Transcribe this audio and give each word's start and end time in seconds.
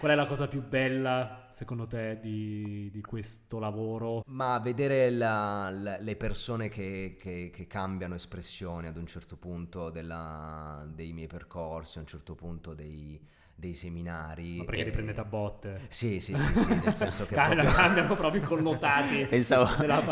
Qual 0.00 0.12
è 0.12 0.14
la 0.14 0.24
cosa 0.24 0.48
più 0.48 0.66
bella, 0.66 1.46
secondo 1.50 1.86
te, 1.86 2.18
di, 2.22 2.88
di 2.90 3.02
questo 3.02 3.58
lavoro? 3.58 4.22
Ma 4.28 4.58
vedere 4.58 5.10
la- 5.10 5.68
la- 5.70 5.98
le 5.98 6.16
persone 6.16 6.70
che, 6.70 7.16
che- 7.20 7.50
che 7.54 7.66
cambiano 7.66 8.14
espressione 8.14 8.88
ad 8.88 8.96
un 8.96 9.06
certo 9.06 9.36
punto 9.36 9.90
della- 9.90 10.86
dei 10.90 11.12
miei 11.12 11.26
percorsi, 11.26 11.98
a 11.98 12.00
un 12.00 12.06
certo 12.06 12.34
punto 12.34 12.72
dei, 12.72 13.20
dei 13.54 13.74
seminari. 13.74 14.56
Ma 14.56 14.64
perché 14.64 14.78
che- 14.78 14.84
li 14.86 14.90
prendete 14.90 15.20
a 15.20 15.24
botte? 15.24 15.80
Sì, 15.88 16.18
sì, 16.18 16.34
sì, 16.34 16.60
sì, 16.62 16.80
nel 16.82 16.94
senso 16.94 17.26
che 17.26 17.34
Cambiano, 17.36 17.62
proprio- 17.64 17.84
cambiano 17.84 18.14
proprio 18.16 18.40
i 18.40 18.44
connotati 18.44 19.26
Pensavo 19.28 19.66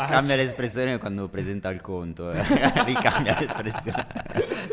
cambia 0.05 0.35
l'espressione 0.35 0.99
quando 0.99 1.27
presenta 1.29 1.69
il 1.71 1.81
conto, 1.81 2.31
eh. 2.31 2.43
ricambia 2.85 3.35
l'espressione. 3.39 4.05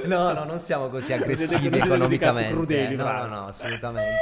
No, 0.04 0.34
no, 0.34 0.44
non 0.44 0.58
siamo 0.58 0.90
così 0.90 1.14
aggressivi 1.14 1.74
economicamente. 1.78 2.52
crudeli, 2.52 2.96
no, 2.96 3.10
no, 3.10 3.26
no, 3.28 3.46
assolutamente. 3.46 4.12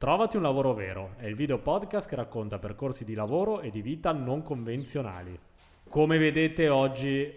Trovati 0.00 0.38
un 0.38 0.42
lavoro 0.44 0.72
vero 0.72 1.10
è 1.18 1.26
il 1.26 1.34
video 1.34 1.58
podcast 1.58 2.08
che 2.08 2.16
racconta 2.16 2.58
percorsi 2.58 3.04
di 3.04 3.12
lavoro 3.12 3.60
e 3.60 3.68
di 3.68 3.82
vita 3.82 4.12
non 4.12 4.40
convenzionali. 4.42 5.38
Come 5.90 6.16
vedete 6.16 6.70
oggi 6.70 7.20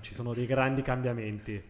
ci 0.00 0.12
sono 0.12 0.34
dei 0.34 0.46
grandi 0.46 0.82
cambiamenti. 0.82 1.62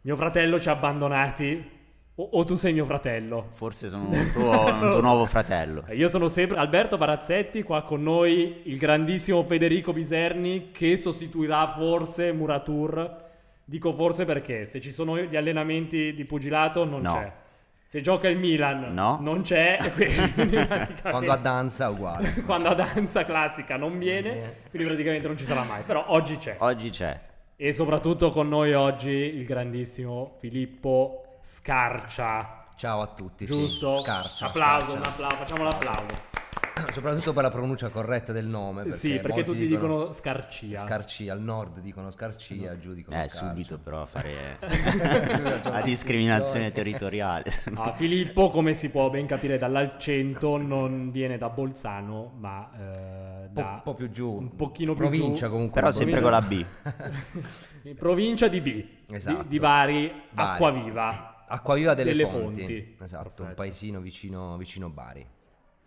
Mio 0.00 0.16
fratello 0.16 0.58
ci 0.58 0.70
ha 0.70 0.72
abbandonati 0.72 1.70
o, 2.14 2.22
o 2.32 2.44
tu 2.46 2.54
sei 2.54 2.72
mio 2.72 2.86
fratello? 2.86 3.48
Forse 3.52 3.90
sono 3.90 4.08
un 4.08 4.30
tuo, 4.32 4.64
un 4.64 4.90
tuo 4.92 5.00
nuovo 5.02 5.26
fratello. 5.26 5.84
Eh, 5.88 5.96
Io 5.96 6.08
sono 6.08 6.28
sempre 6.28 6.56
Alberto 6.56 6.96
Barazzetti, 6.96 7.62
qua 7.62 7.82
con 7.82 8.02
noi 8.02 8.62
il 8.64 8.78
grandissimo 8.78 9.42
Federico 9.44 9.92
Biserni 9.92 10.70
che 10.72 10.96
sostituirà 10.96 11.74
forse 11.76 12.32
Muratur. 12.32 13.24
Dico 13.62 13.92
forse 13.92 14.24
perché 14.24 14.64
se 14.64 14.80
ci 14.80 14.90
sono 14.90 15.18
gli 15.18 15.36
allenamenti 15.36 16.14
di 16.14 16.24
pugilato 16.24 16.86
non 16.86 17.02
No. 17.02 17.12
c'è. 17.12 17.32
Se 17.88 18.00
gioca 18.00 18.26
il 18.28 18.36
Milan 18.36 18.92
No. 18.92 19.18
non 19.20 19.42
c'è. 19.42 19.78
Quando 21.02 21.30
a 21.30 21.36
danza 21.36 21.88
uguale. 21.88 22.34
quando 22.44 22.68
a 22.70 22.74
danza 22.74 23.24
classica 23.24 23.76
non 23.76 23.96
viene, 23.98 24.32
viene. 24.32 24.56
quindi 24.70 24.88
praticamente 24.88 25.28
non 25.28 25.36
ci 25.36 25.44
sarà 25.44 25.62
mai. 25.62 25.82
Però 25.82 26.04
oggi 26.08 26.36
c'è. 26.36 26.56
Oggi 26.58 26.90
c'è. 26.90 27.18
E 27.54 27.72
soprattutto 27.72 28.30
con 28.32 28.48
noi 28.48 28.74
oggi 28.74 29.10
il 29.10 29.44
grandissimo 29.44 30.34
Filippo 30.38 31.38
Scarcia. 31.42 32.64
Ciao 32.76 33.00
a 33.02 33.06
tutti. 33.06 33.46
sì. 33.46 33.54
Giusto? 33.54 33.92
Scarcia. 33.92 34.46
applauso, 34.46 34.90
scarcia. 34.90 34.96
un 34.98 35.02
applauso, 35.04 35.36
facciamo 35.36 35.62
l'applauso. 35.62 36.25
Soprattutto 36.90 37.32
per 37.32 37.42
la 37.42 37.50
pronuncia 37.50 37.88
corretta 37.88 38.32
del 38.32 38.46
nome. 38.46 38.82
Perché 38.82 38.98
sì, 38.98 39.18
perché 39.18 39.44
tutti 39.44 39.66
dicono, 39.66 40.12
Scarcia. 40.12 40.76
Scarcia, 40.76 41.32
al 41.32 41.40
nord 41.40 41.80
dicono 41.80 42.10
Scarcia, 42.10 42.76
giù 42.78 42.92
dicono 42.92 43.16
Eh, 43.16 43.28
Scarcia. 43.28 43.48
subito 43.48 43.78
però 43.78 44.02
a 44.02 44.06
fare 44.06 44.58
la 45.64 45.80
discriminazione 45.82 46.72
territoriale. 46.72 47.44
Ah, 47.76 47.92
Filippo, 47.92 48.48
come 48.50 48.74
si 48.74 48.90
può 48.90 49.10
ben 49.10 49.26
capire 49.26 49.58
dall'accento, 49.58 50.56
non 50.56 51.10
viene 51.10 51.36
da 51.38 51.48
Bolzano, 51.50 52.32
ma 52.38 52.70
eh, 52.74 53.46
Un 53.46 53.48
da 53.52 53.70
un 53.74 53.80
po' 53.82 53.94
più 53.94 54.10
giù. 54.10 54.32
un 54.32 54.54
pochino 54.56 54.92
più 54.94 55.02
Provincia 55.02 55.46
giù. 55.46 55.52
comunque. 55.52 55.74
Però 55.80 55.86
un 55.88 55.92
sempre 55.92 56.20
con 56.20 56.30
la 56.30 56.40
B. 56.40 56.64
in 57.84 57.96
provincia 57.96 58.48
di 58.48 58.60
B, 58.60 58.84
Esatto. 59.10 59.42
di, 59.42 59.48
di 59.48 59.58
Bari, 59.58 60.12
Bari. 60.30 60.50
Acquaviva. 60.52 61.44
Acquaviva 61.48 61.94
delle, 61.94 62.10
Delle 62.10 62.26
fonti. 62.26 62.58
Fonti. 62.60 62.96
Esatto, 63.02 63.26
un 63.28 63.32
Perfetto. 63.34 63.54
paesino 63.54 64.00
vicino, 64.00 64.56
vicino 64.56 64.88
Bari. 64.90 65.26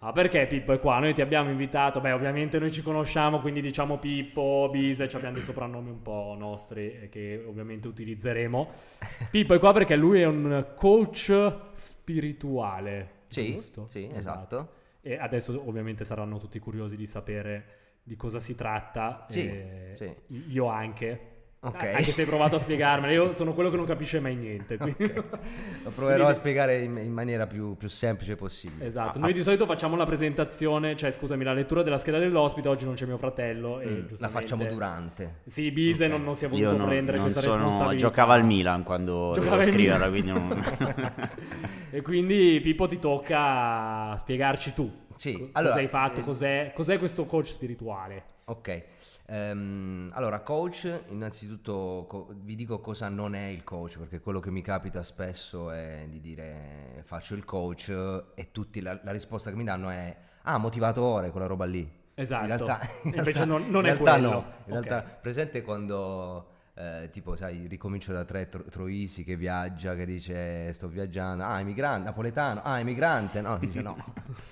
Ah, 0.01 0.13
perché 0.13 0.47
Pippo 0.47 0.71
è 0.71 0.79
qua? 0.79 0.99
Noi 0.99 1.13
ti 1.13 1.21
abbiamo 1.21 1.49
invitato, 1.49 1.99
beh 1.99 2.13
ovviamente 2.13 2.57
noi 2.57 2.71
ci 2.71 2.81
conosciamo, 2.81 3.41
quindi 3.41 3.59
diciamo 3.59 3.97
Pippo, 3.97 4.69
Bise, 4.71 5.09
ci 5.09 5.17
abbiamo 5.17 5.33
dei 5.33 5.43
soprannomi 5.43 5.89
un 5.89 6.01
po' 6.01 6.35
nostri 6.37 7.09
che 7.11 7.43
ovviamente 7.45 7.89
utilizzeremo. 7.89 8.69
Pippo 9.29 9.55
è 9.55 9.59
qua 9.59 9.73
perché 9.73 9.97
lui 9.97 10.21
è 10.21 10.25
un 10.25 10.67
coach 10.73 11.53
spirituale. 11.73 13.17
Sì, 13.25 13.53
giusto? 13.53 13.87
sì, 13.89 14.09
esatto. 14.13 14.77
E 15.01 15.17
adesso 15.17 15.61
ovviamente 15.67 16.05
saranno 16.05 16.37
tutti 16.37 16.59
curiosi 16.59 16.95
di 16.95 17.05
sapere 17.05 17.65
di 18.01 18.15
cosa 18.15 18.39
si 18.39 18.55
tratta. 18.55 19.25
Sì, 19.27 19.51
sì. 19.95 20.15
Io 20.47 20.67
anche. 20.67 21.38
Ok. 21.61 21.83
Eh, 21.83 21.93
Anche 21.93 22.11
se 22.13 22.21
hai 22.21 22.27
provato 22.27 22.55
a 22.55 22.59
spiegarmela, 22.59 23.11
io 23.11 23.33
sono 23.33 23.51
quello 23.51 23.69
che 23.69 23.75
non 23.75 23.85
capisce 23.85 24.21
mai 24.21 24.35
niente. 24.35 24.77
quindi- 24.77 25.11
Lo 25.13 25.89
proverò 25.93 26.23
Quindi- 26.23 26.23
a 26.23 26.33
spiegare 26.33 26.77
in, 26.79 26.95
in 27.03 27.11
maniera 27.11 27.47
più, 27.47 27.75
più 27.75 27.89
semplice 27.89 28.37
possibile. 28.37 28.85
Esatto, 28.85 29.17
Ah, 29.17 29.21
noi 29.21 29.33
di 29.33 29.43
solito 29.43 29.65
facciamo 29.65 29.97
la 29.97 30.05
presentazione, 30.05 30.95
cioè 30.95 31.11
scusami, 31.11 31.43
la 31.43 31.51
lettura 31.51 31.83
della 31.83 31.97
scheda 31.97 32.17
dell'ospite, 32.17 32.69
oggi 32.69 32.85
non 32.85 32.93
c'è 32.93 33.05
mio 33.05 33.17
fratello 33.17 33.81
e 33.81 33.87
mm, 33.89 34.05
la 34.19 34.29
facciamo 34.29 34.63
durante. 34.65 35.39
Sì, 35.45 35.69
Bise 35.71 36.05
Ok. 36.05 36.11
non, 36.11 36.23
non 36.23 36.35
si 36.35 36.45
è 36.45 36.47
voluto 36.49 36.77
non, 36.77 36.87
prendere 36.87 37.17
non 37.17 37.25
questa 37.25 37.41
sono... 37.49 37.55
responsabilità. 37.55 38.07
Giocava 38.07 38.33
al 38.35 38.45
Milan 38.45 38.83
quando 38.83 39.31
Giocava 39.35 39.61
scriverla, 39.61 40.07
quindi 40.07 40.31
non... 40.31 40.63
e 41.91 42.01
quindi 42.01 42.59
Pippo 42.61 42.87
ti 42.87 42.99
tocca 42.99 44.15
spiegarci 44.17 44.73
tu. 44.73 44.89
Sì, 45.13 45.33
Co- 45.33 45.49
allora, 45.53 45.73
cosa 45.73 45.83
hai 45.83 45.89
fatto, 45.89 46.19
eh, 46.21 46.23
cos'è, 46.23 46.71
cos'è 46.73 46.97
questo 46.97 47.25
coach 47.25 47.47
spirituale? 47.47 48.23
Ok, 48.45 48.83
ehm, 49.29 50.11
allora 50.13 50.39
coach, 50.41 51.03
innanzitutto 51.09 52.05
co- 52.07 52.33
vi 52.41 52.55
dico 52.55 52.79
cosa 52.79 53.09
non 53.09 53.35
è 53.35 53.45
il 53.47 53.63
coach, 53.63 53.97
perché 53.99 54.19
quello 54.19 54.39
che 54.39 54.51
mi 54.51 54.61
capita 54.61 55.03
spesso 55.03 55.71
è 55.71 56.05
di 56.09 56.19
dire 56.19 57.01
faccio 57.05 57.35
il 57.35 57.45
coach 57.45 57.89
e 58.35 58.51
tutti 58.51 58.81
la, 58.81 58.99
la 59.03 59.11
risposta 59.11 59.49
che 59.49 59.55
mi 59.55 59.63
danno 59.63 59.89
è 59.89 60.15
ah 60.43 60.57
motivatore, 60.57 61.31
quella 61.31 61.45
roba 61.47 61.65
lì. 61.65 61.97
Esatto. 62.15 62.41
In 62.41 62.47
realtà, 62.47 62.79
in 63.03 63.11
realtà- 63.23 63.45
non- 63.45 63.61
non 63.69 63.85
in 63.85 63.91
è 63.91 63.95
realtà 63.95 64.11
quello. 64.13 64.29
no, 64.29 64.37
in 64.65 64.77
Ok. 64.77 64.85
realtà 64.85 65.01
presente 65.21 65.61
quando 65.61 66.47
eh, 66.73 67.09
tipo 67.11 67.35
sai 67.35 67.67
ricomincio 67.67 68.11
da 68.13 68.23
tre 68.25 68.47
Tro- 68.49 68.63
Troisi 68.63 69.23
che 69.23 69.35
viaggia, 69.35 69.95
che 69.95 70.05
dice 70.05 70.71
sto 70.73 70.87
viaggiando, 70.87 71.43
ah 71.43 71.59
emigrante, 71.59 72.05
napoletano, 72.05 72.61
ah 72.63 72.79
emigrante, 72.79 73.41
no, 73.41 73.57
dice 73.57 73.81
no. 73.81 73.95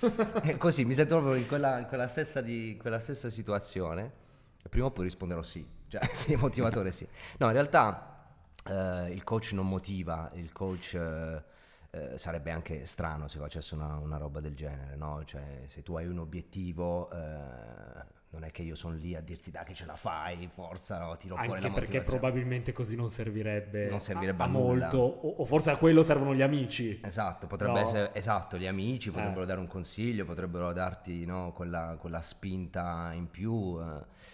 così 0.58 0.84
mi 0.84 0.92
sento 0.94 1.16
proprio 1.18 1.34
in 1.40 1.46
quella, 1.46 1.78
in 1.78 1.86
quella 1.86 2.06
stessa, 2.06 2.40
di, 2.40 2.76
quella 2.80 3.00
stessa 3.00 3.28
situazione. 3.30 4.26
Prima 4.68 4.86
o 4.86 4.90
poi 4.90 5.04
risponderò 5.04 5.42
sì, 5.42 5.66
cioè 5.88 6.04
sì, 6.12 6.34
motivatore 6.36 6.92
sì. 6.92 7.06
No, 7.38 7.46
in 7.46 7.52
realtà 7.52 8.26
eh, 8.66 9.08
il 9.10 9.24
coach 9.24 9.52
non 9.52 9.68
motiva, 9.68 10.30
il 10.34 10.52
coach 10.52 10.94
eh, 10.94 11.42
eh, 11.90 12.18
sarebbe 12.18 12.50
anche 12.50 12.84
strano 12.84 13.28
se 13.28 13.38
facesse 13.38 13.74
una, 13.74 13.96
una 13.96 14.18
roba 14.18 14.40
del 14.40 14.54
genere, 14.54 14.94
no? 14.96 15.22
Cioè 15.24 15.64
se 15.68 15.82
tu 15.82 15.96
hai 15.96 16.06
un 16.06 16.18
obiettivo, 16.18 17.10
eh, 17.10 17.16
non 18.30 18.44
è 18.44 18.50
che 18.50 18.60
io 18.60 18.74
sono 18.74 18.94
lì 18.94 19.14
a 19.14 19.22
dirti 19.22 19.50
dai 19.50 19.64
che 19.64 19.72
ce 19.72 19.86
la 19.86 19.96
fai, 19.96 20.46
forza, 20.52 20.98
no? 20.98 21.16
tiro 21.16 21.36
fuori 21.36 21.52
Anche 21.52 21.68
la 21.68 21.72
perché 21.72 21.86
motivazione. 21.96 22.18
probabilmente 22.20 22.72
così 22.72 22.94
non 22.94 23.08
servirebbe, 23.08 23.88
Non 23.88 24.00
servirebbe 24.00 24.42
a, 24.42 24.46
a 24.46 24.48
molto, 24.50 24.98
o, 24.98 25.36
o 25.38 25.44
forse 25.46 25.70
a 25.70 25.76
quello 25.78 26.02
servono 26.02 26.34
gli 26.34 26.42
amici. 26.42 27.00
Esatto, 27.02 27.46
potrebbe 27.46 27.72
No. 27.72 27.78
essere 27.78 28.14
esatto, 28.14 28.58
gli 28.58 28.66
amici 28.66 29.10
potrebbero 29.10 29.44
Eh. 29.44 29.46
dare 29.46 29.60
un 29.60 29.66
consiglio, 29.66 30.26
potrebbero 30.26 30.74
darti 30.74 31.24
no, 31.24 31.52
quella, 31.54 31.96
quella 31.98 32.20
spinta 32.20 33.12
in 33.14 33.30
più. 33.30 33.78
eh. 33.80 34.26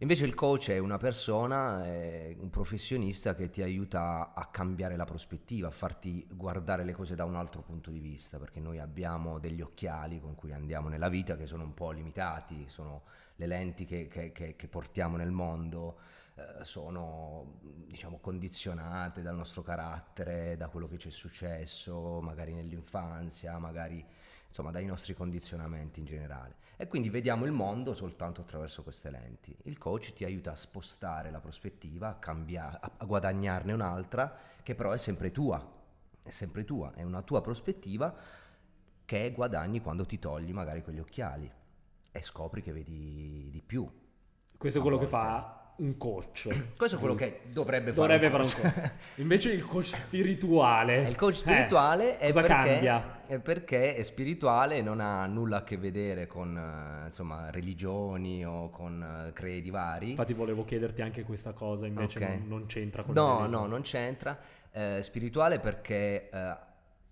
Invece 0.00 0.26
il 0.26 0.34
coach 0.34 0.70
è 0.70 0.78
una 0.78 0.96
persona, 0.96 1.84
è 1.84 2.32
un 2.38 2.50
professionista 2.50 3.34
che 3.34 3.50
ti 3.50 3.62
aiuta 3.62 4.32
a 4.32 4.46
cambiare 4.46 4.94
la 4.94 5.04
prospettiva, 5.04 5.66
a 5.68 5.72
farti 5.72 6.24
guardare 6.32 6.84
le 6.84 6.92
cose 6.92 7.16
da 7.16 7.24
un 7.24 7.34
altro 7.34 7.62
punto 7.62 7.90
di 7.90 7.98
vista, 7.98 8.38
perché 8.38 8.60
noi 8.60 8.78
abbiamo 8.78 9.40
degli 9.40 9.60
occhiali 9.60 10.20
con 10.20 10.36
cui 10.36 10.52
andiamo 10.52 10.88
nella 10.88 11.08
vita 11.08 11.36
che 11.36 11.48
sono 11.48 11.64
un 11.64 11.74
po' 11.74 11.90
limitati, 11.90 12.66
sono 12.68 13.02
le 13.36 13.46
lenti 13.48 13.84
che, 13.84 14.06
che- 14.06 14.30
che- 14.30 14.54
che 14.54 14.68
portiamo 14.68 15.16
nel 15.16 15.32
mondo, 15.32 15.98
eh, 16.36 16.64
sono 16.64 17.58
diciamo 17.86 18.18
condizionate 18.20 19.20
dal 19.22 19.34
nostro 19.34 19.62
carattere, 19.62 20.56
da 20.56 20.68
quello 20.68 20.86
che 20.86 20.98
ci 20.98 21.08
è 21.08 21.10
successo, 21.10 22.20
magari 22.20 22.52
nell'infanzia, 22.52 23.58
magari 23.58 24.04
insomma 24.48 24.70
dai 24.70 24.86
nostri 24.86 25.14
condizionamenti 25.14 26.00
in 26.00 26.06
generale. 26.06 26.56
E 26.76 26.86
quindi 26.88 27.10
vediamo 27.10 27.44
il 27.44 27.52
mondo 27.52 27.94
soltanto 27.94 28.40
attraverso 28.40 28.82
queste 28.82 29.10
lenti. 29.10 29.56
Il 29.64 29.78
coach 29.78 30.12
ti 30.12 30.24
aiuta 30.24 30.52
a 30.52 30.56
spostare 30.56 31.30
la 31.30 31.40
prospettiva, 31.40 32.08
a, 32.08 32.14
cambiare, 32.14 32.78
a, 32.80 33.04
guadagnarne 33.04 33.72
un'altra 33.72 34.36
che 34.62 34.74
però 34.74 34.92
è 34.92 34.98
sempre 34.98 35.30
tua, 35.30 35.64
è 36.22 36.30
sempre 36.30 36.64
tua, 36.64 36.92
è 36.94 37.02
una 37.02 37.22
tua 37.22 37.40
prospettiva 37.40 38.14
che 39.04 39.32
guadagni 39.32 39.80
quando 39.80 40.04
ti 40.04 40.18
togli 40.18 40.52
magari 40.52 40.82
quegli 40.82 40.98
occhiali 40.98 41.50
e 42.10 42.22
scopri 42.22 42.62
che 42.62 42.72
vedi 42.72 43.48
di 43.50 43.62
più. 43.64 43.86
Questo 44.56 44.78
è 44.78 44.82
quello 44.82 44.98
che 44.98 45.06
volte. 45.06 45.26
fa 45.26 45.67
un 45.78 45.96
coach. 45.96 46.74
Questo 46.76 46.96
è 46.96 46.98
quello 46.98 47.14
che 47.14 47.40
dovrebbe 47.52 47.92
fare 47.92 48.18
Dovrebbe 48.18 48.36
un 48.36 48.48
fare 48.48 48.64
un 48.66 48.72
coach. 48.72 48.92
Invece 49.16 49.52
il 49.52 49.64
coach 49.64 49.86
spirituale. 49.86 51.08
Il 51.08 51.16
coach 51.16 51.34
eh, 51.34 51.36
spirituale 51.36 52.18
è, 52.18 52.32
cosa 52.32 52.40
perché, 52.40 52.70
cambia? 52.70 53.20
è 53.26 53.38
perché 53.38 53.94
è 53.94 54.02
spirituale, 54.02 54.82
non 54.82 55.00
ha 55.00 55.26
nulla 55.26 55.58
a 55.58 55.64
che 55.64 55.76
vedere 55.76 56.26
con 56.26 56.56
eh, 56.56 57.06
insomma, 57.06 57.50
religioni 57.50 58.44
o 58.44 58.70
con 58.70 59.26
eh, 59.28 59.32
credi 59.32 59.70
vari. 59.70 60.10
Infatti 60.10 60.34
volevo 60.34 60.64
chiederti 60.64 61.02
anche 61.02 61.22
questa 61.24 61.52
cosa, 61.52 61.86
invece 61.86 62.18
Ok. 62.18 62.28
non, 62.28 62.44
non 62.48 62.66
c'entra 62.66 63.02
con 63.02 63.14
No, 63.14 63.46
no, 63.46 63.66
non 63.66 63.82
c'entra. 63.82 64.38
Eh, 64.70 64.98
spirituale 65.02 65.60
perché 65.60 66.28
eh, 66.28 66.56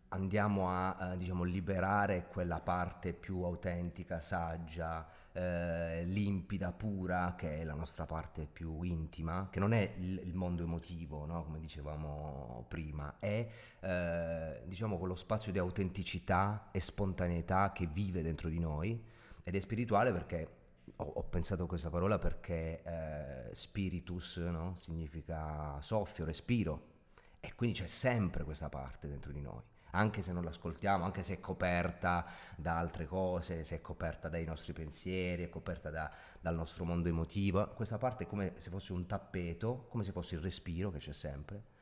andiamo 0.08 0.68
a 0.70 1.12
eh, 1.12 1.16
diciamo, 1.16 1.44
liberare 1.44 2.26
quella 2.28 2.60
parte 2.60 3.12
più 3.12 3.42
autentica, 3.42 4.20
saggia, 4.20 5.06
eh, 5.36 6.04
limpida, 6.04 6.72
pura, 6.72 7.34
che 7.36 7.60
è 7.60 7.64
la 7.64 7.74
nostra 7.74 8.06
parte 8.06 8.48
più 8.50 8.82
intima, 8.82 9.48
che 9.50 9.60
non 9.60 9.74
è 9.74 9.94
il, 9.98 10.22
il 10.24 10.34
mondo 10.34 10.62
emotivo, 10.62 11.26
no? 11.26 11.44
come 11.44 11.60
dicevamo 11.60 12.64
prima, 12.68 13.16
è 13.18 13.46
eh, 13.80 14.62
diciamo 14.64 14.96
quello 14.96 15.14
spazio 15.14 15.52
di 15.52 15.58
autenticità 15.58 16.70
e 16.72 16.80
spontaneità 16.80 17.72
che 17.72 17.86
vive 17.86 18.22
dentro 18.22 18.48
di 18.48 18.58
noi 18.58 18.98
ed 19.42 19.54
è 19.54 19.60
spirituale 19.60 20.10
perché 20.10 20.48
ho, 20.96 21.04
ho 21.04 21.22
pensato 21.24 21.64
a 21.64 21.66
questa 21.66 21.90
parola 21.90 22.18
perché 22.18 22.82
eh, 22.82 23.54
spiritus 23.54 24.38
no? 24.38 24.74
significa 24.76 25.78
soffio, 25.82 26.24
respiro 26.24 26.94
e 27.40 27.54
quindi 27.54 27.80
c'è 27.80 27.86
sempre 27.86 28.42
questa 28.42 28.70
parte 28.70 29.06
dentro 29.06 29.32
di 29.32 29.42
noi 29.42 29.62
anche 29.90 30.22
se 30.22 30.32
non 30.32 30.44
l'ascoltiamo, 30.44 31.04
anche 31.04 31.22
se 31.22 31.34
è 31.34 31.40
coperta 31.40 32.26
da 32.56 32.78
altre 32.78 33.06
cose, 33.06 33.64
se 33.64 33.76
è 33.76 33.80
coperta 33.80 34.28
dai 34.28 34.44
nostri 34.44 34.72
pensieri, 34.72 35.44
è 35.44 35.48
coperta 35.48 35.90
da, 35.90 36.10
dal 36.40 36.54
nostro 36.54 36.84
mondo 36.84 37.08
emotivo, 37.08 37.68
questa 37.74 37.98
parte 37.98 38.24
è 38.24 38.26
come 38.26 38.54
se 38.58 38.70
fosse 38.70 38.92
un 38.92 39.06
tappeto, 39.06 39.86
come 39.88 40.02
se 40.02 40.12
fosse 40.12 40.34
il 40.34 40.40
respiro 40.40 40.90
che 40.90 40.98
c'è 40.98 41.12
sempre 41.12 41.74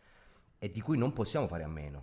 e 0.58 0.70
di 0.70 0.80
cui 0.80 0.96
non 0.96 1.12
possiamo 1.12 1.46
fare 1.46 1.62
a 1.62 1.68
meno, 1.68 2.02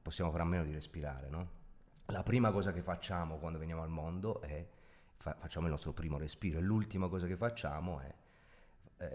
possiamo 0.00 0.30
fare 0.30 0.42
a 0.42 0.46
meno 0.46 0.64
di 0.64 0.72
respirare, 0.72 1.28
no? 1.28 1.60
La 2.06 2.22
prima 2.22 2.50
cosa 2.50 2.72
che 2.72 2.82
facciamo 2.82 3.38
quando 3.38 3.58
veniamo 3.58 3.82
al 3.82 3.88
mondo 3.88 4.40
è 4.40 4.66
fa- 5.16 5.36
facciamo 5.38 5.66
il 5.66 5.72
nostro 5.72 5.92
primo 5.92 6.18
respiro 6.18 6.58
e 6.58 6.62
l'ultima 6.62 7.08
cosa 7.08 7.26
che 7.26 7.36
facciamo 7.36 8.00
è 8.00 8.12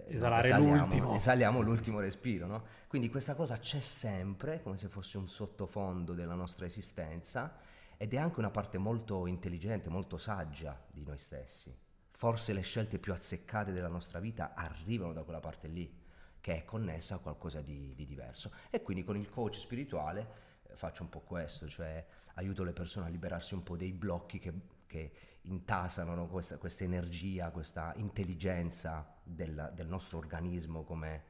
esalare 0.08 0.48
esaliamo, 0.48 0.76
l'ultimo. 0.76 1.14
Esaliamo 1.16 1.62
l'ultimo 1.62 2.00
respiro, 2.00 2.48
no? 2.48 2.64
Quindi 2.88 3.10
questa 3.10 3.36
cosa 3.36 3.58
c'è 3.58 3.80
sempre, 3.80 4.62
come 4.62 4.78
se 4.78 4.88
fosse 4.88 5.18
un 5.18 5.28
sottofondo 5.28 6.14
della 6.14 6.36
nostra 6.36 6.66
esistenza, 6.66 7.58
ed 7.98 8.14
è 8.14 8.18
anche 8.18 8.40
una 8.40 8.52
parte 8.52 8.78
molto 8.78 9.26
intelligente, 9.26 9.90
molto 9.90 10.18
saggia 10.18 10.80
di 10.92 11.04
noi 11.04 11.18
stessi. 11.18 11.76
Forse 12.12 12.54
le 12.54 12.62
scelte 12.62 13.00
più 13.00 13.14
azzeccate 13.14 13.72
della 13.72 13.88
nostra 13.88 14.20
vita 14.20 14.54
arrivano 14.54 15.14
da 15.14 15.24
quella 15.24 15.40
parte 15.40 15.68
lì, 15.68 16.06
che 16.40 16.58
è 16.58 16.64
connessa 16.64 17.16
a 17.16 17.20
qualcosa 17.20 17.62
di, 17.62 17.94
di 17.96 18.06
diverso. 18.06 18.52
E 18.70 18.82
quindi 18.82 19.04
con 19.04 19.18
il 19.18 19.30
coach 19.30 19.56
spirituale 19.56 20.28
eh, 20.64 20.76
faccio 20.76 21.04
un 21.04 21.10
po' 21.10 21.22
questo, 21.22 21.68
cioè 21.68 22.06
aiuto 22.36 22.64
le 22.64 22.72
persone 22.72 23.08
a 23.08 23.10
liberarsi 23.10 23.56
un 23.56 23.64
po' 23.64 23.76
dei 23.76 23.92
blocchi 23.94 24.40
che, 24.40 24.54
che 24.86 25.12
intasano 25.42 26.14
no? 26.14 26.28
questa, 26.28 26.58
questa, 26.58 26.84
energia, 26.84 27.50
questa 27.52 27.94
intelligenza 27.98 29.17
del, 29.28 29.72
del 29.76 29.88
nostro 29.88 30.18
organismo 30.18 30.84
come, 30.84 31.24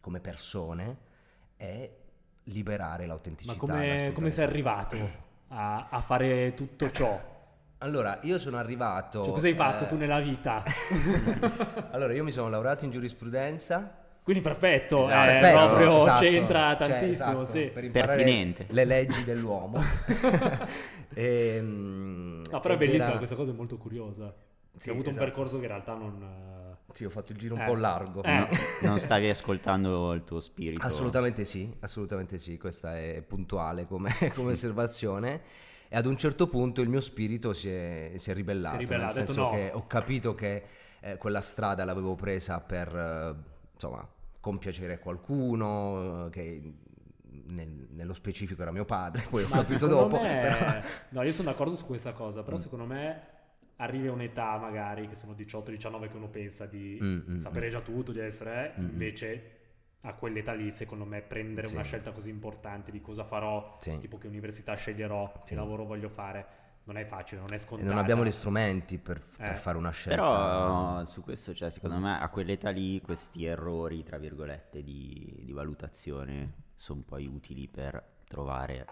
come, 0.00 0.20
persone 0.20 0.96
e 1.56 1.96
liberare 2.44 3.06
l'autenticità. 3.06 3.52
Ma 3.52 3.58
come, 3.58 4.12
come 4.12 4.30
sei 4.30 4.44
arrivato 4.44 4.96
a, 5.48 5.88
a, 5.90 6.00
fare 6.00 6.54
tutto 6.54 6.90
ciò? 6.90 7.32
Allora, 7.78 8.18
io 8.22 8.38
sono 8.38 8.56
arrivato... 8.56 9.24
Cioè, 9.24 9.32
cosa 9.32 9.46
hai 9.46 9.54
fatto 9.54 9.84
eh... 9.84 9.86
tu 9.86 9.96
nella 9.96 10.20
vita? 10.20 10.62
allora, 11.92 12.12
io 12.12 12.24
mi 12.24 12.32
sono 12.32 12.48
laureato 12.48 12.84
in 12.84 12.90
giurisprudenza. 12.90 14.02
Quindi 14.24 14.42
perfetto, 14.42 15.02
esatto, 15.02 15.28
eh, 15.28 15.38
perfetto 15.38 15.66
proprio 15.66 15.96
esatto, 15.98 16.20
c'entra 16.22 16.76
cioè, 16.78 16.88
tantissimo, 16.88 17.32
cioè, 17.32 17.42
esatto, 17.42 17.44
sì. 17.44 17.70
Per 17.74 17.90
Pertinente. 17.90 18.66
le 18.70 18.84
leggi 18.86 19.22
dell'uomo. 19.22 19.82
e, 21.12 21.56
ehm, 21.56 22.42
no, 22.50 22.60
però 22.60 22.72
è 22.72 22.78
bellissima 22.78 23.08
era... 23.08 23.16
questa 23.18 23.34
cosa, 23.34 23.50
è 23.50 23.54
molto 23.54 23.76
curiosa. 23.76 24.34
Sì, 24.78 24.88
hai 24.88 24.94
avuto 24.94 25.10
esatto. 25.10 25.22
un 25.22 25.30
percorso 25.30 25.56
che 25.58 25.64
in 25.64 25.68
realtà 25.68 25.94
non... 25.94 26.26
Sì, 26.92 27.04
ho 27.04 27.10
fatto 27.10 27.32
il 27.32 27.38
giro 27.38 27.54
un 27.54 27.62
eh. 27.62 27.66
po' 27.66 27.74
largo. 27.74 28.22
Eh. 28.22 28.46
non 28.82 28.98
stavi 28.98 29.28
ascoltando 29.28 30.12
il 30.12 30.24
tuo 30.24 30.38
spirito? 30.38 30.84
Assolutamente 30.84 31.44
sì, 31.44 31.74
assolutamente 31.80 32.38
sì, 32.38 32.56
questa 32.56 32.96
è 32.96 33.22
puntuale 33.26 33.86
come, 33.86 34.10
come 34.34 34.52
osservazione. 34.52 35.42
E 35.88 35.96
ad 35.96 36.06
un 36.06 36.16
certo 36.16 36.48
punto 36.48 36.80
il 36.80 36.88
mio 36.88 37.00
spirito 37.00 37.52
si 37.52 37.68
è, 37.68 38.12
si 38.16 38.30
è 38.30 38.34
ribellato, 38.34 38.76
si 38.76 38.82
è 38.82 38.86
ribellato, 38.86 39.14
nel 39.16 39.26
senso 39.26 39.40
no. 39.42 39.50
che 39.50 39.70
ho 39.72 39.86
capito 39.86 40.34
che 40.34 40.64
eh, 41.00 41.16
quella 41.16 41.40
strada 41.40 41.84
l'avevo 41.84 42.14
presa 42.14 42.60
per, 42.60 42.94
eh, 42.94 43.34
insomma, 43.74 44.06
compiacere 44.40 44.98
qualcuno, 44.98 46.28
che 46.30 46.74
nel, 47.46 47.88
nello 47.90 48.14
specifico 48.14 48.62
era 48.62 48.70
mio 48.70 48.84
padre, 48.84 49.24
poi 49.30 49.42
ho 49.42 49.48
Ma 49.48 49.62
capito 49.62 49.86
dopo. 49.86 50.20
Me... 50.20 50.40
Però... 50.40 50.80
No, 51.10 51.22
io 51.22 51.32
sono 51.32 51.50
d'accordo 51.50 51.74
su 51.74 51.86
questa 51.86 52.12
cosa, 52.12 52.42
però 52.42 52.56
mm. 52.56 52.60
secondo 52.60 52.84
me 52.84 53.32
arrivi 53.76 54.06
a 54.06 54.12
un'età 54.12 54.56
magari 54.58 55.08
che 55.08 55.14
sono 55.14 55.32
18-19 55.32 56.08
che 56.08 56.16
uno 56.16 56.28
pensa 56.28 56.66
di 56.66 56.98
mm, 57.02 57.18
mm, 57.30 57.38
sapere 57.38 57.66
mm. 57.66 57.70
già 57.70 57.80
tutto, 57.80 58.12
di 58.12 58.20
essere, 58.20 58.74
mm, 58.78 58.84
mm. 58.84 58.88
invece 58.88 59.50
a 60.02 60.14
quell'età 60.14 60.52
lì 60.52 60.70
secondo 60.70 61.04
me 61.04 61.22
prendere 61.22 61.66
sì. 61.66 61.74
una 61.74 61.82
scelta 61.82 62.12
così 62.12 62.28
importante 62.28 62.90
di 62.90 63.00
cosa 63.00 63.24
farò, 63.24 63.78
sì. 63.80 63.96
tipo 63.98 64.18
che 64.18 64.26
università 64.26 64.74
sceglierò, 64.74 65.32
sì. 65.38 65.48
che 65.48 65.54
lavoro 65.54 65.84
voglio 65.84 66.10
fare, 66.10 66.46
non 66.84 66.98
è 66.98 67.04
facile, 67.06 67.40
non 67.40 67.52
è 67.52 67.58
scontato. 67.58 67.88
Non 67.88 67.98
abbiamo 67.98 68.24
gli 68.24 68.30
strumenti 68.30 68.98
per, 68.98 69.16
eh. 69.16 69.44
per, 69.44 69.56
fare 69.56 69.78
una 69.78 69.90
scelta. 69.90 70.20
Però 70.20 71.04
su 71.06 71.22
questo, 71.22 71.54
cioè, 71.54 71.70
secondo 71.70 71.96
me, 71.96 72.20
a 72.20 72.28
quell'età 72.28 72.68
lì 72.68 73.00
questi 73.00 73.46
errori, 73.46 74.02
tra 74.02 74.18
virgolette, 74.18 74.82
di, 74.82 75.40
di 75.42 75.52
valutazione 75.52 76.52
sono 76.76 77.02
poi 77.06 77.26
utili 77.26 77.68
per 77.68 78.02
trovare 78.26 78.86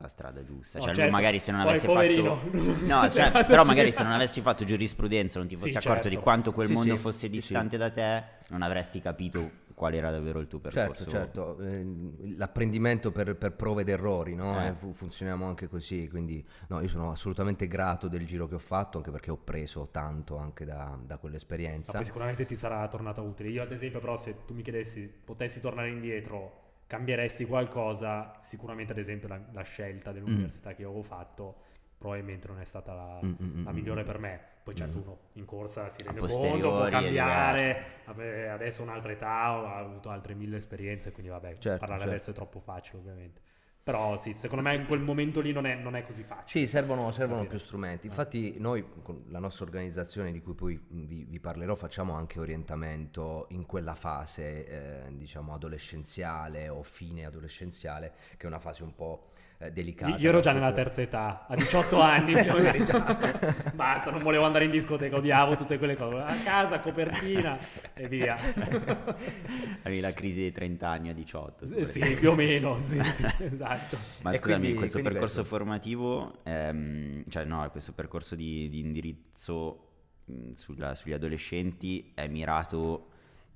la 0.00 0.08
strada 0.08 0.44
giusta. 0.44 0.78
No, 0.78 0.84
cioè, 0.84 0.94
certo. 0.94 1.10
magari 1.10 1.38
se 1.38 1.50
non 1.50 1.60
avesse 1.60 1.86
poverino. 1.86 2.36
fatto. 2.36 2.86
No, 2.86 3.08
cioè, 3.08 3.44
però 3.44 3.64
magari 3.64 3.90
se 3.90 4.02
non 4.04 4.12
avessi 4.12 4.40
fatto 4.40 4.64
giurisprudenza, 4.64 5.38
non 5.38 5.48
ti 5.48 5.56
fossi 5.56 5.72
sì, 5.72 5.76
accorto 5.76 6.02
certo. 6.02 6.16
di 6.16 6.22
quanto 6.22 6.52
quel 6.52 6.68
sì, 6.68 6.72
mondo 6.72 6.94
sì. 6.94 7.00
fosse 7.00 7.28
distante 7.28 7.76
da 7.76 7.90
te, 7.90 8.24
non 8.48 8.62
avresti 8.62 9.00
capito 9.00 9.66
qual 9.74 9.94
era 9.94 10.10
davvero 10.10 10.40
il 10.40 10.46
tuo 10.46 10.58
percorso. 10.58 11.08
Certo, 11.08 11.56
certo. 11.56 11.62
Eh, 11.62 12.36
l'apprendimento 12.36 13.12
per, 13.12 13.36
per, 13.36 13.54
prove 13.54 13.82
ed 13.82 13.88
errori, 13.88 14.34
no? 14.34 14.60
Eh. 14.60 14.68
Eh, 14.68 14.72
funzioniamo 14.74 15.46
anche 15.46 15.68
così. 15.68 16.08
Quindi, 16.08 16.44
no, 16.68 16.80
io 16.80 16.88
sono 16.88 17.10
assolutamente 17.10 17.66
grato 17.66 18.08
del 18.08 18.26
giro 18.26 18.46
che 18.46 18.56
ho 18.56 18.60
fatto, 18.60 18.98
anche 18.98 19.10
perché 19.10 19.30
ho 19.30 19.36
preso 19.36 19.88
tanto 19.90 20.36
anche 20.36 20.64
da, 20.64 20.98
da 21.00 21.16
quell'esperienza. 21.16 21.98
Ma 21.98 22.04
sicuramente 22.04 22.44
ti 22.44 22.56
sarà 22.56 22.86
tornata 22.88 23.20
utile. 23.20 23.48
Io, 23.50 23.62
ad 23.62 23.72
esempio, 23.72 24.00
però, 24.00 24.16
se 24.16 24.44
tu 24.44 24.54
mi 24.54 24.62
chiedessi, 24.62 25.10
potessi 25.24 25.60
tornare 25.60 25.90
indietro 25.90 26.66
cambieresti 26.88 27.44
qualcosa? 27.44 28.32
Sicuramente, 28.40 28.90
ad 28.90 28.98
esempio, 28.98 29.28
la, 29.28 29.40
la 29.52 29.62
scelta 29.62 30.10
dell'università 30.10 30.70
mm. 30.70 30.72
che 30.72 30.82
io 30.82 30.88
avevo 30.88 31.04
fatto 31.04 31.66
probabilmente 31.96 32.46
non 32.48 32.60
è 32.60 32.64
stata 32.64 32.94
la, 32.94 33.20
mm, 33.22 33.34
mm, 33.40 33.64
la 33.64 33.70
mm, 33.70 33.74
migliore 33.74 34.02
mm. 34.02 34.04
per 34.04 34.18
me. 34.18 34.40
Poi 34.62 34.74
certo 34.76 34.98
uno 34.98 35.18
in 35.34 35.46
corsa 35.46 35.88
si 35.88 36.02
rende 36.02 36.20
conto, 36.20 36.68
può 36.68 36.88
cambiare, 36.88 38.02
adesso 38.04 38.82
un'altra 38.82 39.12
età, 39.12 39.28
ha 39.28 39.78
avuto 39.78 40.10
altre 40.10 40.34
mille 40.34 40.56
esperienze, 40.56 41.10
quindi 41.10 41.30
vabbè, 41.30 41.56
certo, 41.56 41.78
parlare 41.78 42.00
certo. 42.00 42.14
adesso 42.14 42.30
è 42.30 42.34
troppo 42.34 42.60
facile 42.60 42.98
ovviamente. 42.98 43.40
Però 43.88 44.18
sì, 44.18 44.34
secondo 44.34 44.62
me 44.62 44.74
in 44.74 44.84
quel 44.84 45.00
momento 45.00 45.40
lì 45.40 45.50
non 45.50 45.64
è, 45.64 45.74
non 45.74 45.96
è 45.96 46.04
così 46.04 46.22
facile. 46.22 46.44
Sì, 46.44 46.66
servono, 46.66 47.10
servono 47.10 47.46
più 47.46 47.56
strumenti. 47.56 48.06
Eh. 48.06 48.10
Infatti 48.10 48.56
noi 48.58 48.84
con 49.02 49.24
la 49.28 49.38
nostra 49.38 49.64
organizzazione 49.64 50.30
di 50.30 50.42
cui 50.42 50.52
poi 50.52 50.78
vi, 50.88 51.24
vi 51.26 51.40
parlerò 51.40 51.74
facciamo 51.74 52.12
anche 52.12 52.38
orientamento 52.38 53.46
in 53.52 53.64
quella 53.64 53.94
fase, 53.94 55.06
eh, 55.06 55.16
diciamo, 55.16 55.54
adolescenziale 55.54 56.68
o 56.68 56.82
fine 56.82 57.24
adolescenziale, 57.24 58.12
che 58.36 58.44
è 58.44 58.46
una 58.46 58.58
fase 58.58 58.82
un 58.82 58.94
po' 58.94 59.30
eh, 59.60 59.72
delicata. 59.72 60.16
Io 60.16 60.28
ero 60.28 60.38
già 60.38 60.52
nella 60.52 60.72
terza 60.72 61.02
età, 61.02 61.46
a 61.48 61.56
18 61.56 62.00
anni. 62.00 62.32
Basta, 63.74 64.10
non 64.10 64.22
volevo 64.22 64.44
andare 64.44 64.64
in 64.66 64.70
discoteca, 64.70 65.16
odiavo 65.16 65.56
tutte 65.56 65.78
quelle 65.78 65.96
cose. 65.96 66.16
A 66.16 66.36
casa, 66.44 66.78
copertina 66.78 67.58
e 67.92 68.06
via. 68.06 68.36
Avevi 69.82 70.00
la 70.00 70.12
crisi 70.12 70.42
dei 70.42 70.52
30 70.52 70.88
anni 70.88 71.08
a 71.08 71.12
18. 71.12 71.84
Sì, 71.84 72.16
più 72.18 72.30
o 72.30 72.34
meno, 72.36 72.76
sì, 72.80 73.02
sì 73.14 73.24
esatto. 73.44 73.96
Ma 74.22 74.30
e 74.30 74.36
scusami, 74.36 74.60
quindi, 74.60 74.74
questo 74.76 74.98
quindi 74.98 75.10
percorso 75.10 75.40
questo... 75.40 75.56
formativo, 75.56 76.38
ehm, 76.44 77.24
cioè 77.28 77.44
no, 77.44 77.68
questo 77.70 77.92
percorso 77.92 78.36
di, 78.36 78.68
di 78.68 78.78
indirizzo 78.78 79.88
mh, 80.26 80.52
sulla, 80.52 80.94
sugli 80.94 81.12
adolescenti 81.12 82.12
è 82.14 82.28
mirato 82.28 83.08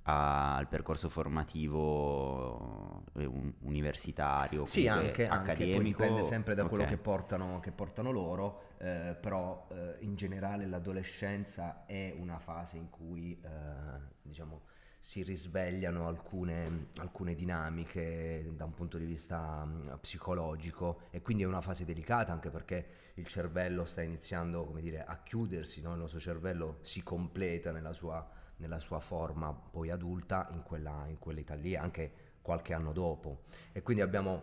al 0.05 0.67
percorso 0.67 1.09
formativo 1.09 3.05
eh, 3.15 3.31
universitario 3.61 4.67
sì 4.67 4.89
anche, 4.89 5.29
anche 5.29 5.55
poi 5.55 5.85
dipende 5.85 6.25
sempre 6.25 6.55
da 6.55 6.67
quello 6.67 6.83
okay. 6.83 6.97
che, 6.97 7.01
portano, 7.01 7.61
che, 7.61 7.71
portano, 7.71 8.11
loro 8.11 8.63
eh, 8.79 9.17
però 9.21 9.69
eh, 9.71 9.97
in 10.01 10.17
generale 10.17 10.67
l'adolescenza 10.67 11.85
è 11.87 12.13
una 12.19 12.39
fase 12.39 12.79
in 12.79 12.91
cui 12.91 13.41
eh, 13.41 13.49
diciamo 14.23 14.63
si 14.99 15.25
risvegliano 15.25 16.07
alcune, 16.07 16.87
alcune, 16.99 17.35
dinamiche 17.35 18.53
da 18.55 18.65
un 18.65 18.73
punto 18.73 18.99
di 18.99 19.05
vista 19.05 19.63
um, 19.65 19.99
psicologico 20.01 21.01
e 21.11 21.21
quindi 21.23 21.43
è 21.43 21.47
una 21.47 21.61
fase 21.61 21.85
delicata 21.85 22.33
anche 22.33 22.51
perché 22.51 22.87
il 23.15 23.27
cervello 23.27 23.85
sta 23.85 24.01
iniziando 24.03 24.65
come 24.65 24.81
dire, 24.81 25.05
a 25.05 25.21
chiudersi, 25.21 25.83
no? 25.83 25.91
il 25.91 25.99
nostro 25.99 26.21
cervello 26.21 26.79
si 26.83 27.03
completa 27.03 27.73
nella 27.73 27.93
sua 27.93 28.25
nella 28.63 28.79
sua 28.79 29.01
forma 29.01 29.53
poi 29.53 29.91
adulta 29.91 30.49
in 30.53 30.63
quella, 30.63 31.05
in 31.09 31.19
quell'età 31.19 31.55
lì, 31.55 31.75
anche 31.75 32.13
qualche 32.41 32.73
anno 32.73 32.93
dopo. 32.93 33.43
E 33.73 33.83
quindi 33.83 34.03
abbiamo, 34.03 34.43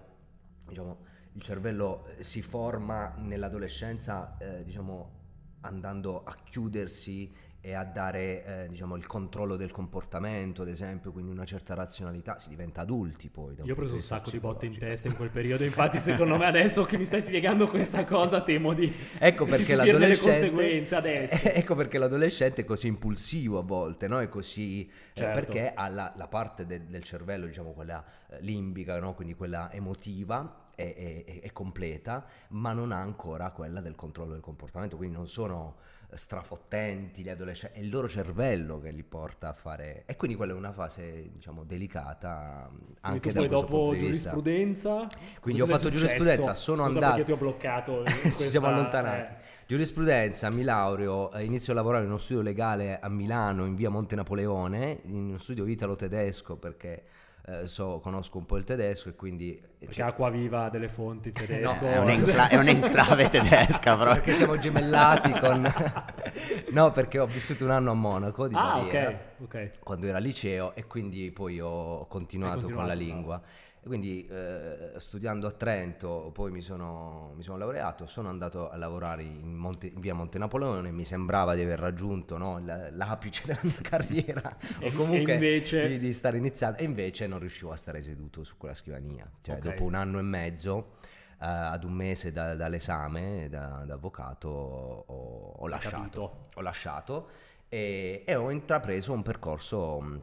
diciamo, 0.65 1.05
il 1.33 1.41
cervello 1.41 2.05
eh, 2.05 2.23
si 2.23 2.41
forma 2.41 3.13
nell'adolescenza, 3.15 4.37
eh, 4.37 4.63
diciamo, 4.65 5.17
andando 5.61 6.23
a 6.23 6.35
chiudersi 6.43 7.33
e 7.61 7.73
a 7.73 7.83
dare 7.83 8.43
eh, 8.45 8.67
diciamo, 8.69 8.95
il 8.95 9.05
controllo 9.05 9.57
del 9.57 9.71
comportamento, 9.71 10.61
ad 10.61 10.69
esempio, 10.69 11.11
quindi 11.11 11.31
una 11.31 11.43
certa 11.43 11.73
razionalità, 11.73 12.39
si 12.39 12.47
diventa 12.47 12.81
adulti 12.81 13.29
poi. 13.29 13.55
Io 13.63 13.73
ho 13.73 13.75
preso 13.75 13.95
un 13.95 14.01
sacco 14.01 14.29
di 14.29 14.39
botte 14.39 14.65
in 14.65 14.77
testa 14.77 15.09
in 15.09 15.15
quel 15.15 15.29
periodo, 15.29 15.65
infatti 15.65 15.99
secondo 15.99 16.37
me 16.37 16.45
adesso 16.45 16.85
che 16.85 16.97
mi 16.97 17.03
stai 17.03 17.21
spiegando 17.21 17.67
questa 17.67 18.05
cosa 18.05 18.41
temo 18.41 18.73
di, 18.73 18.91
ecco 19.19 19.45
perché 19.45 19.77
di 19.77 19.91
le 19.91 20.17
conseguenze 20.17 20.95
adesso. 20.95 21.47
Ecco 21.59 21.75
perché 21.75 21.97
l'adolescente 21.97 22.61
è 22.61 22.63
così 22.65 22.87
impulsivo 22.87 23.59
a 23.59 23.63
volte, 23.63 24.07
no? 24.07 24.21
è 24.21 24.29
così, 24.29 24.87
eh, 24.87 24.91
certo. 25.13 25.37
eh, 25.37 25.41
perché 25.41 25.73
ha 25.73 25.89
la, 25.89 26.13
la 26.15 26.27
parte 26.27 26.65
de, 26.65 26.87
del 26.87 27.03
cervello, 27.03 27.45
diciamo 27.45 27.71
quella 27.71 28.03
eh, 28.29 28.37
limbica, 28.41 28.97
no? 28.99 29.13
quindi 29.13 29.33
quella 29.33 29.69
emotiva, 29.71 30.67
è, 30.75 31.25
è, 31.25 31.41
è, 31.41 31.51
completa, 31.51 32.25
ma 32.49 32.71
non 32.71 32.93
ha 32.93 32.99
ancora 32.99 33.51
quella 33.51 33.81
del 33.81 33.95
controllo 33.95 34.31
del 34.31 34.41
comportamento, 34.41 34.95
quindi 34.95 35.15
non 35.15 35.27
sono 35.27 35.75
strafottenti 36.13 37.21
gli 37.21 37.29
adolescenti, 37.29 37.79
è 37.79 37.81
il 37.81 37.89
loro 37.89 38.09
cervello 38.09 38.79
che 38.79 38.91
li 38.91 39.03
porta 39.03 39.49
a 39.49 39.53
fare... 39.53 40.03
E 40.05 40.15
quindi 40.15 40.35
quella 40.35 40.53
è 40.53 40.55
una 40.55 40.71
fase, 40.71 41.29
diciamo, 41.31 41.63
delicata 41.63 42.69
anche 43.01 43.31
da 43.31 43.39
questo 43.39 43.61
dopo 43.61 43.95
giurisprudenza... 43.95 45.07
Quindi 45.39 45.61
ho 45.61 45.65
fatto 45.65 45.89
giurisprudenza, 45.89 46.53
sono 46.55 46.85
Scusa 46.85 46.99
andato... 46.99 47.23
ti 47.23 47.31
ho 47.31 47.37
bloccato 47.37 48.03
Ci 48.05 48.31
siamo 48.31 48.67
allontanati. 48.67 49.31
Eh. 49.31 49.35
Giurisprudenza, 49.67 50.49
mi 50.49 50.63
laureo, 50.63 51.31
eh, 51.31 51.43
inizio 51.43 51.73
a 51.73 51.75
lavorare 51.75 52.03
in 52.03 52.09
uno 52.09 52.17
studio 52.17 52.41
legale 52.41 52.99
a 52.99 53.07
Milano, 53.07 53.65
in 53.65 53.75
via 53.75 53.89
Monte 53.89 54.15
Napoleone, 54.15 55.01
in 55.03 55.27
uno 55.27 55.37
studio 55.37 55.67
italo-tedesco 55.67 56.55
perché 56.55 57.03
eh, 57.49 57.67
so, 57.67 57.99
conosco 57.99 58.37
un 58.37 58.45
po' 58.45 58.57
il 58.57 58.63
tedesco 58.63 59.09
e 59.09 59.15
quindi... 59.15 59.59
Perché 59.79 59.93
cioè... 59.93 60.05
Acquaviva 60.05 60.65
ha 60.65 60.69
delle 60.69 60.87
fonti 60.87 61.31
tedesche. 61.33 61.79
no, 61.81 61.91
è, 61.91 61.97
un'encla- 61.97 62.47
è 62.49 62.57
un'enclave 62.57 63.27
tedesca 63.29 63.95
però. 63.95 64.13
Sì, 64.13 64.19
perché 64.19 64.33
siamo 64.33 64.57
gemellati 64.57 65.31
con... 65.31 65.73
no, 66.71 66.91
perché 66.91 67.19
ho 67.19 67.25
vissuto 67.25 67.63
un 67.63 67.71
anno 67.71 67.91
a 67.91 67.95
Monaco 67.95 68.47
di 68.47 68.55
ah, 68.55 68.75
Baviera, 68.77 69.09
ok, 69.09 69.43
ok. 69.43 69.79
Quando 69.79 70.07
era 70.07 70.17
al 70.17 70.23
liceo 70.23 70.75
e 70.75 70.85
quindi 70.85 71.31
poi 71.31 71.59
ho 71.59 72.05
continuato, 72.07 72.59
continuato 72.59 72.75
con 72.75 72.87
la 72.87 72.93
lingua. 72.93 73.35
No 73.35 73.67
quindi 73.85 74.27
eh, 74.27 74.93
studiando 74.97 75.47
a 75.47 75.51
Trento 75.51 76.31
poi 76.33 76.51
mi 76.51 76.61
sono, 76.61 77.31
mi 77.35 77.43
sono, 77.43 77.57
laureato, 77.57 78.05
sono 78.05 78.29
andato 78.29 78.69
a 78.69 78.75
lavorare 78.75 79.23
in, 79.23 79.55
Monte, 79.55 79.87
in 79.87 79.99
via 79.99 80.13
Monte 80.13 80.37
Napoleone, 80.37 80.91
mi 80.91 81.05
sembrava 81.05 81.55
di 81.55 81.61
aver 81.61 81.79
raggiunto 81.79 82.37
no, 82.37 82.59
l'apice 82.59 83.43
della 83.45 83.59
mia 83.63 83.79
carriera 83.81 84.57
o 84.81 84.91
comunque 84.91 85.33
invece... 85.33 85.87
di, 85.87 85.99
di, 85.99 86.13
stare 86.13 86.37
iniziando 86.37 86.77
e 86.79 86.83
invece 86.83 87.25
non 87.27 87.39
riuscivo 87.39 87.71
a 87.71 87.77
stare 87.77 88.01
seduto 88.01 88.43
su 88.43 88.57
quella 88.57 88.75
scrivania, 88.75 89.29
cioè 89.41 89.55
okay. 89.55 89.71
dopo 89.71 89.83
un 89.83 89.95
anno 89.95 90.19
e 90.19 90.23
mezzo 90.23 90.97
Uh, 91.39 91.71
ad 91.71 91.85
un 91.85 91.93
mese 91.93 92.33
da, 92.33 92.53
dall'esame 92.53 93.47
da, 93.47 93.85
da 93.85 93.93
avvocato 93.93 94.49
ho, 94.49 95.53
ho, 95.57 95.67
lasciato, 95.69 96.49
ho 96.53 96.59
lasciato 96.59 97.29
e, 97.69 98.23
e, 98.25 98.35
ho 98.35 98.51
intrapreso 98.51 99.13
un 99.13 99.21
percorso 99.21 100.21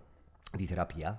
di 0.53 0.67
terapia 0.67 1.19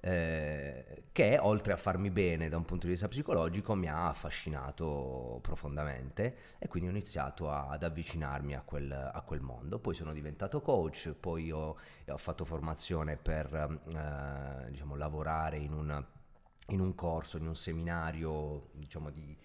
eh, 0.00 1.04
che 1.10 1.38
oltre 1.40 1.72
a 1.72 1.76
farmi 1.76 2.10
bene 2.10 2.48
da 2.48 2.56
un 2.56 2.64
punto 2.64 2.86
di 2.86 2.92
vista 2.92 3.08
psicologico 3.08 3.74
mi 3.74 3.88
ha 3.88 4.08
affascinato 4.08 5.40
profondamente 5.42 6.56
e 6.58 6.68
quindi 6.68 6.88
ho 6.88 6.92
iniziato 6.92 7.50
a, 7.50 7.68
ad 7.68 7.82
avvicinarmi 7.82 8.54
a 8.54 8.62
quel, 8.62 8.92
a 8.92 9.20
quel, 9.22 9.40
mondo. 9.40 9.78
Poi 9.80 9.94
sono 9.94 10.12
diventato 10.12 10.60
coach, 10.60 11.12
poi 11.18 11.50
ho, 11.50 11.76
ho 12.06 12.16
fatto 12.16 12.44
formazione 12.44 13.16
per 13.16 13.52
eh, 13.52 14.70
diciamo, 14.70 14.94
lavorare 14.94 15.58
in, 15.58 15.72
una, 15.72 16.04
in, 16.68 16.80
un 16.80 16.94
corso, 16.94 17.36
in 17.38 17.46
un 17.46 17.56
seminario 17.56 18.68
diciamo, 18.74 19.10
di, 19.10 19.36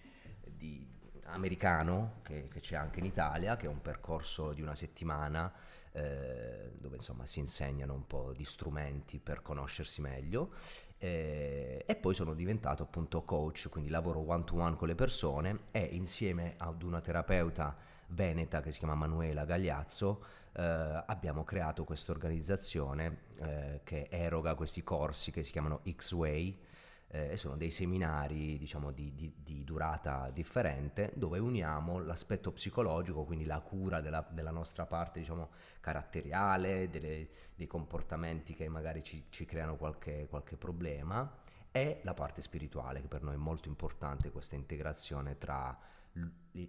di 0.44 0.86
americano 1.24 2.20
che, 2.22 2.48
che 2.48 2.60
c'è 2.60 2.76
anche 2.76 3.00
in 3.00 3.06
Italia, 3.06 3.56
che 3.56 3.66
è 3.66 3.68
un 3.68 3.80
percorso 3.80 4.52
di 4.52 4.62
una 4.62 4.74
settimana 4.76 5.52
eh, 5.96 6.72
dove 6.78 6.96
insomma 6.96 7.24
si 7.24 7.38
insegnano 7.38 7.94
un 7.94 8.06
po' 8.06 8.32
di 8.34 8.44
strumenti 8.44 9.20
per 9.20 9.42
conoscersi 9.42 10.00
meglio 10.00 10.52
eh, 10.98 11.84
e 11.86 11.96
poi 11.96 12.14
sono 12.14 12.34
diventato 12.34 12.82
appunto 12.82 13.22
coach, 13.22 13.68
quindi 13.70 13.90
lavoro 13.90 14.18
one 14.28 14.44
to 14.44 14.56
one 14.56 14.76
con 14.76 14.88
le 14.88 14.96
persone 14.96 15.66
e 15.70 15.82
insieme 15.92 16.54
ad 16.56 16.82
una 16.82 17.00
terapeuta 17.00 17.76
veneta 18.08 18.60
che 18.60 18.72
si 18.72 18.78
chiama 18.78 18.94
Manuela 18.94 19.44
Gagliazzo 19.44 20.24
eh, 20.52 20.62
abbiamo 21.06 21.44
creato 21.44 21.84
questa 21.84 22.12
organizzazione 22.12 23.18
eh, 23.36 23.80
che 23.84 24.08
eroga 24.10 24.54
questi 24.54 24.82
corsi 24.82 25.30
che 25.30 25.42
si 25.42 25.52
chiamano 25.52 25.80
X-Way 25.88 26.58
eh, 27.14 27.36
sono 27.36 27.56
dei 27.56 27.70
seminari 27.70 28.58
diciamo 28.58 28.90
di, 28.90 29.14
di, 29.14 29.32
di, 29.36 29.62
durata 29.62 30.30
differente 30.32 31.12
dove 31.14 31.38
uniamo 31.38 32.00
l'aspetto 32.00 32.50
psicologico, 32.50 33.22
quindi 33.24 33.44
la 33.44 33.60
cura 33.60 34.00
della, 34.00 34.26
della 34.28 34.50
nostra 34.50 34.84
parte 34.84 35.20
diciamo 35.20 35.50
caratteriale, 35.78 36.90
delle, 36.90 37.28
dei 37.54 37.68
comportamenti 37.68 38.52
che 38.52 38.68
magari 38.68 39.04
ci, 39.04 39.26
ci 39.28 39.44
creano 39.44 39.76
qualche, 39.76 40.26
qualche 40.28 40.56
problema 40.56 41.38
e 41.70 42.00
la 42.02 42.14
parte 42.14 42.42
spirituale 42.42 43.00
che 43.00 43.06
per 43.06 43.22
noi 43.22 43.34
è 43.34 43.38
molto 43.38 43.68
importante 43.68 44.32
questa 44.32 44.56
integrazione 44.56 45.38
tra 45.38 45.78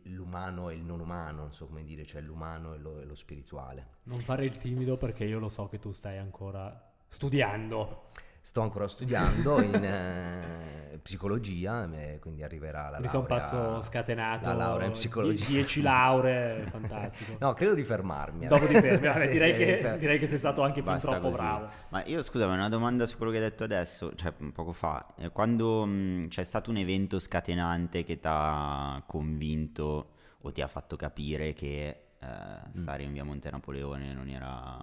l'umano 0.04 0.70
e 0.70 0.75
il 0.75 0.84
non 0.84 1.00
umano, 1.00 1.42
non 1.42 1.54
so 1.54 1.66
come 1.66 1.84
dire, 1.84 2.06
cioè 2.06 2.22
l'umano 2.22 2.75
e 2.75 2.78
lo, 2.78 3.00
e 3.00 3.06
lo 3.06 3.16
spirituale. 3.16 3.88
Non 4.04 4.20
fare 4.20 4.46
il 4.46 4.58
timido 4.58 4.96
perché 4.98 5.25
io 5.25 5.40
lo 5.40 5.50
so 5.50 5.68
che 5.68 5.80
tu 5.80 5.92
stai 5.92 6.20
ancora 6.20 6.94
studiando 7.08 8.10
sto 8.46 8.62
ancora 8.62 8.88
studiando 8.88 9.60
in 9.64 9.74
eh, 9.74 11.00
psicologia, 11.00 11.90
quindi 12.20 12.44
arriverà 12.44 12.92
la 12.92 13.00
Mi 13.00 13.08
sono 13.08 13.22
un 13.24 13.28
pazzo 13.28 13.82
scatenato. 13.82 14.50
La 14.50 14.54
laurea 14.54 14.86
in 14.86 14.94
psicologia. 14.94 15.48
10 15.48 15.82
lauree, 15.82 16.62
fantastico. 16.70 17.38
No, 17.40 17.54
credo 17.56 17.74
di 17.74 17.84
fermarmi. 17.84 18.46
Dopo 18.46 18.68
ti 18.68 18.75
fermi, 18.75 19.08
Vabbè, 19.08 19.20
sì, 19.25 19.28
direi, 19.30 19.52
sì, 19.52 19.58
che, 19.58 19.78
per... 19.78 19.98
direi, 19.98 20.20
che, 20.20 20.28
sei 20.28 20.38
stato 20.38 20.62
anche 20.62 20.84
fin 20.84 20.96
troppo 21.00 21.30
così. 21.30 21.38
bravo. 21.38 21.70
Ma 21.90 22.04
io 22.06 22.22
scusami, 22.22 22.54
una 22.54 22.70
domanda 22.70 23.08
su 23.08 23.18
quello 23.18 23.32
che 23.32 23.40
hai 23.40 23.44
detto 23.50 23.64
adesso, 23.64 24.14
cioè 24.14 24.32
poco 24.32 24.74
fa. 24.74 25.08
Eh, 25.18 25.32
quando 25.32 25.84
mh, 25.84 26.28
c'è 26.28 26.44
stato 26.44 26.70
un 26.70 26.78
evento 26.78 27.18
scatenante 27.18 28.04
che 28.04 28.20
ti 28.20 28.28
ha 28.30 29.02
convinto 29.08 30.10
o 30.40 30.52
ti 30.52 30.62
ha 30.62 30.68
fatto 30.68 30.96
capire 30.96 31.54
che 31.54 31.88
eh, 32.20 32.28
stare 32.74 33.04
mm. 33.04 33.08
in 33.08 33.12
via 33.12 33.24
Monte 33.24 33.50
Napoleone 33.50 34.14
non 34.14 34.30
era 34.30 34.80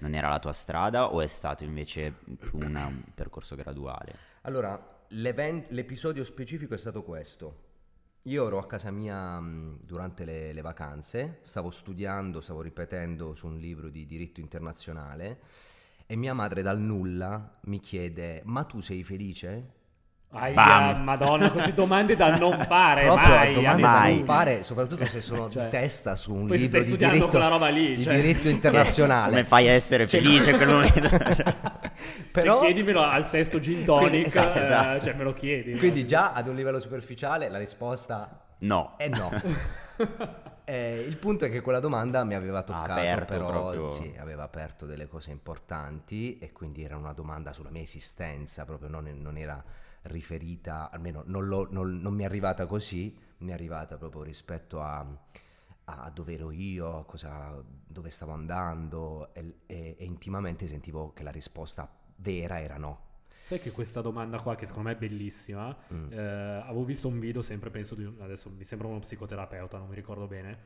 non 0.00 0.14
era 0.14 0.28
la 0.28 0.38
tua 0.38 0.52
strada 0.52 1.12
o 1.12 1.20
è 1.20 1.26
stato 1.26 1.64
invece 1.64 2.16
un 2.52 3.02
percorso 3.14 3.54
graduale? 3.54 4.14
Allora, 4.42 5.04
l'episodio 5.08 6.24
specifico 6.24 6.74
è 6.74 6.78
stato 6.78 7.02
questo. 7.02 7.68
Io 8.24 8.46
ero 8.46 8.58
a 8.58 8.66
casa 8.66 8.90
mia 8.90 9.40
mh, 9.40 9.80
durante 9.82 10.24
le, 10.24 10.52
le, 10.52 10.60
vacanze, 10.60 11.38
stavo 11.42 11.70
studiando, 11.70 12.42
stavo 12.42 12.60
ripetendo 12.60 13.32
su 13.32 13.46
un 13.46 13.58
libro 13.58 13.88
di 13.88 14.04
diritto 14.04 14.40
internazionale 14.40 15.40
e 16.04 16.16
mia 16.16 16.34
madre 16.34 16.60
dal 16.60 16.78
nulla 16.78 17.58
mi 17.62 17.80
chiede 17.80 18.42
ma 18.44 18.64
tu 18.64 18.80
sei 18.80 19.02
felice? 19.04 19.78
Aia, 20.32 20.96
madonna, 20.96 21.50
queste 21.50 21.72
domande 21.72 22.14
da 22.14 22.36
non 22.36 22.62
fare 22.64 23.04
Proprio 23.04 23.28
mai, 23.28 23.52
domande 23.52 23.82
da 23.82 24.06
non 24.06 24.24
fare, 24.24 24.62
soprattutto 24.62 25.04
se 25.06 25.20
sono 25.20 25.50
cioè, 25.50 25.64
di 25.64 25.70
testa 25.70 26.14
su 26.14 26.32
un 26.32 26.46
libro 26.46 26.80
di 26.80 26.96
diritto, 26.96 27.66
lì, 27.70 27.96
di 27.96 28.02
cioè. 28.04 28.14
diritto 28.14 28.48
internazionale. 28.48 29.30
Come 29.30 29.44
fai 29.44 29.68
a 29.68 29.72
essere 29.72 30.06
cioè, 30.06 30.20
felice 30.20 30.50
in 30.50 30.56
quel 30.56 30.68
momento? 30.68 31.08
Però... 32.30 32.58
Cioè, 32.58 32.66
chiedimelo 32.66 33.02
al 33.02 33.26
sesto 33.26 33.58
gin 33.58 33.84
tonic, 33.84 34.26
esatto, 34.26 34.58
eh, 34.58 34.62
esatto. 34.62 35.02
cioè 35.02 35.14
me 35.14 35.24
lo 35.24 35.32
chiedi. 35.32 35.76
Quindi 35.76 36.02
no? 36.02 36.06
già 36.06 36.32
ad 36.32 36.46
un 36.46 36.54
livello 36.54 36.78
superficiale 36.78 37.48
la 37.48 37.58
risposta 37.58 38.46
no. 38.58 38.94
è 38.98 39.08
no. 39.08 39.32
eh, 40.64 41.04
il 41.08 41.16
punto 41.16 41.46
è 41.46 41.50
che 41.50 41.60
quella 41.60 41.80
domanda 41.80 42.22
mi 42.22 42.34
aveva 42.34 42.62
toccato, 42.62 42.92
aperto 42.92 43.32
però 43.32 43.50
proprio... 43.50 43.88
sì, 43.90 44.14
aveva 44.16 44.44
aperto 44.44 44.86
delle 44.86 45.08
cose 45.08 45.32
importanti 45.32 46.38
e 46.38 46.52
quindi 46.52 46.84
era 46.84 46.96
una 46.96 47.12
domanda 47.12 47.52
sulla 47.52 47.70
mia 47.70 47.82
esistenza, 47.82 48.64
proprio 48.64 48.88
non, 48.88 49.12
non 49.20 49.36
era 49.36 49.60
riferita, 50.02 50.90
almeno 50.90 51.22
non, 51.26 51.46
lo, 51.46 51.68
non, 51.70 51.98
non, 52.00 52.14
mi 52.14 52.22
è 52.22 52.26
arrivata 52.26 52.66
così, 52.66 53.16
mi 53.38 53.50
è 53.50 53.52
arrivata 53.52 53.96
proprio 53.96 54.22
rispetto 54.22 54.80
a, 54.80 55.06
a 55.84 56.10
dove 56.10 56.34
ero 56.34 56.50
io, 56.50 56.98
a 56.98 57.04
cosa, 57.04 57.62
dove 57.86 58.10
stavo 58.10 58.32
andando 58.32 59.34
e, 59.34 59.54
e, 59.66 59.96
e 59.98 60.04
intimamente 60.04 60.66
sentivo 60.66 61.12
che 61.12 61.22
la 61.22 61.30
risposta 61.30 61.88
vera 62.16 62.60
era 62.60 62.76
no. 62.76 63.08
Sai 63.42 63.58
che 63.58 63.72
questa 63.72 64.00
domanda 64.00 64.40
qua, 64.40 64.54
che 64.54 64.66
secondo 64.66 64.88
me 64.88 64.94
è 64.94 64.98
bellissima, 64.98 65.76
mm. 65.92 66.12
eh, 66.12 66.18
avevo 66.18 66.84
visto 66.84 67.08
un 67.08 67.18
video, 67.18 67.42
sempre 67.42 67.70
penso 67.70 67.94
di, 67.94 68.04
adesso 68.20 68.50
mi 68.50 68.64
sembra 68.64 68.86
uno 68.86 69.00
psicoterapeuta, 69.00 69.78
non 69.78 69.88
mi 69.88 69.94
ricordo 69.94 70.26
bene, 70.26 70.56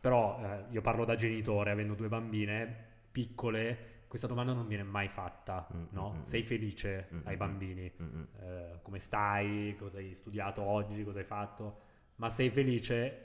però 0.00 0.40
eh, 0.42 0.64
io 0.70 0.80
parlo 0.80 1.04
da 1.04 1.14
genitore, 1.14 1.70
avendo 1.70 1.94
due 1.94 2.08
bambine 2.08 2.94
piccole, 3.12 3.95
questa 4.08 4.26
domanda 4.26 4.52
non 4.52 4.66
viene 4.66 4.82
mai 4.82 5.08
fatta, 5.08 5.66
mm, 5.72 5.84
no? 5.90 6.12
Mm, 6.12 6.18
mm 6.18 6.22
Sei 6.22 6.42
felice 6.42 7.08
mm, 7.12 7.20
ai 7.24 7.34
mm, 7.34 7.38
bambini? 7.38 7.92
Mm, 8.02 8.22
eh, 8.40 8.78
come 8.82 8.98
stai? 8.98 9.74
Cosa 9.78 9.98
hai 9.98 10.14
studiato 10.14 10.62
oggi? 10.62 11.02
Cosa 11.04 11.18
hai 11.18 11.24
fatto? 11.24 11.80
Ma 12.16 12.30
sei 12.30 12.50
felice? 12.50 13.22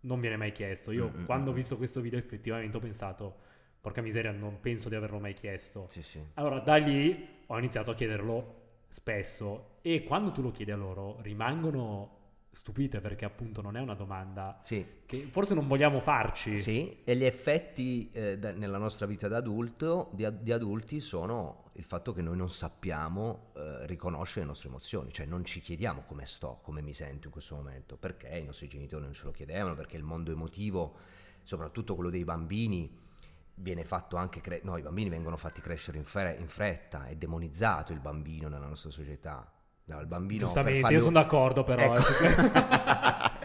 Non 0.00 0.20
viene 0.20 0.36
mai 0.36 0.52
chiesto. 0.52 0.92
Io 0.92 1.12
quando 1.26 1.50
ho 1.50 1.54
visto 1.54 1.76
questo 1.76 2.00
video 2.00 2.18
effettivamente 2.18 2.76
ho 2.76 2.80
pensato, 2.80 3.36
porca 3.80 4.00
miseria, 4.00 4.32
non 4.32 4.60
penso 4.60 4.88
di 4.88 4.94
averlo 4.94 5.18
mai 5.18 5.34
chiesto. 5.34 5.86
Sì, 5.88 6.02
sì. 6.02 6.24
Allora 6.34 6.60
da 6.60 6.76
lì 6.76 7.42
ho 7.46 7.58
iniziato 7.58 7.90
a 7.90 7.94
chiederlo 7.94 8.58
spesso 8.88 9.76
e 9.82 10.02
quando 10.04 10.32
tu 10.32 10.42
lo 10.42 10.50
chiedi 10.50 10.70
a 10.70 10.76
loro 10.76 11.18
rimangono 11.20 12.18
stupite 12.52 13.00
perché 13.00 13.24
appunto 13.24 13.62
non 13.62 13.76
è 13.76 13.80
una 13.80 13.94
domanda 13.94 14.58
sì. 14.62 14.84
che 15.06 15.28
forse 15.30 15.54
non 15.54 15.68
vogliamo 15.68 16.00
farci. 16.00 16.58
Sì, 16.58 17.02
e 17.04 17.16
gli 17.16 17.24
effetti 17.24 18.10
eh, 18.10 18.38
da, 18.38 18.52
nella 18.52 18.78
nostra 18.78 19.06
vita 19.06 19.28
d'adulto, 19.28 20.10
di, 20.12 20.26
di, 20.40 20.52
adulti 20.52 21.00
sono 21.00 21.70
il 21.74 21.84
fatto 21.84 22.12
che 22.12 22.22
noi 22.22 22.36
non 22.36 22.50
sappiamo 22.50 23.52
eh, 23.54 23.86
riconoscere 23.86 24.40
le 24.40 24.46
nostre 24.46 24.68
emozioni, 24.68 25.12
cioè 25.12 25.26
non 25.26 25.44
ci 25.44 25.60
chiediamo 25.60 26.02
come 26.06 26.26
sto, 26.26 26.58
come 26.62 26.82
mi 26.82 26.92
sento 26.92 27.26
in 27.26 27.32
questo 27.32 27.54
momento, 27.54 27.96
perché 27.96 28.28
i 28.28 28.44
nostri 28.44 28.68
genitori 28.68 29.04
non 29.04 29.12
ce 29.12 29.24
lo 29.24 29.30
chiedevano, 29.30 29.74
perché 29.74 29.96
il 29.96 30.02
mondo 30.02 30.32
emotivo, 30.32 30.96
soprattutto 31.42 31.94
quello 31.94 32.10
dei 32.10 32.24
bambini, 32.24 33.08
viene 33.54 33.84
fatto 33.84 34.16
anche, 34.16 34.40
cre- 34.40 34.60
no, 34.64 34.76
i 34.76 34.82
bambini 34.82 35.08
vengono 35.08 35.36
fatti 35.36 35.60
crescere 35.60 35.98
in, 35.98 36.04
fre- 36.04 36.36
in 36.38 36.48
fretta, 36.48 37.06
è 37.06 37.14
demonizzato 37.14 37.92
il 37.92 38.00
bambino 38.00 38.48
nella 38.48 38.66
nostra 38.66 38.90
società 38.90 39.50
No, 39.90 40.00
il 40.00 40.06
bambino. 40.06 40.44
Giustamente, 40.44 40.80
fargli... 40.82 40.94
io 40.94 41.00
sono 41.00 41.12
d'accordo, 41.12 41.64
però. 41.64 41.96
Ecco. 41.96 42.24
Eh, 42.24 43.38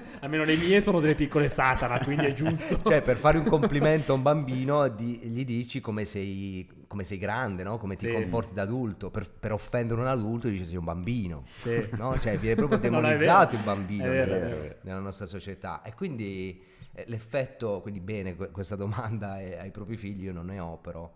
Almeno 0.22 0.44
le 0.44 0.56
mie 0.56 0.80
sono 0.80 1.00
delle 1.00 1.14
piccole 1.14 1.48
satana, 1.48 1.98
quindi 1.98 2.24
è 2.26 2.32
giusto. 2.32 2.78
Cioè, 2.84 3.02
per 3.02 3.16
fare 3.16 3.36
un 3.36 3.44
complimento 3.44 4.12
a 4.12 4.14
un 4.14 4.22
bambino, 4.22 4.88
di, 4.88 5.18
gli 5.18 5.44
dici 5.44 5.80
come 5.80 6.04
sei, 6.04 6.66
come 6.86 7.04
sei 7.04 7.18
grande, 7.18 7.62
no? 7.62 7.78
come 7.78 7.96
ti 7.96 8.06
sì. 8.06 8.12
comporti 8.12 8.54
da 8.54 8.62
adulto. 8.62 9.10
Per, 9.10 9.30
per, 9.30 9.52
offendere 9.52 10.00
un 10.00 10.06
adulto, 10.06 10.48
dici 10.48 10.64
sei 10.64 10.76
un 10.76 10.84
bambino. 10.84 11.44
Sì. 11.56 11.88
No? 11.96 12.18
Cioè, 12.18 12.38
viene 12.38 12.56
proprio 12.56 12.78
demonizzato 12.80 13.56
il 13.56 13.62
bambino 13.62 14.04
vero, 14.04 14.32
nelle, 14.32 14.78
nella 14.82 15.00
nostra 15.00 15.26
società. 15.26 15.82
E 15.82 15.94
quindi 15.94 16.62
eh, 16.92 17.04
l'effetto, 17.08 17.80
quindi 17.82 18.00
bene, 18.00 18.36
questa 18.36 18.76
domanda 18.76 19.32
ai 19.32 19.70
propri 19.70 19.96
figli 19.96 20.24
io 20.24 20.32
non 20.32 20.46
ne 20.46 20.60
ho, 20.60 20.78
però 20.78 21.10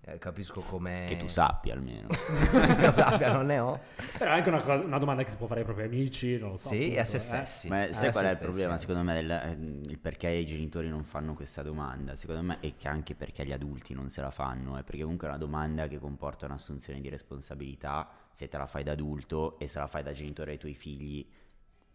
eh, 0.00 0.18
capisco 0.18 0.60
come... 0.60 1.04
Che 1.06 1.16
tu 1.16 1.28
sappia 1.28 1.74
almeno. 1.74 2.08
che 2.08 2.16
sappia, 2.94 3.30
non 3.30 3.46
ne 3.46 3.58
ho. 3.58 3.80
Però 4.16 4.30
è 4.30 4.34
anche 4.34 4.48
una, 4.48 4.60
cosa, 4.60 4.82
una, 4.82 4.98
domanda 4.98 5.22
che 5.22 5.30
si 5.30 5.36
può 5.36 5.46
fare 5.46 5.60
ai 5.60 5.66
propri 5.66 5.84
amici, 5.84 6.38
non 6.38 6.50
lo 6.50 6.56
so. 6.56 6.68
Sì, 6.68 6.76
appunto, 6.76 7.00
a 7.00 7.04
se 7.04 7.16
eh. 7.16 7.20
stessi. 7.20 7.66
Eh. 7.66 7.70
Ma 7.70 7.92
sai 7.92 8.12
qual 8.12 8.24
è 8.24 8.30
il 8.30 8.38
problema, 8.38 8.74
eh. 8.74 8.78
secondo 8.78 9.02
me, 9.02 9.14
del, 9.14 9.30
eh, 9.30 9.90
il 9.90 9.98
perché 9.98 10.28
i 10.28 10.46
genitori 10.46 10.88
non 10.88 11.04
fanno 11.04 11.34
questa 11.34 11.62
domanda? 11.62 12.16
Secondo 12.16 12.42
me 12.42 12.58
è 12.60 12.74
che 12.76 12.88
anche 12.88 13.14
perché 13.14 13.44
gli 13.44 13.52
adulti 13.52 13.92
non 13.92 14.08
se 14.08 14.22
la 14.22 14.30
fanno, 14.30 14.78
è 14.78 14.82
perché 14.82 15.02
comunque 15.02 15.26
è 15.26 15.30
una 15.30 15.38
domanda 15.38 15.86
che 15.88 15.98
comporta 15.98 16.46
un'assunzione 16.46 17.00
di 17.00 17.08
responsabilità 17.08 18.08
se 18.32 18.48
te 18.48 18.56
la 18.56 18.66
fai 18.66 18.84
da 18.84 18.92
adulto 18.92 19.58
e 19.58 19.66
se 19.66 19.78
la 19.78 19.86
fai 19.86 20.02
da 20.02 20.12
genitore 20.12 20.52
ai 20.52 20.58
tuoi 20.58 20.74
figli 20.74 21.26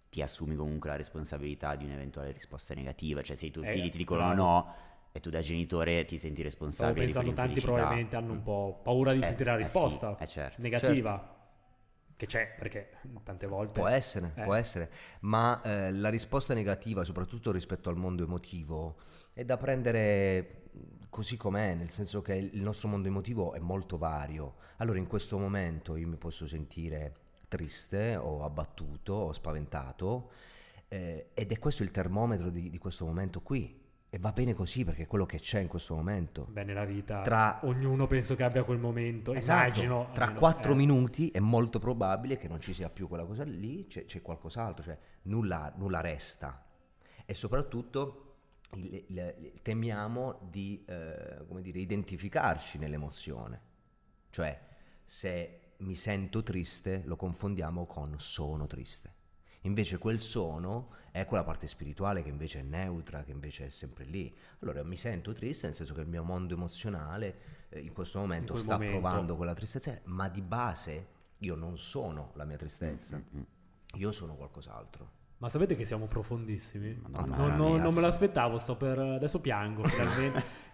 ti 0.09 0.21
assumi 0.21 0.55
comunque 0.55 0.91
la 0.91 0.95
responsabilità 0.95 1.75
di 1.75 1.85
un'eventuale 1.85 2.31
risposta 2.31 2.75
negativa, 2.75 3.23
cioè 3.23 3.35
se 3.35 3.47
i 3.47 3.51
tuoi 3.51 3.65
figli 3.65 3.89
ti 3.89 3.97
dicono 3.97 4.19
bravo. 4.19 4.35
no 4.35 4.75
e 5.15 5.19
tu 5.19 5.29
da 5.29 5.41
genitore 5.41 6.03
ti 6.05 6.17
senti 6.17 6.41
responsabile. 6.41 7.07
Stavo 7.07 7.27
pensando 7.27 7.33
tanti 7.33 7.61
probabilmente 7.61 8.15
hanno 8.15 8.33
un 8.33 8.41
po' 8.41 8.79
paura 8.83 9.13
di 9.13 9.19
eh, 9.19 9.25
sentire 9.25 9.51
la 9.51 9.57
risposta 9.57 10.13
eh 10.13 10.15
sì, 10.17 10.23
eh 10.23 10.27
certo. 10.27 10.61
negativa. 10.61 11.17
Certo. 11.17 11.41
Che 12.15 12.25
c'è 12.25 12.55
perché 12.57 12.97
tante 13.23 13.47
volte 13.47 13.79
può 13.79 13.87
essere, 13.87 14.33
eh. 14.35 14.41
può 14.41 14.53
essere, 14.55 14.89
ma 15.21 15.61
eh, 15.61 15.91
la 15.91 16.09
risposta 16.09 16.53
negativa, 16.53 17.03
soprattutto 17.03 17.51
rispetto 17.51 17.89
al 17.89 17.95
mondo 17.95 18.23
emotivo, 18.23 18.97
è 19.33 19.43
da 19.43 19.57
prendere 19.57 20.61
così 21.09 21.37
com'è, 21.37 21.75
nel 21.75 21.89
senso 21.89 22.21
che 22.21 22.33
il 22.33 22.61
nostro 22.61 22.87
mondo 22.87 23.07
emotivo 23.07 23.53
è 23.53 23.59
molto 23.59 23.97
vario. 23.97 24.55
Allora, 24.77 24.97
in 24.97 25.07
questo 25.07 25.37
momento 25.37 25.95
io 25.95 26.07
mi 26.07 26.17
posso 26.17 26.47
sentire 26.47 27.15
triste 27.47 28.15
o 28.15 28.43
abbattuto 28.43 29.13
o 29.13 29.31
spaventato, 29.31 30.31
eh, 30.87 31.29
ed 31.33 31.51
è 31.51 31.59
questo 31.59 31.83
il 31.83 31.91
termometro 31.91 32.49
di, 32.49 32.69
di 32.69 32.77
questo 32.77 33.05
momento 33.05 33.41
qui 33.41 33.81
e 34.13 34.19
va 34.19 34.31
bene 34.31 34.53
così 34.53 34.83
perché 34.83 35.03
è 35.03 35.07
quello 35.07 35.25
che 35.25 35.39
c'è 35.39 35.59
in 35.59 35.67
questo 35.67 35.95
momento. 35.95 36.45
Beh, 36.51 36.63
nella 36.63 36.85
vita 36.85 37.23
tra... 37.23 37.61
ognuno 37.63 38.05
penso 38.05 38.35
che 38.35 38.43
abbia 38.43 38.63
quel 38.63 38.77
momento. 38.77 39.33
Esatto, 39.33 39.63
Immagino. 39.63 40.09
Tra 40.13 40.33
quattro 40.33 40.73
eh. 40.73 40.75
minuti 40.75 41.31
è 41.31 41.39
molto 41.39 41.79
probabile 41.79 42.37
che 42.37 42.47
non 42.47 42.61
ci 42.61 42.75
sia 42.75 42.91
più 42.91 43.07
quella 43.07 43.25
cosa 43.25 43.43
lì, 43.43 43.87
c'è, 43.87 44.05
c'è 44.05 44.21
qualcos'altro, 44.21 44.83
cioè 44.83 44.99
nulla, 45.23 45.73
nulla, 45.77 45.99
resta. 45.99 46.63
E 47.25 47.33
soprattutto 47.33 48.35
il, 48.73 49.03
il, 49.07 49.35
il, 49.39 49.61
temiamo 49.63 50.47
di 50.47 50.85
eh, 50.87 51.43
dire, 51.61 51.79
identificarci 51.79 52.77
nell'emozione. 52.77 53.61
Cioè, 54.29 54.59
se 55.03 55.59
mi 55.77 55.95
sento 55.95 56.43
triste, 56.43 57.01
lo 57.05 57.15
confondiamo 57.15 57.87
con 57.87 58.19
sono 58.19 58.67
triste. 58.67 59.21
Invece 59.63 59.97
quel 59.97 60.21
sono 60.21 60.89
è 61.11 61.25
quella 61.25 61.43
parte 61.43 61.67
spirituale 61.67 62.23
che 62.23 62.29
invece 62.29 62.59
è 62.59 62.63
neutra, 62.63 63.23
che 63.23 63.31
invece 63.31 63.67
è 63.67 63.69
sempre 63.69 64.03
lì. 64.05 64.35
Allora 64.59 64.83
mi 64.83 64.97
sento 64.97 65.31
triste 65.33 65.67
nel 65.67 65.75
senso 65.75 65.93
che 65.93 66.01
il 66.01 66.07
mio 66.07 66.23
mondo 66.23 66.53
emozionale 66.53 67.67
eh, 67.69 67.79
in 67.79 67.93
questo 67.93 68.19
momento 68.19 68.53
in 68.53 68.59
sta 68.59 68.73
momento. 68.73 68.99
provando 68.99 69.35
quella 69.35 69.53
tristezza, 69.53 69.99
ma 70.05 70.27
di 70.27 70.41
base 70.41 71.07
io 71.39 71.55
non 71.55 71.77
sono 71.77 72.31
la 72.35 72.45
mia 72.45 72.57
tristezza, 72.57 73.17
mm-hmm. 73.17 73.43
io 73.95 74.11
sono 74.11 74.35
qualcos'altro. 74.35 75.21
Ma 75.43 75.49
sapete 75.49 75.75
che 75.75 75.83
siamo 75.83 76.07
profondissimi? 76.07 76.97
Madonna, 77.09 77.35
non, 77.35 77.55
non, 77.57 77.81
non, 77.81 77.93
me 77.93 77.99
l'aspettavo, 77.99 78.57
sto 78.57 78.77
per... 78.77 78.97
adesso 78.97 79.41
piango 79.41 79.83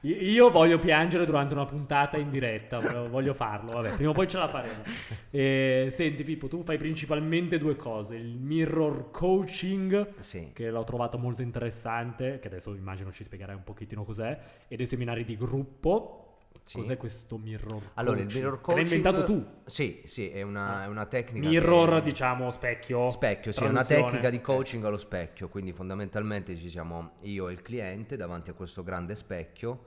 Io 0.01 0.51
voglio 0.51 0.77
piangere 0.77 1.25
durante 1.25 1.55
una 1.55 1.65
puntata 1.65 2.17
in 2.17 2.29
diretta, 2.29 2.77
voglio 3.07 3.33
farlo, 3.33 3.71
vabbè, 3.71 3.95
prima 3.95 4.11
o 4.11 4.13
poi 4.13 4.27
ce 4.27 4.37
la 4.37 4.47
faremo. 4.47 4.83
E, 5.31 5.87
senti 5.89 6.23
Pippo, 6.23 6.47
tu 6.47 6.61
fai 6.61 6.77
principalmente 6.77 7.57
due 7.57 7.75
cose, 7.75 8.15
il 8.15 8.37
mirror 8.37 9.09
coaching, 9.09 10.19
sì. 10.19 10.51
che 10.53 10.69
l'ho 10.69 10.83
trovato 10.83 11.17
molto 11.17 11.41
interessante, 11.41 12.37
che 12.37 12.45
adesso 12.45 12.75
immagino 12.75 13.11
ci 13.11 13.23
spiegherai 13.23 13.55
un 13.55 13.63
pochettino 13.63 14.03
cos'è, 14.03 14.37
e 14.67 14.75
dei 14.75 14.85
seminari 14.85 15.25
di 15.25 15.35
gruppo, 15.35 16.28
sì. 16.63 16.77
Cos'è 16.77 16.97
questo 16.97 17.37
mirror 17.37 17.91
Allora, 17.95 18.19
il 18.19 18.27
mirror 18.31 18.61
coaching... 18.61 18.87
L'hai 18.87 18.97
inventato 18.97 19.25
tu? 19.25 19.61
Sì, 19.65 20.01
sì, 20.05 20.29
è 20.29 20.41
una, 20.41 20.83
è 20.83 20.87
una 20.87 21.05
tecnica... 21.05 21.47
Mirror, 21.47 21.95
che... 21.95 22.01
diciamo, 22.01 22.51
specchio? 22.51 23.09
Specchio, 23.09 23.51
sì, 23.51 23.63
è 23.63 23.67
una 23.67 23.83
tecnica 23.83 24.29
di 24.29 24.39
coaching 24.39 24.83
allo 24.83 24.97
specchio, 24.97 25.49
quindi 25.49 25.73
fondamentalmente 25.73 26.55
ci 26.55 26.69
siamo 26.69 27.13
io 27.21 27.49
e 27.49 27.53
il 27.53 27.61
cliente 27.61 28.17
davanti 28.17 28.51
a 28.51 28.53
questo 28.53 28.83
grande 28.83 29.15
specchio 29.15 29.85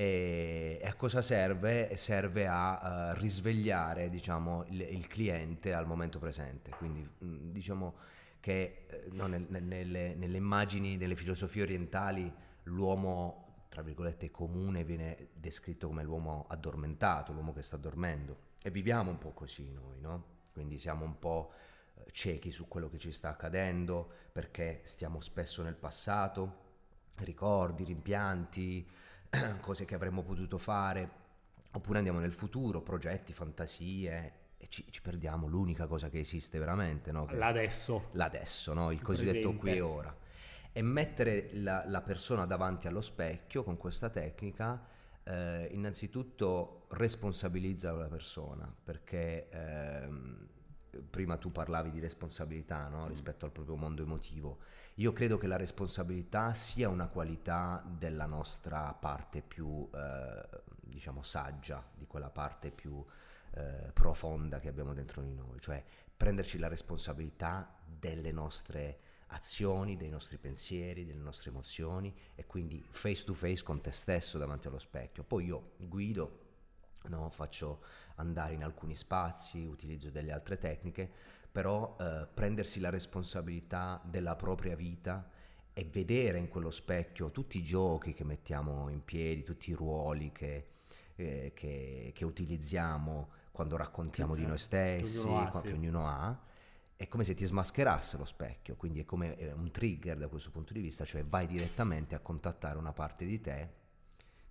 e, 0.00 0.80
a 0.82 0.94
cosa 0.94 1.20
serve? 1.20 1.94
Serve 1.96 2.46
a 2.46 3.12
uh, 3.12 3.20
risvegliare, 3.20 4.08
diciamo, 4.08 4.64
il, 4.68 4.80
il, 4.80 5.06
cliente 5.06 5.74
al 5.74 5.86
momento 5.86 6.18
presente, 6.18 6.70
quindi 6.70 7.06
mh, 7.18 7.50
diciamo 7.50 7.94
che 8.40 8.86
eh, 8.88 9.08
no, 9.12 9.26
nel, 9.26 9.44
nelle, 9.48 10.14
nelle 10.14 10.36
immagini, 10.38 10.96
nelle 10.96 11.16
filosofie 11.16 11.62
orientali 11.64 12.32
l'uomo 12.64 13.39
tra 13.70 13.82
virgolette, 13.82 14.32
comune 14.32 14.82
viene 14.82 15.28
descritto 15.32 15.86
come 15.86 16.02
l'uomo 16.02 16.44
addormentato, 16.48 17.32
l'uomo 17.32 17.52
che 17.52 17.62
sta 17.62 17.76
dormendo. 17.76 18.48
E 18.62 18.70
viviamo 18.70 19.10
un 19.10 19.18
po' 19.18 19.30
così 19.30 19.70
noi, 19.70 20.00
no? 20.00 20.38
Quindi 20.52 20.76
siamo 20.76 21.04
un 21.04 21.18
po' 21.20 21.52
eh, 21.94 22.10
ciechi 22.10 22.50
su 22.50 22.66
quello 22.66 22.90
che 22.90 22.98
ci 22.98 23.12
sta 23.12 23.28
accadendo, 23.28 24.10
perché 24.32 24.80
stiamo 24.82 25.20
spesso 25.20 25.62
nel 25.62 25.76
passato, 25.76 26.68
ricordi, 27.18 27.84
rimpianti, 27.84 28.86
cose 29.62 29.84
che 29.84 29.94
avremmo 29.94 30.24
potuto 30.24 30.58
fare, 30.58 31.10
oppure 31.70 31.98
andiamo 31.98 32.18
nel 32.18 32.32
futuro, 32.32 32.82
progetti, 32.82 33.32
fantasie, 33.32 34.38
e 34.56 34.66
ci, 34.66 34.84
ci 34.90 35.00
perdiamo 35.00 35.46
l'unica 35.46 35.86
cosa 35.86 36.10
che 36.10 36.18
esiste 36.18 36.58
veramente, 36.58 37.12
no? 37.12 37.24
Che 37.24 37.36
l'adesso. 37.36 38.08
L'adesso, 38.14 38.74
no? 38.74 38.90
Il, 38.90 38.98
Il 38.98 39.04
cosiddetto 39.04 39.50
presente. 39.52 39.58
qui 39.60 39.76
e 39.76 39.80
ora 39.80 40.19
e 40.72 40.82
mettere 40.82 41.50
la, 41.54 41.84
la 41.86 42.00
persona 42.00 42.46
davanti 42.46 42.86
allo 42.86 43.00
specchio 43.00 43.64
con 43.64 43.76
questa 43.76 44.08
tecnica 44.08 44.86
eh, 45.24 45.68
innanzitutto 45.72 46.86
responsabilizza 46.90 47.92
la 47.92 48.08
persona 48.08 48.72
perché 48.82 49.48
ehm, 49.50 50.48
prima 51.08 51.36
tu 51.36 51.52
parlavi 51.52 51.90
di 51.90 52.00
responsabilità 52.00 52.88
no? 52.88 53.06
rispetto 53.08 53.44
al 53.44 53.52
proprio 53.52 53.76
mondo 53.76 54.02
emotivo 54.02 54.58
io 54.94 55.12
credo 55.12 55.38
che 55.38 55.46
la 55.46 55.56
responsabilità 55.56 56.52
sia 56.52 56.88
una 56.88 57.08
qualità 57.08 57.82
della 57.86 58.26
nostra 58.26 58.92
parte 58.92 59.42
più 59.42 59.88
eh, 59.92 60.62
diciamo 60.80 61.22
saggia 61.22 61.84
di 61.94 62.06
quella 62.06 62.30
parte 62.30 62.70
più 62.70 63.04
eh, 63.52 63.90
profonda 63.92 64.60
che 64.60 64.68
abbiamo 64.68 64.94
dentro 64.94 65.22
di 65.22 65.32
noi 65.32 65.60
cioè 65.60 65.82
prenderci 66.16 66.58
la 66.58 66.68
responsabilità 66.68 67.76
delle 67.84 68.32
nostre 68.32 69.00
azioni, 69.30 69.96
dei 69.96 70.08
nostri 70.08 70.38
pensieri, 70.38 71.04
delle 71.04 71.20
nostre 71.20 71.50
emozioni 71.50 72.14
e 72.34 72.46
quindi 72.46 72.84
face 72.88 73.24
to 73.24 73.32
face 73.32 73.62
con 73.62 73.80
te 73.80 73.90
stesso 73.90 74.38
davanti 74.38 74.68
allo 74.68 74.78
specchio. 74.78 75.24
Poi 75.24 75.46
io 75.46 75.72
guido, 75.78 76.38
no, 77.08 77.30
faccio 77.30 77.82
andare 78.16 78.54
in 78.54 78.64
alcuni 78.64 78.96
spazi, 78.96 79.64
utilizzo 79.64 80.10
delle 80.10 80.32
altre 80.32 80.58
tecniche, 80.58 81.10
però 81.50 81.96
eh, 81.98 82.26
prendersi 82.32 82.80
la 82.80 82.90
responsabilità 82.90 84.00
della 84.04 84.36
propria 84.36 84.76
vita 84.76 85.28
e 85.72 85.84
vedere 85.84 86.38
in 86.38 86.48
quello 86.48 86.70
specchio 86.70 87.30
tutti 87.30 87.58
i 87.58 87.62
giochi 87.62 88.12
che 88.12 88.24
mettiamo 88.24 88.88
in 88.88 89.04
piedi, 89.04 89.42
tutti 89.42 89.70
i 89.70 89.74
ruoli 89.74 90.32
che, 90.32 90.66
eh, 91.14 91.52
che, 91.54 92.12
che 92.14 92.24
utilizziamo 92.24 93.30
quando 93.52 93.76
raccontiamo 93.76 94.34
di 94.34 94.46
noi 94.46 94.58
stessi, 94.58 95.26
che 95.26 95.28
ognuno 95.28 95.46
ha, 95.46 95.60
che 95.60 95.72
ognuno 95.72 96.06
ha 96.06 96.48
è 97.00 97.08
come 97.08 97.24
se 97.24 97.32
ti 97.32 97.46
smascherasse 97.46 98.18
lo 98.18 98.26
specchio, 98.26 98.76
quindi 98.76 99.00
è 99.00 99.04
come 99.06 99.34
un 99.56 99.70
trigger 99.70 100.18
da 100.18 100.28
questo 100.28 100.50
punto 100.50 100.74
di 100.74 100.82
vista, 100.82 101.06
cioè 101.06 101.24
vai 101.24 101.46
direttamente 101.46 102.14
a 102.14 102.18
contattare 102.18 102.76
una 102.76 102.92
parte 102.92 103.24
di 103.24 103.40
te 103.40 103.68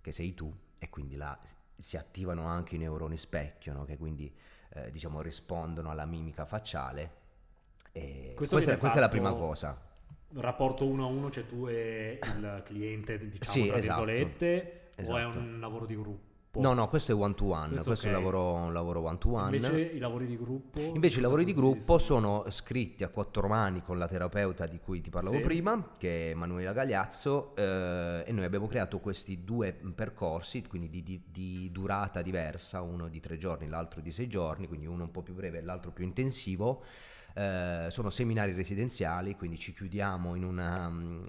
che 0.00 0.10
sei 0.10 0.34
tu 0.34 0.52
e 0.76 0.88
quindi 0.88 1.14
là 1.14 1.38
si 1.76 1.96
attivano 1.96 2.46
anche 2.46 2.74
i 2.74 2.78
neuroni 2.78 3.16
specchio, 3.16 3.72
no? 3.72 3.84
che 3.84 3.96
quindi 3.96 4.34
eh, 4.70 4.90
diciamo 4.90 5.22
rispondono 5.22 5.92
alla 5.92 6.06
mimica 6.06 6.44
facciale 6.44 7.18
questa, 8.34 8.76
questa 8.78 8.96
è 8.96 9.00
la 9.00 9.08
prima 9.08 9.32
cosa 9.32 9.80
rapporto 10.34 10.86
uno 10.86 11.04
a 11.04 11.08
uno, 11.08 11.30
cioè 11.30 11.44
tu 11.44 11.68
e 11.68 12.18
il 12.20 12.62
cliente, 12.64 13.16
diciamo, 13.16 13.44
sì, 13.44 13.66
tra 13.66 13.76
esatto. 13.76 14.04
virgolette, 14.04 14.90
esatto. 14.96 15.16
o 15.16 15.18
è 15.18 15.24
un 15.24 15.60
lavoro 15.60 15.86
di 15.86 15.94
gruppo? 15.94 16.29
No, 16.52 16.72
no, 16.72 16.88
questo 16.88 17.12
è 17.12 17.14
one 17.14 17.34
to 17.34 17.44
one, 17.44 17.68
questo, 17.68 17.90
questo 17.90 18.08
okay. 18.08 18.20
è 18.20 18.24
un 18.24 18.24
lavoro, 18.24 18.54
un 18.54 18.72
lavoro, 18.72 19.00
one 19.02 19.18
to 19.18 19.32
one. 19.34 19.54
Invece 19.54 19.80
i 19.82 19.98
lavori 19.98 20.26
di 20.26 20.36
gruppo? 20.36 20.80
Invece 20.80 21.18
i 21.20 21.22
lavori 21.22 21.44
di 21.44 21.52
gruppo 21.52 21.98
sono 21.98 22.44
scritti 22.48 23.04
a 23.04 23.08
quattro 23.08 23.46
mani 23.46 23.82
con 23.82 23.98
la 23.98 24.08
terapeuta 24.08 24.66
di 24.66 24.80
cui 24.80 25.00
ti 25.00 25.10
parlavo 25.10 25.36
sì. 25.36 25.42
prima, 25.42 25.92
che 25.96 26.26
è 26.26 26.30
Emanuela 26.30 26.72
Gagliazzo, 26.72 27.54
eh, 27.54 28.24
e 28.26 28.32
noi 28.32 28.44
abbiamo 28.44 28.66
creato 28.66 28.98
questi 28.98 29.44
due 29.44 29.72
percorsi, 29.94 30.66
quindi 30.66 30.90
di, 30.90 31.04
di, 31.04 31.22
di, 31.30 31.70
durata 31.70 32.20
diversa, 32.20 32.80
uno 32.80 33.08
di 33.08 33.20
tre 33.20 33.36
giorni, 33.36 33.68
l'altro 33.68 34.00
di 34.00 34.10
sei 34.10 34.26
giorni, 34.26 34.66
quindi 34.66 34.86
uno 34.86 35.04
un 35.04 35.10
po' 35.12 35.22
più 35.22 35.34
breve 35.34 35.58
e 35.58 35.62
l'altro 35.62 35.92
più 35.92 36.02
intensivo, 36.02 36.82
eh, 37.34 37.86
sono 37.90 38.10
seminari 38.10 38.52
residenziali, 38.52 39.36
quindi 39.36 39.56
ci 39.56 39.72
chiudiamo 39.72 40.34
in 40.34 40.42
una, 40.42 40.88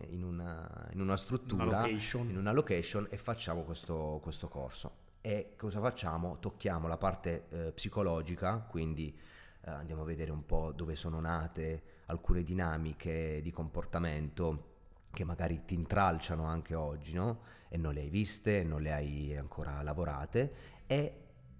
in 0.09 0.23
una, 0.23 0.89
in 0.93 1.01
una 1.01 1.15
struttura, 1.15 1.63
una 1.63 1.87
in 1.87 2.37
una 2.37 2.51
location 2.51 3.07
e 3.09 3.17
facciamo 3.17 3.61
questo, 3.61 4.19
questo, 4.23 4.47
corso. 4.47 5.00
E 5.23 5.53
cosa 5.55 5.79
facciamo? 5.79 6.39
Tocchiamo 6.39 6.87
la 6.87 6.97
parte 6.97 7.45
eh, 7.49 7.71
psicologica, 7.73 8.57
quindi 8.57 9.15
eh, 9.61 9.69
andiamo 9.69 10.01
a 10.01 10.05
vedere 10.05 10.31
un 10.31 10.43
po' 10.47 10.71
dove 10.71 10.95
sono 10.95 11.19
nate 11.19 11.83
alcune 12.07 12.41
dinamiche 12.41 13.39
di 13.43 13.51
comportamento 13.51 14.69
che 15.11 15.23
magari 15.23 15.63
ti 15.63 15.75
intralciano 15.75 16.45
anche 16.45 16.73
oggi, 16.73 17.13
no? 17.13 17.41
E 17.69 17.77
non 17.77 17.93
le 17.93 18.01
hai 18.01 18.09
viste, 18.09 18.63
non 18.63 18.81
le 18.81 18.93
hai 18.93 19.37
ancora 19.37 19.83
lavorate 19.83 20.53
e 20.87 21.17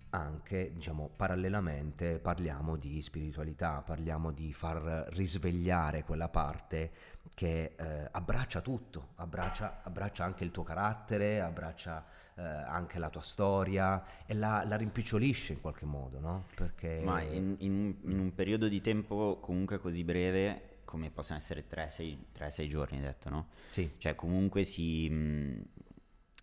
anche, 0.09 0.73
diciamo, 0.73 1.11
parallelamente 1.15 2.17
parliamo 2.17 2.77
di 2.77 2.99
spiritualità, 3.03 3.83
parliamo 3.83 4.31
di 4.31 4.51
far 4.53 5.07
risvegliare 5.11 6.03
quella 6.03 6.29
parte 6.29 6.91
che 7.35 7.75
eh, 7.77 8.07
abbraccia 8.11 8.61
tutto, 8.61 9.09
abbraccia, 9.17 9.81
abbraccia, 9.83 10.25
anche 10.25 10.43
il 10.43 10.51
tuo 10.51 10.63
carattere, 10.63 11.41
abbraccia 11.41 12.03
eh, 12.41 12.43
anche 12.43 12.97
la 12.97 13.09
tua 13.09 13.21
storia 13.21 14.03
e 14.25 14.33
la, 14.33 14.63
la, 14.65 14.75
rimpicciolisce 14.75 15.53
in 15.53 15.61
qualche 15.61 15.85
modo, 15.85 16.19
no? 16.19 16.45
Perché... 16.55 17.01
Ma 17.03 17.21
in, 17.21 17.55
in, 17.59 17.95
in, 18.01 18.19
un 18.19 18.33
periodo 18.33 18.67
di 18.67 18.81
tempo 18.81 19.37
comunque 19.39 19.77
così 19.77 20.03
breve, 20.03 20.79
come 20.85 21.11
possono 21.11 21.37
essere 21.37 21.65
3-6 21.69 22.67
giorni, 22.67 22.99
detto, 22.99 23.29
no? 23.29 23.47
Sì. 23.69 23.91
Cioè 23.97 24.15
comunque 24.15 24.63
si... 24.63 25.07
Mh, 25.07 25.61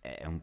è 0.01 0.25
un, 0.25 0.41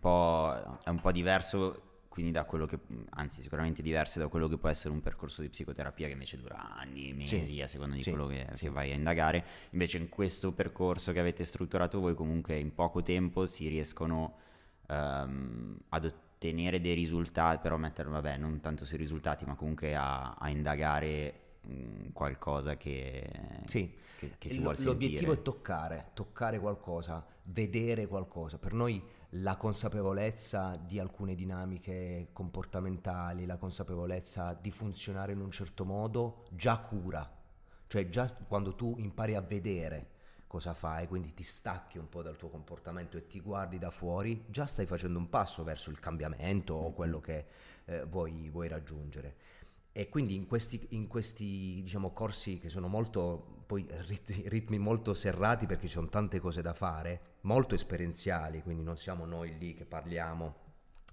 è 0.85 0.89
un 0.91 1.01
po' 1.01 1.13
diverso 1.13 1.87
quindi 2.17 2.33
da 2.33 2.45
quello 2.45 2.65
che, 2.65 2.79
anzi 3.11 3.43
sicuramente 3.43 3.83
diverso 3.83 4.19
da 4.19 4.29
quello 4.29 4.49
che 4.49 4.57
può 4.57 4.71
essere 4.71 4.95
un 4.95 5.03
percorso 5.03 5.43
di 5.43 5.51
psicoterapia 5.51 6.07
che 6.07 6.15
invece 6.15 6.39
dura 6.39 6.75
anni, 6.75 7.13
mesi, 7.13 7.43
sì, 7.43 7.61
a 7.61 7.67
seconda 7.67 7.95
di 7.95 8.01
sì, 8.01 8.09
quello 8.09 8.27
che, 8.27 8.47
sì. 8.53 8.65
che, 8.65 8.71
vai 8.71 8.91
a 8.91 8.95
indagare. 8.95 9.45
Invece 9.73 9.99
in 9.99 10.09
questo 10.09 10.53
percorso 10.53 11.13
che 11.13 11.21
avete 11.21 11.45
strutturato 11.45 12.01
voi 12.01 12.15
comunque 12.15 12.57
in 12.57 12.73
poco 12.73 13.03
tempo 13.03 13.45
si 13.45 13.69
riescono 13.69 14.37
um, 14.89 15.79
ad 15.89 16.05
ottenere 16.05 16.81
dei 16.81 16.95
risultati, 16.95 17.59
però 17.63 17.77
mettere, 17.77 18.09
vabbè, 18.09 18.37
non 18.37 18.61
tanto 18.61 18.85
sui 18.85 18.99
risultati, 18.99 19.45
ma 19.45 19.55
comunque 19.55 19.95
a, 19.95 20.35
a 20.35 20.49
indagare 20.49 21.41
qualcosa 22.13 22.77
che, 22.77 23.29
sì. 23.67 23.93
che, 24.19 24.35
che 24.39 24.49
si 24.49 24.59
L- 24.59 24.63
vuole 24.63 24.77
sentire. 24.77 24.93
L'obiettivo 24.93 25.33
è 25.33 25.43
toccare, 25.43 26.11
toccare 26.15 26.61
qualcosa, 26.61 27.25
vedere 27.45 28.07
qualcosa. 28.07 28.59
Per 28.59 28.73
noi 28.73 29.03
la 29.31 29.57
consapevolezza 29.57 30.77
di 30.77 30.99
alcune 30.99 31.35
dinamiche 31.35 32.29
comportamentali, 32.33 33.47
la 33.47 33.57
consapevolezza 33.57 34.55
di 34.55 34.71
funzionare 34.71 35.33
in 35.33 35.41
un 35.41 35.51
certo 35.51 35.85
modo 35.85 36.45
già 36.51 36.79
cura, 36.79 37.29
cioè 37.89 38.09
già 38.09 38.33
quando 38.47 38.75
tu 38.75 38.95
impari 38.99 39.35
a 39.35 39.41
vedere 39.41 40.15
cosa 40.57 40.73
fai, 40.73 41.07
quindi 41.07 41.35
ti 41.35 41.43
stacchi 41.43 41.99
un 41.99 42.09
po' 42.09 42.23
dal 42.23 42.39
tuo 42.39 42.49
comportamento 42.49 43.19
e 43.19 43.27
ti 43.27 43.41
guardi 43.41 43.79
da 43.79 43.91
fuori, 43.91 44.47
già 44.49 44.65
stai 44.65 44.87
facendo 44.87 45.19
un 45.19 45.29
passo 45.29 45.65
verso 45.65 45.91
il 45.91 46.01
cambiamento 46.01 46.73
o 46.73 46.93
quello 46.93 47.21
che 47.21 47.45
eh, 47.85 48.05
vuoi, 48.07 48.49
vuoi 48.49 48.67
raggiungere. 48.67 49.37
E 49.93 50.09
quindi 50.09 50.35
in 50.35 50.47
questi, 50.47 50.87
in 50.91 51.09
questi 51.09 51.81
diciamo, 51.83 52.11
corsi 52.13 52.59
che 52.59 52.71
sono 52.71 52.89
molto, 52.89 53.65
poi 53.67 53.87
ritmi, 54.07 54.49
ritmi, 54.49 54.79
molto 54.79 55.13
serrati 55.13 55.67
perché 55.67 55.89
ci 55.89 55.93
sono 55.93 56.09
tante 56.09 56.41
cose 56.41 56.63
da 56.63 56.73
fare, 56.73 57.37
molto 57.43 57.75
esperienziali, 57.75 58.63
quindi 58.63 58.83
non 58.83 58.97
siamo 58.97 59.27
noi 59.27 59.59
lì 59.59 59.75
che 59.75 59.85
parliamo 59.85 60.65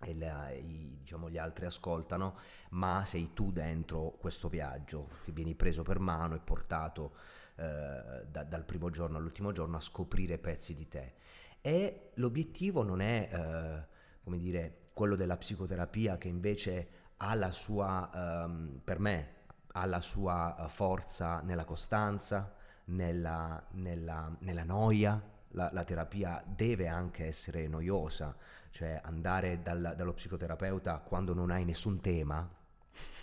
e 0.05 0.13
le, 0.13 0.57
i, 0.57 0.97
diciamo, 0.99 1.29
gli 1.29 1.37
altri 1.37 1.65
ascoltano, 1.65 2.37
ma 2.69 3.03
sei 3.05 3.31
tu 3.33 3.51
dentro 3.51 4.15
questo 4.19 4.47
viaggio, 4.47 5.09
che 5.25 5.33
vieni 5.33 5.53
preso 5.53 5.83
per 5.83 5.99
mano 5.99 6.35
e 6.35 6.39
portato 6.39 7.41
eh, 7.63 8.25
da, 8.29 8.43
dal 8.43 8.65
primo 8.65 8.89
giorno 8.89 9.17
all'ultimo 9.17 9.51
giorno 9.51 9.77
a 9.77 9.79
scoprire 9.79 10.37
pezzi 10.37 10.75
di 10.75 10.87
te. 10.87 11.13
E 11.61 12.11
l'obiettivo 12.15 12.83
non 12.83 12.99
è, 12.99 13.29
eh, 13.31 13.87
come 14.21 14.37
dire, 14.37 14.89
quello 14.93 15.15
della 15.15 15.37
psicoterapia 15.37 16.17
che 16.17 16.27
invece 16.27 16.87
ha 17.17 17.33
la 17.35 17.51
sua, 17.51 18.09
um, 18.45 18.81
per 18.83 18.99
me, 18.99 19.29
ha 19.73 19.85
la 19.85 20.01
sua 20.01 20.57
eh, 20.57 20.67
forza 20.67 21.39
nella 21.41 21.63
costanza, 21.63 22.53
nella, 22.85 23.65
nella, 23.71 24.35
nella 24.39 24.63
noia. 24.63 25.31
La, 25.55 25.69
la, 25.71 25.83
terapia 25.83 26.43
deve 26.45 26.87
anche 26.87 27.25
essere 27.25 27.67
noiosa, 27.67 28.35
cioè 28.71 28.99
andare 29.03 29.61
dal, 29.61 29.93
dallo 29.95 30.13
psicoterapeuta 30.13 30.97
quando 30.97 31.33
non 31.33 31.51
hai 31.51 31.63
nessun 31.63 32.01
tema 32.01 32.49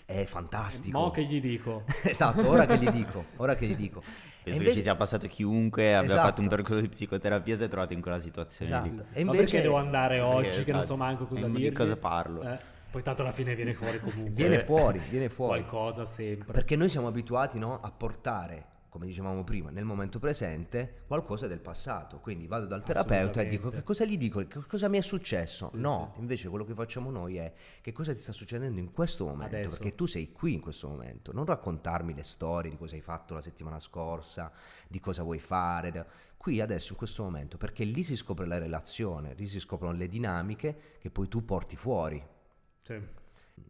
è 0.04 0.24
fantastico. 0.24 0.98
Mo 0.98 1.10
che 1.10 1.22
gli 1.22 1.40
dico. 1.40 1.84
esatto, 2.04 2.48
ora 2.48 2.66
che 2.66 2.78
gli 2.78 2.90
dico, 2.90 3.24
ora 3.36 3.54
che 3.54 3.66
gli 3.66 3.76
dico. 3.76 4.02
Penso 4.42 4.60
invece... 4.60 4.64
che 4.64 4.76
ci 4.76 4.82
sia 4.82 4.96
passato 4.96 5.26
chiunque 5.28 5.94
abbia 5.94 6.08
esatto. 6.08 6.26
fatto 6.26 6.40
un 6.40 6.48
percorso 6.48 6.80
di 6.80 6.88
psicoterapia 6.88 7.54
e 7.54 7.56
si 7.56 7.64
è 7.64 7.68
trovato 7.68 7.92
in 7.92 8.00
quella 8.00 8.20
situazione 8.20 8.70
esatto. 8.70 8.88
lì. 8.88 8.90
E 9.12 9.20
invece... 9.20 9.24
Ma 9.24 9.32
perché 9.32 9.60
devo 9.60 9.76
andare 9.76 10.20
oggi 10.20 10.44
sì, 10.44 10.50
esatto. 10.50 10.64
che 10.64 10.72
non 10.72 10.84
so 10.84 10.96
manco 10.96 11.26
cosa 11.26 11.46
dire? 11.46 11.68
Di 11.68 11.74
cosa 11.74 11.96
parlo? 11.96 12.42
Eh. 12.42 12.58
Poi 12.90 13.02
tanto 13.02 13.22
alla 13.22 13.32
fine 13.32 13.54
viene 13.54 13.72
fuori 13.72 14.00
comunque. 14.00 14.34
Viene 14.34 14.58
fuori, 14.58 15.00
viene 15.08 15.28
fuori. 15.28 15.60
Qualcosa 15.60 16.04
sempre. 16.04 16.52
Perché 16.52 16.74
noi 16.74 16.88
siamo 16.88 17.06
abituati 17.06 17.58
no, 17.58 17.78
a 17.80 17.90
portare, 17.92 18.66
come 18.90 19.06
dicevamo 19.06 19.42
prima, 19.42 19.70
nel 19.70 19.84
momento 19.84 20.18
presente 20.18 21.04
qualcosa 21.06 21.46
del 21.46 21.60
passato. 21.60 22.18
Quindi 22.18 22.46
vado 22.46 22.66
dal 22.66 22.82
terapeuta 22.82 23.40
e 23.40 23.46
dico 23.46 23.70
che 23.70 23.82
cosa 23.82 24.04
gli 24.04 24.18
dico, 24.18 24.46
che 24.46 24.66
cosa 24.66 24.88
mi 24.88 24.98
è 24.98 25.00
successo. 25.00 25.68
Sì, 25.68 25.78
no, 25.78 26.10
sì. 26.14 26.20
invece 26.20 26.50
quello 26.50 26.66
che 26.66 26.74
facciamo 26.74 27.10
noi 27.10 27.36
è 27.36 27.50
che 27.80 27.92
cosa 27.92 28.12
ti 28.12 28.18
sta 28.18 28.32
succedendo 28.32 28.78
in 28.78 28.92
questo 28.92 29.24
momento. 29.24 29.56
Adesso. 29.56 29.78
Perché 29.78 29.94
tu 29.94 30.04
sei 30.04 30.32
qui 30.32 30.52
in 30.52 30.60
questo 30.60 30.88
momento. 30.88 31.32
Non 31.32 31.46
raccontarmi 31.46 32.12
le 32.12 32.24
storie 32.24 32.70
di 32.70 32.76
cosa 32.76 32.96
hai 32.96 33.00
fatto 33.00 33.32
la 33.32 33.40
settimana 33.40 33.80
scorsa, 33.80 34.52
di 34.86 35.00
cosa 35.00 35.22
vuoi 35.22 35.38
fare. 35.38 36.28
Qui 36.36 36.60
adesso 36.60 36.92
in 36.92 36.98
questo 36.98 37.22
momento, 37.22 37.56
perché 37.56 37.84
lì 37.84 38.02
si 38.02 38.16
scopre 38.16 38.46
la 38.46 38.58
relazione, 38.58 39.32
lì 39.34 39.46
si 39.46 39.58
scoprono 39.58 39.96
le 39.96 40.08
dinamiche 40.08 40.96
che 40.98 41.10
poi 41.10 41.28
tu 41.28 41.44
porti 41.44 41.76
fuori 41.76 42.38
sì. 42.82 42.94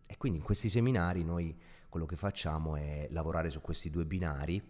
E 0.07 0.17
quindi 0.17 0.39
in 0.39 0.45
questi 0.45 0.69
seminari 0.69 1.25
noi 1.25 1.57
quello 1.89 2.07
che 2.07 2.17
facciamo 2.17 2.77
è 2.77 3.09
lavorare 3.11 3.51
su 3.51 3.61
questi 3.61 3.91
due 3.91 4.05
binari, 4.05 4.63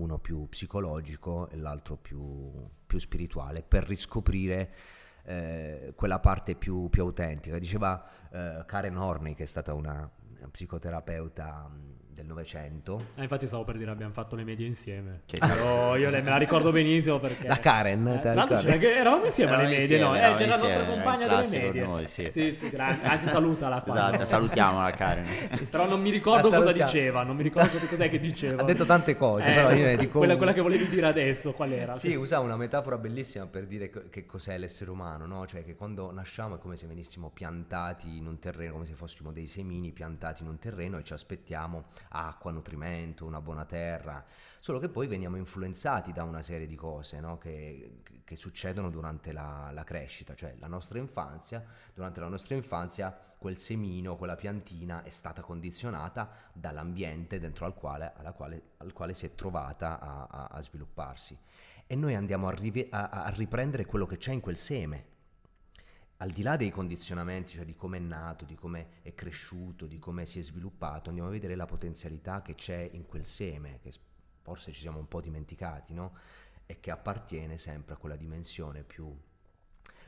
uno 0.00 0.18
più 0.18 0.48
psicologico 0.48 1.48
e 1.48 1.56
l'altro 1.56 1.96
più, 1.96 2.52
più 2.86 2.98
spirituale, 2.98 3.62
per 3.62 3.84
riscoprire 3.84 4.74
eh, 5.24 5.92
quella 5.96 6.20
parte 6.20 6.54
più, 6.54 6.88
più, 6.88 7.02
autentica. 7.02 7.58
Diceva 7.58 8.04
eh, 8.30 8.64
Karen 8.66 8.96
Horney, 8.96 9.34
che 9.34 9.44
è 9.44 9.46
stata 9.46 9.74
una 9.74 10.10
psicoterapeuta 10.50 11.70
del 12.14 12.26
Novecento. 12.26 13.08
Eh, 13.16 13.22
infatti 13.22 13.46
stavo 13.46 13.64
per 13.64 13.76
dire 13.76 13.90
abbiamo 13.90 14.12
fatto 14.12 14.36
le 14.36 14.44
medie 14.44 14.66
insieme. 14.66 15.22
Che 15.26 15.36
Però 15.38 15.96
io 15.96 16.08
le, 16.08 16.22
me 16.22 16.30
la 16.30 16.36
ricordo 16.36 16.72
benissimo 16.72 17.18
perché... 17.18 17.46
La 17.46 17.58
Karen, 17.58 18.06
eh, 18.06 18.20
tra 18.20 18.34
l'altro 18.34 18.58
eravamo 18.58 19.24
insieme 19.26 19.52
alle 19.52 19.62
medie, 19.64 19.80
insieme, 19.80 20.04
no? 20.04 20.14
Eh, 20.14 20.34
c'era 20.36 20.56
la 20.56 20.62
nostra 20.62 20.84
compagna 20.84 21.26
delle 21.26 21.48
medie. 21.50 21.82
Noi, 21.84 22.06
sì. 22.06 22.30
sì, 22.30 22.52
sì, 22.52 22.70
grazie. 22.70 23.06
Anzi 23.06 23.26
salutala 23.26 23.82
qua. 23.82 23.92
Esatto, 23.92 24.18
no? 24.18 24.24
salutiamo 24.24 24.80
la 24.80 24.90
Karen. 24.92 25.26
però 25.68 25.86
non 25.86 26.00
mi 26.00 26.10
ricordo 26.10 26.48
cosa 26.48 26.72
diceva, 26.72 27.22
non 27.24 27.36
mi 27.36 27.42
ricordo 27.42 27.78
cos'è 27.86 28.08
che 28.08 28.18
diceva. 28.18 28.62
Ha 28.62 28.64
detto 28.64 28.86
tante 28.86 29.16
cose, 29.16 29.50
eh, 29.50 29.54
però 29.54 29.72
io 29.72 29.84
ne 29.84 29.96
dico... 29.96 30.18
Quella, 30.18 30.36
quella, 30.36 30.52
che 30.52 30.60
volevi 30.60 30.88
dire 30.88 31.06
adesso, 31.06 31.52
qual 31.52 31.72
era? 31.72 31.94
Sì, 31.94 32.14
usava 32.14 32.44
una 32.44 32.56
metafora 32.56 32.96
bellissima 32.96 33.46
per 33.46 33.66
dire 33.66 33.90
che 34.08 34.24
cos'è 34.24 34.56
l'essere 34.56 34.90
umano, 34.90 35.26
no? 35.26 35.46
Cioè 35.46 35.64
che 35.64 35.74
quando 35.74 36.12
nasciamo 36.12 36.56
è 36.56 36.58
come 36.58 36.76
se 36.76 36.86
venissimo 36.86 37.30
piantati 37.30 38.16
in 38.16 38.26
un 38.26 38.38
terreno, 38.38 38.74
come 38.74 38.86
se 38.86 38.94
fossimo 38.94 39.32
dei 39.32 39.46
semini 39.46 39.90
piantati 39.90 40.42
in 40.42 40.48
un 40.48 40.58
terreno 40.58 40.98
e 40.98 41.02
ci 41.02 41.12
aspettiamo 41.12 41.84
acqua, 42.14 42.50
nutrimento, 42.50 43.26
una 43.26 43.40
buona 43.40 43.64
terra, 43.64 44.24
solo 44.58 44.78
che 44.78 44.88
poi 44.88 45.06
veniamo 45.06 45.36
influenzati 45.36 46.12
da 46.12 46.22
una 46.22 46.40
serie 46.40 46.66
di 46.66 46.76
cose 46.76 47.20
no? 47.20 47.38
che, 47.38 48.02
che, 48.24 48.36
succedono 48.36 48.88
durante 48.90 49.32
la, 49.32 49.70
la, 49.72 49.84
crescita, 49.84 50.34
cioè 50.34 50.54
la 50.58 50.68
nostra 50.68 50.98
infanzia, 50.98 51.64
durante 51.92 52.20
la 52.20 52.28
nostra 52.28 52.54
infanzia 52.54 53.16
quel 53.36 53.58
semino, 53.58 54.16
quella 54.16 54.36
piantina 54.36 55.02
è 55.02 55.10
stata 55.10 55.42
condizionata 55.42 56.30
dall'ambiente 56.52 57.38
dentro 57.38 57.66
al 57.66 57.74
quale, 57.74 58.12
quale, 58.34 58.62
al 58.78 58.92
quale 58.92 59.12
si 59.12 59.26
è 59.26 59.34
trovata 59.34 60.00
a, 60.00 60.26
a, 60.30 60.44
a 60.52 60.60
svilupparsi. 60.62 61.38
E 61.86 61.96
noi 61.96 62.14
andiamo 62.14 62.48
a, 62.48 62.52
rive- 62.52 62.88
a, 62.90 63.08
a 63.10 63.28
riprendere 63.30 63.84
quello 63.84 64.06
che 64.06 64.16
c'è 64.16 64.32
in 64.32 64.40
quel 64.40 64.56
seme, 64.56 65.12
al 66.18 66.30
di 66.30 66.42
là 66.42 66.56
dei 66.56 66.70
condizionamenti, 66.70 67.54
cioè 67.54 67.64
di 67.64 67.74
come 67.74 67.96
è 67.96 68.00
nato, 68.00 68.44
di 68.44 68.54
come 68.54 69.00
è 69.02 69.14
cresciuto, 69.14 69.86
di 69.86 69.98
come 69.98 70.24
si 70.24 70.38
è 70.38 70.42
sviluppato, 70.42 71.08
andiamo 71.08 71.28
a 71.28 71.32
vedere 71.32 71.54
la 71.54 71.66
potenzialità 71.66 72.42
che 72.42 72.54
c'è 72.54 72.88
in 72.92 73.06
quel 73.06 73.26
seme, 73.26 73.80
che 73.82 73.92
forse 74.42 74.72
ci 74.72 74.80
siamo 74.80 74.98
un 74.98 75.08
po' 75.08 75.20
dimenticati, 75.20 75.92
no? 75.92 76.16
E 76.66 76.80
che 76.80 76.90
appartiene 76.90 77.58
sempre 77.58 77.94
a 77.94 77.96
quella 77.96 78.16
dimensione 78.16 78.82
più 78.82 79.14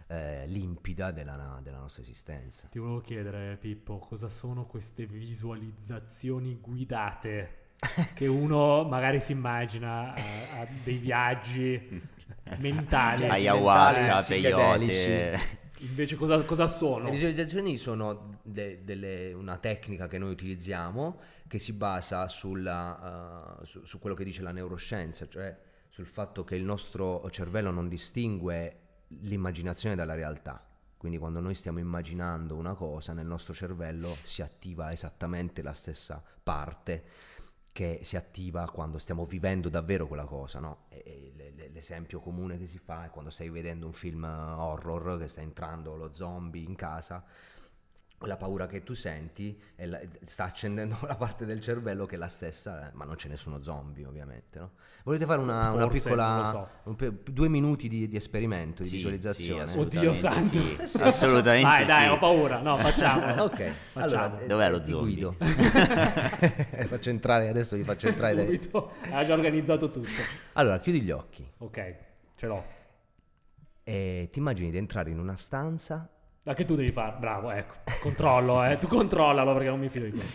eh, 0.08 0.46
limpida 0.46 1.10
della, 1.10 1.60
della, 1.62 1.78
nostra 1.78 2.02
esistenza. 2.02 2.68
Ti 2.68 2.78
volevo 2.78 3.00
chiedere, 3.00 3.56
Pippo, 3.56 3.98
cosa 3.98 4.28
sono 4.28 4.64
queste 4.66 5.06
visualizzazioni 5.06 6.58
guidate? 6.60 7.64
che 8.14 8.26
uno 8.26 8.84
magari 8.84 9.20
si 9.20 9.32
immagina 9.32 10.14
a, 10.14 10.60
a 10.60 10.66
dei 10.82 10.96
viaggi 10.96 12.02
mentali. 12.58 13.28
Ayahuasca, 13.28 14.22
peyote. 14.22 15.64
Invece 15.80 16.16
cosa, 16.16 16.42
cosa, 16.44 16.68
sono? 16.68 17.04
Le 17.04 17.10
visualizzazioni 17.10 17.76
sono 17.76 18.38
de, 18.42 18.82
delle, 18.82 19.32
una 19.34 19.58
tecnica 19.58 20.08
che 20.08 20.18
noi 20.18 20.30
utilizziamo 20.30 21.20
che 21.46 21.58
si 21.58 21.74
basa 21.74 22.28
sulla, 22.28 23.58
uh, 23.60 23.64
su, 23.64 23.84
su, 23.84 23.98
quello 23.98 24.16
che 24.16 24.24
dice 24.24 24.42
la 24.42 24.52
neuroscienza, 24.52 25.28
cioè 25.28 25.54
sul 25.88 26.06
fatto 26.06 26.44
che 26.44 26.56
il 26.56 26.64
nostro 26.64 27.28
cervello 27.30 27.70
non 27.70 27.88
distingue 27.88 28.80
l'immaginazione 29.08 29.94
dalla 29.94 30.14
realtà. 30.14 30.66
Quindi 30.96 31.18
quando 31.18 31.40
noi 31.40 31.54
stiamo 31.54 31.78
immaginando 31.78 32.56
una 32.56 32.74
cosa, 32.74 33.12
nel 33.12 33.26
nostro 33.26 33.52
cervello 33.52 34.16
si 34.22 34.40
attiva 34.40 34.92
esattamente 34.92 35.62
la 35.62 35.74
stessa 35.74 36.22
parte 36.42 37.04
che 37.76 37.98
si 38.04 38.16
attiva 38.16 38.70
quando 38.70 38.96
stiamo 38.96 39.26
vivendo 39.26 39.68
davvero 39.68 40.06
quella 40.06 40.24
cosa, 40.24 40.60
no? 40.60 40.86
E, 40.88 41.34
l'esempio 41.70 42.20
comune 42.20 42.56
che 42.56 42.66
si 42.66 42.78
fa 42.78 43.04
è 43.04 43.10
quando 43.10 43.30
stai 43.30 43.50
vedendo 43.50 43.84
un 43.84 43.92
film 43.92 44.24
horror, 44.24 45.18
che 45.18 45.28
sta 45.28 45.42
entrando 45.42 45.94
lo 45.94 46.14
zombie 46.14 46.64
in 46.64 46.74
casa, 46.74 47.22
la 48.20 48.36
paura 48.36 48.66
che 48.66 48.82
tu 48.82 48.94
senti 48.94 49.58
la, 49.76 50.00
sta 50.22 50.44
accendendo 50.44 50.96
la 51.06 51.16
parte 51.16 51.44
del 51.44 51.60
cervello 51.60 52.06
che 52.06 52.14
è 52.14 52.18
la 52.18 52.28
stessa, 52.28 52.88
eh, 52.88 52.90
ma 52.94 53.04
non 53.04 53.14
c'è 53.14 53.28
nessuno 53.28 53.62
zombie 53.62 54.06
ovviamente. 54.06 54.58
No? 54.58 54.70
Volete 55.04 55.26
fare 55.26 55.40
una, 55.40 55.70
Forse, 55.70 55.76
una 55.76 55.88
piccola, 55.88 56.50
so. 56.50 56.90
un, 56.90 57.18
due 57.24 57.48
minuti 57.48 57.88
di, 57.88 58.08
di 58.08 58.16
esperimento, 58.16 58.82
di 58.82 58.88
sì, 58.88 58.94
visualizzazione? 58.96 59.66
Sì, 59.66 59.78
Oddio 59.78 60.14
santo, 60.14 60.40
sì, 60.40 60.78
sì, 60.84 61.02
assolutamente. 61.02 61.68
Dai, 61.68 61.84
dai, 61.84 62.08
ho 62.08 62.18
paura. 62.18 62.60
No, 62.60 62.76
facciamo. 62.78 63.42
ok, 63.44 63.72
facciamo. 63.92 64.24
allora 64.24 64.46
dov'è 64.46 64.70
lo 64.70 64.84
zombie? 64.84 65.14
Guido. 65.14 65.36
faccio 66.86 67.10
entrare 67.10 67.48
adesso, 67.48 67.76
vi 67.76 67.84
faccio 67.84 68.08
entrare. 68.08 68.44
Subito, 68.44 68.92
ha 69.10 69.24
già 69.24 69.34
organizzato 69.34 69.90
tutto. 69.90 70.08
Allora, 70.54 70.80
chiudi 70.80 71.02
gli 71.02 71.10
occhi. 71.10 71.46
Ok, 71.58 71.96
ce 72.34 72.46
l'ho. 72.46 72.64
E 73.84 74.28
ti 74.32 74.38
immagini 74.40 74.70
di 74.70 74.78
entrare 74.78 75.10
in 75.10 75.20
una 75.20 75.36
stanza 75.36 76.10
ma 76.46 76.54
che 76.54 76.64
tu 76.64 76.76
devi 76.76 76.92
fare? 76.92 77.18
Bravo, 77.18 77.50
ecco. 77.50 77.74
Controllo, 78.00 78.64
eh. 78.64 78.78
Tu 78.78 78.86
controllalo 78.86 79.52
perché 79.52 79.68
non 79.68 79.80
mi 79.80 79.88
fido 79.88 80.04
di 80.04 80.12
quello. 80.12 80.30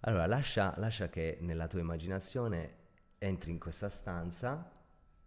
Allora, 0.00 0.26
lascia, 0.26 0.74
lascia 0.78 1.08
che 1.08 1.38
nella 1.42 1.68
tua 1.68 1.78
immaginazione 1.78 2.74
entri 3.18 3.52
in 3.52 3.60
questa 3.60 3.88
stanza 3.88 4.68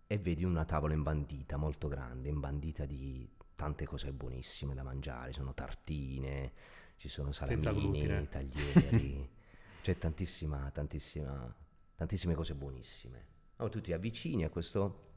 e 0.05 0.17
vedi 0.17 0.43
una 0.43 0.65
tavola 0.65 0.93
imbandita, 0.93 1.55
molto 1.55 1.87
grande, 1.87 2.27
imbandita 2.27 2.85
di 2.85 3.25
tante 3.55 3.85
cose 3.85 4.11
buonissime 4.11 4.73
da 4.73 4.83
mangiare. 4.83 5.31
Sono 5.31 5.53
tartine, 5.53 6.51
ci 6.97 7.07
sono 7.07 7.31
salamini, 7.31 8.27
taglieri, 8.27 9.29
c'è 9.81 9.97
tantissima, 9.97 10.69
tantissima, 10.71 11.55
tantissime 11.95 12.33
cose 12.33 12.53
buonissime. 12.53 13.27
Allora, 13.55 13.73
tu 13.73 13.79
ti 13.79 13.93
avvicini 13.93 14.43
a 14.43 14.49
questo 14.49 15.11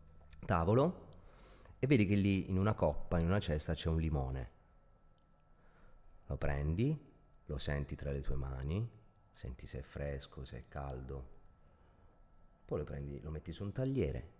tavolo 0.46 1.14
e 1.80 1.87
vedi 1.88 2.07
che 2.07 2.14
lì 2.14 2.48
in 2.48 2.59
una 2.59 2.74
coppa, 2.74 3.18
in 3.18 3.26
una 3.26 3.40
cesta, 3.40 3.74
c'è 3.74 3.88
un 3.88 3.98
limone. 3.98 4.53
Lo 6.26 6.37
prendi, 6.37 7.12
lo 7.46 7.58
senti 7.58 7.94
tra 7.94 8.10
le 8.10 8.20
tue 8.20 8.37
mani, 8.37 8.88
senti 9.32 9.66
se 9.66 9.80
è 9.80 9.82
fresco, 9.82 10.44
se 10.44 10.58
è 10.58 10.68
caldo. 10.68 11.32
Poi 12.64 12.78
lo 12.78 12.84
prendi, 12.84 13.20
lo 13.20 13.30
metti 13.30 13.52
su 13.52 13.64
un 13.64 13.72
tagliere. 13.72 14.32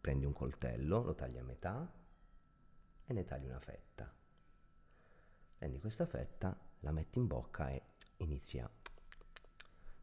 Prendi 0.00 0.26
un 0.26 0.32
coltello, 0.32 1.02
lo 1.02 1.14
tagli 1.14 1.38
a 1.38 1.42
metà 1.42 1.90
e 3.06 3.12
ne 3.12 3.24
tagli 3.24 3.46
una 3.46 3.60
fetta. 3.60 4.12
Prendi 5.56 5.78
questa 5.78 6.06
fetta, 6.06 6.56
la 6.80 6.92
metti 6.92 7.18
in 7.18 7.26
bocca 7.26 7.70
e 7.70 7.82
inizi 8.18 8.58
a 8.58 8.70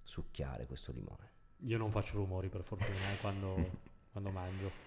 succhiare 0.01 0.65
questo 0.65 0.91
limone. 0.91 1.31
Io 1.59 1.77
non 1.77 1.91
faccio 1.91 2.17
rumori 2.17 2.49
per 2.49 2.63
fortuna 2.63 3.11
eh, 3.13 3.17
quando, 3.21 3.55
quando 4.11 4.31
mangio. 4.31 4.84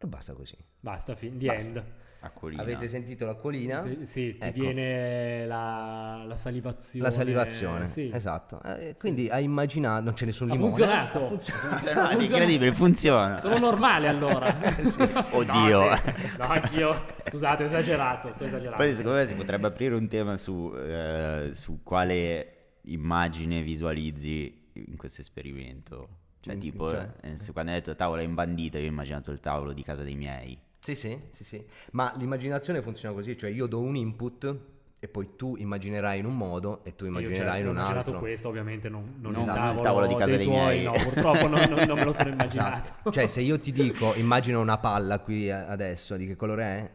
E 0.00 0.06
basta 0.06 0.32
così. 0.32 0.56
Basta, 0.80 1.16
fin- 1.16 1.38
the 1.38 1.46
basta. 1.46 1.78
end. 1.78 1.84
Acquolina. 2.20 2.62
Avete 2.62 2.88
sentito 2.88 3.26
l'acquolina? 3.26 3.80
Sì, 3.80 3.98
sì 4.02 4.36
ti 4.36 4.44
ecco. 4.44 4.60
viene 4.60 5.46
la, 5.46 6.24
la, 6.26 6.36
salivazione. 6.36 7.04
La 7.04 7.10
salivazione, 7.12 7.86
sì. 7.86 8.10
esatto. 8.12 8.60
Eh, 8.62 8.96
quindi 8.98 9.26
sì. 9.26 9.30
hai 9.30 9.44
immaginato, 9.44 10.02
non 10.02 10.14
c'è 10.14 10.24
nessun 10.24 10.48
limone. 10.48 10.66
Ha 10.66 10.74
funzionato. 10.74 11.24
Ha 11.24 11.28
funzionato. 11.28 11.68
funzionato. 11.78 12.22
incredibile, 12.22 12.72
funziona. 12.72 13.38
Sono 13.38 13.58
normale 13.58 14.08
allora. 14.08 14.52
sì. 14.82 15.00
Oddio. 15.30 15.80
No, 15.90 16.00
no, 16.38 16.44
anch'io. 16.44 17.04
Scusate, 17.22 17.62
ho 17.62 17.66
esagerato, 17.66 18.32
sto 18.32 18.44
esagerando. 18.44 18.76
Poi 18.82 18.94
secondo 18.94 19.18
me 19.18 19.26
si 19.26 19.36
potrebbe 19.36 19.68
aprire 19.68 19.94
un 19.94 20.08
tema 20.08 20.36
su, 20.36 20.74
eh, 20.76 21.50
su 21.52 21.82
quale 21.84 22.78
immagine 22.86 23.62
visualizzi 23.62 24.70
in 24.72 24.96
questo 24.96 25.20
esperimento. 25.20 26.08
Cioè, 26.48 26.56
mm, 26.56 26.60
tipo, 26.60 26.90
cioè, 26.90 27.10
eh, 27.20 27.52
quando 27.52 27.72
hai 27.72 27.78
detto 27.78 27.94
tavola 27.94 28.22
imbandita, 28.22 28.78
io 28.78 28.84
ho 28.84 28.88
immaginato 28.88 29.30
il 29.30 29.40
tavolo 29.40 29.72
di 29.72 29.82
casa 29.82 30.02
dei 30.02 30.14
miei. 30.14 30.58
Sì, 30.80 30.94
sì, 30.94 31.20
sì, 31.30 31.44
sì. 31.44 31.64
Ma 31.92 32.12
l'immaginazione 32.16 32.80
funziona 32.80 33.14
così, 33.14 33.36
cioè 33.36 33.50
io 33.50 33.66
do 33.66 33.80
un 33.80 33.96
input 33.96 34.56
e 35.00 35.06
poi 35.06 35.36
tu 35.36 35.54
immaginerai 35.56 36.18
in 36.18 36.24
un 36.24 36.36
modo 36.36 36.82
e 36.84 36.96
tu 36.96 37.04
immaginerai 37.04 37.60
in 37.60 37.68
un 37.68 37.76
altro. 37.76 37.92
Ho 37.92 37.94
immaginato 37.94 38.18
questo, 38.18 38.48
ovviamente 38.48 38.88
non, 38.88 39.16
non, 39.20 39.32
non 39.32 39.42
il, 39.42 39.46
tavolo 39.46 39.72
il, 39.72 39.80
tavolo 39.82 40.06
di 40.06 40.14
casa 40.14 40.36
dei, 40.36 40.36
dei 40.38 40.46
tuoi, 40.46 40.78
miei. 40.78 40.84
no, 40.84 40.92
purtroppo 40.92 41.46
non, 41.46 41.68
non, 41.68 41.98
me 41.98 42.04
lo 42.04 42.12
sono 42.12 42.30
immaginato. 42.32 42.88
Esatto. 42.88 43.10
Cioè, 43.10 43.26
se 43.26 43.40
io 43.42 43.60
ti 43.60 43.72
dico, 43.72 44.14
immagino 44.16 44.60
una 44.60 44.78
palla 44.78 45.18
qui 45.18 45.50
adesso, 45.50 46.16
di 46.16 46.26
che 46.26 46.36
colore 46.36 46.64
è? 46.64 46.90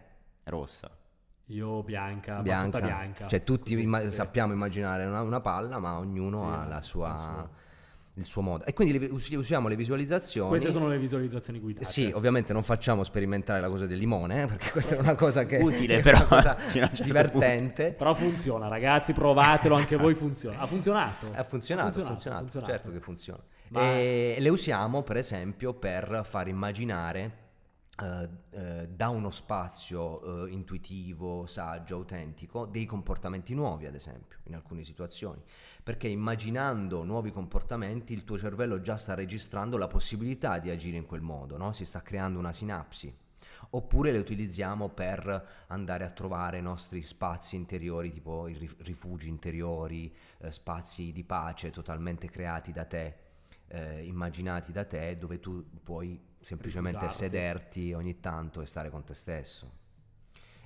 Rossa. 0.46 0.90
Io 1.48 1.84
bianca, 1.84 2.42
bianca. 2.42 2.80
bianca. 2.80 3.28
Cioè, 3.28 3.44
tutti 3.44 3.74
Così, 3.74 3.84
imma- 3.86 4.02
sì. 4.02 4.14
sappiamo 4.14 4.54
immaginare 4.54 5.06
una, 5.06 5.22
una, 5.22 5.42
palla, 5.42 5.78
ma 5.78 5.98
ognuno 5.98 6.40
sì, 6.40 6.44
ha 6.46 6.66
la 6.66 6.82
sua... 6.82 7.50
Il 8.16 8.26
suo 8.26 8.42
modo. 8.44 8.64
E 8.66 8.74
quindi 8.74 9.00
le, 9.00 9.08
usiamo 9.36 9.68
le 9.68 9.76
visualizzazioni. 9.76 10.50
Queste 10.50 10.70
sono 10.70 10.88
le 10.88 11.00
visualizzazioni 11.00 11.60
guidate. 11.60 11.86
Sì, 11.86 12.12
ovviamente 12.14 12.54
non 12.54 12.62
facciamo 12.62 13.04
sperimentare 13.04 13.60
la 13.60 13.70
cosa 13.70 13.88
del 13.88 13.98
limone, 13.98 14.44
eh, 14.44 14.46
perché 14.46 14.70
questa 14.72 14.96
è 14.96 15.00
una 15.00 15.16
cosa 15.16 15.46
che 15.46 15.58
utile, 15.58 16.00
però 16.02 16.18
una 16.18 16.28
cosa 16.28 16.56
certo 16.72 17.04
divertente. 17.04 17.84
Punto. 17.86 17.98
Però 17.98 18.14
funziona, 18.14 18.68
ragazzi, 18.68 19.14
provatelo 19.14 19.74
anche 19.76 19.96
voi 19.96 20.14
funziona. 20.14 20.60
Ha 20.60 20.68
funzionato. 20.68 21.26
Ha 21.34 21.44
funzionato, 21.44 21.88
ha 22.02 22.06
funzionato, 22.06 22.08
funzionato, 22.08 22.42
funzionato. 22.44 22.72
certo 22.72 22.92
che 22.92 23.00
funziona. 23.00 23.44
Ma... 23.70 23.82
E 23.94 24.36
le 24.38 24.50
usiamo, 24.50 25.02
per 25.02 25.18
esempio, 25.18 25.74
per 25.74 26.22
far 26.24 26.48
immaginare 26.48 27.43
Uh, 28.02 28.28
uh, 28.58 28.88
da 28.88 29.10
uno 29.10 29.30
spazio 29.30 30.42
uh, 30.44 30.48
intuitivo, 30.48 31.46
saggio, 31.46 31.98
autentico, 31.98 32.66
dei 32.66 32.88
comportamenti 32.88 33.54
nuovi, 33.54 33.86
ad 33.86 33.94
esempio, 33.94 34.40
in 34.46 34.56
alcune 34.56 34.84
situazioni. 34.84 35.44
Perché 35.84 36.08
immaginando 36.08 37.04
nuovi 37.04 37.30
comportamenti 37.30 38.14
il 38.14 38.24
tuo 38.24 38.40
cervello 38.40 38.82
già 38.82 38.98
sta 38.98 39.14
registrando 39.14 39.78
la 39.78 39.86
possibilità 39.86 40.58
di 40.58 40.72
agire 40.72 40.98
in 40.98 41.06
quel 41.06 41.22
modo, 41.22 41.56
no? 41.56 41.72
si 41.72 41.86
sta 41.86 42.02
creando 42.02 42.40
una 42.40 42.52
sinapsi. 42.52 43.16
Oppure 43.70 44.12
le 44.12 44.18
utilizziamo 44.18 44.90
per 44.90 45.66
andare 45.68 46.04
a 46.04 46.10
trovare 46.10 46.62
nostri 46.62 47.02
spazi 47.02 47.56
interiori, 47.56 48.12
tipo 48.12 48.48
i 48.48 48.76
rifugi 48.80 49.30
interiori, 49.30 50.14
eh, 50.40 50.52
spazi 50.52 51.12
di 51.12 51.24
pace 51.24 51.72
totalmente 51.72 52.30
creati 52.30 52.72
da 52.72 52.86
te, 52.86 53.16
eh, 53.68 54.04
immaginati 54.04 54.72
da 54.72 54.86
te, 54.86 55.18
dove 55.18 55.40
tu 55.40 55.64
puoi 55.82 56.20
semplicemente 56.44 57.10
sederti 57.10 57.94
ogni 57.94 58.20
tanto 58.20 58.62
e 58.62 58.66
stare 58.66 58.90
con 58.90 59.04
te 59.04 59.14
stesso. 59.14 59.82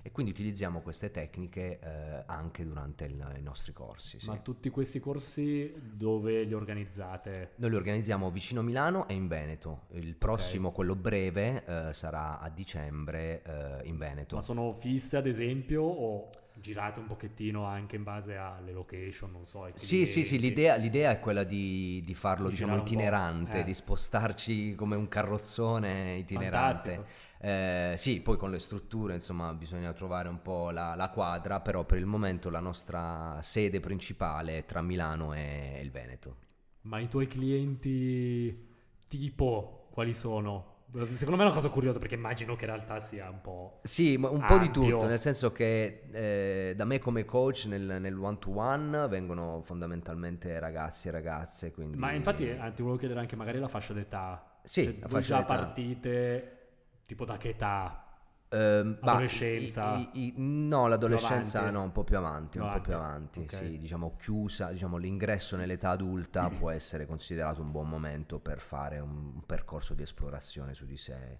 E 0.02 0.12
quindi 0.12 0.32
utilizziamo 0.32 0.80
queste 0.80 1.12
tecniche 1.12 1.80
eh, 1.80 2.24
anche 2.28 2.66
durante 2.66 3.04
il, 3.04 3.36
i 3.38 3.42
nostri 3.42 3.74
corsi. 3.74 4.22
Sì. 4.22 4.30
Ma 4.30 4.38
tutti 4.38 4.70
questi 4.70 5.02
corsi 5.02 5.74
dove 5.76 6.44
li 6.44 6.54
organizzate? 6.54 7.52
Noi 7.56 7.72
li 7.72 7.76
organizziamo 7.76 8.32
vicino 8.32 8.62
Milano 8.62 9.06
e 9.10 9.16
in 9.16 9.28
Veneto. 9.28 9.88
Il 9.92 10.16
prossimo, 10.16 10.68
okay. 10.68 10.76
quello 10.76 10.96
breve, 10.96 11.66
eh, 11.66 11.94
sarà 11.94 12.40
a 12.40 12.48
dicembre 12.48 13.42
eh, 13.44 13.88
in 13.88 13.98
Veneto. 13.98 14.36
Ma 14.36 14.42
sono 14.42 14.72
fisse 14.72 15.18
ad 15.18 15.28
esempio 15.28 15.84
o 15.84 16.30
girate 16.60 17.00
un 17.00 17.06
pochettino 17.06 17.66
anche 17.66 17.96
in 17.96 18.04
base 18.04 18.36
alle 18.36 18.72
location, 18.72 19.32
non 19.32 19.46
so. 19.46 19.70
Sì, 19.74 20.06
sì, 20.06 20.24
sì, 20.24 20.40
l'idea, 20.40 20.76
l'idea, 20.76 21.12
è 21.12 21.20
quella 21.20 21.44
di, 21.44 22.02
di 22.04 22.14
farlo 22.14 22.50
di 22.50 22.56
diciamo 22.56 22.78
itinerante, 22.78 23.60
eh. 23.60 23.64
di 23.64 23.74
spostarci 23.74 24.76
come 24.76 24.96
un 24.96 25.08
carrozzone 25.08 26.16
itinerante. 26.16 27.26
Eh, 27.40 27.94
sì, 27.98 28.22
poi 28.22 28.38
con 28.38 28.50
le 28.50 28.60
strutture, 28.60 29.14
insomma, 29.14 29.54
bisogna 29.54 29.94
trovare 29.94 30.30
un 30.30 30.42
po' 30.42 30.72
la, 30.72 30.96
la, 30.96 31.10
quadra, 31.10 31.60
però 31.60 31.86
per 31.86 32.00
il 32.00 32.06
momento 32.06 32.50
la 32.50 32.60
nostra 32.60 33.38
sede 33.42 33.80
principale 33.80 34.60
è 34.60 34.66
tra 34.66 34.82
Milano 34.82 35.34
e 35.34 35.80
il 35.82 35.92
Veneto. 35.92 36.36
Ma 36.82 37.00
i 37.00 37.08
tuoi 37.08 37.28
clienti 37.28 38.66
tipo 39.08 39.88
quali 39.92 40.14
sono? 40.14 40.77
Secondo 40.90 41.36
me 41.36 41.44
è 41.44 41.46
una 41.46 41.54
cosa 41.54 41.70
curiosa 41.70 42.00
perché 42.00 42.16
immagino 42.16 42.56
che 42.56 42.66
in 42.66 42.72
realtà 42.72 43.00
sia 43.00 43.30
un 43.30 43.42
po'. 43.42 43.82
Sì, 43.84 44.16
un 44.16 44.24
ampio. 44.26 44.46
po' 44.48 44.58
di 44.58 44.72
tutto, 44.72 45.06
nel 45.06 45.20
senso 45.20 45.52
che 45.52 46.04
eh, 46.12 46.74
da 46.76 46.86
me 46.86 47.00
come 47.00 47.26
coach 47.26 47.66
nel, 47.66 47.98
nel 48.00 48.18
one-to-one 48.18 49.08
vengono 49.08 49.62
fondamentalmente 49.62 50.58
ragazzi 50.60 51.10
e 51.10 51.12
ragazze. 51.12 51.72
Quindi... 51.72 51.98
Ma 51.98 52.14
infatti 52.14 52.48
eh, 52.48 52.72
ti 52.74 52.82
volevo 52.82 52.98
chiedere 52.98 53.20
anche 53.20 53.36
magari 53.36 53.60
la 53.60 53.68
fascia 53.68 53.94
d'età. 53.94 54.60
Sì, 54.64 54.84
cioè, 54.86 54.96
la 55.02 55.08
fascia 55.08 55.28
già 55.28 55.42
d'età. 55.42 55.56
partite 55.56 56.58
tipo 57.06 57.26
da 57.26 57.38
che 57.38 57.50
età? 57.50 58.07
Bah, 58.50 59.12
Adolescenza? 59.14 59.96
i- 59.96 60.10
i- 60.14 60.28
i- 60.28 60.34
no, 60.38 60.88
l'adolescenza 60.88 61.70
no, 61.70 61.84
un 61.84 61.92
po' 61.92 62.04
più 62.04 62.18
avanti, 62.18 62.58
un 62.60 62.70
po' 62.70 62.80
più 62.82 62.94
avanti, 62.94 63.40
avanti, 63.40 63.56
ok. 63.56 63.70
sì, 63.72 63.78
diciamo 63.78 64.16
chiusa, 64.18 64.72
diciamo 64.72 64.98
l'ingresso 64.98 65.58
nell'età 65.58 65.90
adulta 65.90 66.48
può 66.58 66.70
essere 66.70 67.06
considerato 67.06 67.62
un 67.62 67.72
buon 67.72 67.90
momento 67.90 68.40
per 68.40 68.60
fare 68.60 69.00
un, 69.00 69.32
un 69.36 69.46
percorso 69.46 69.94
di 69.94 70.02
esplorazione 70.04 70.74
su 70.74 70.86
di 70.86 70.96
sé 70.98 71.40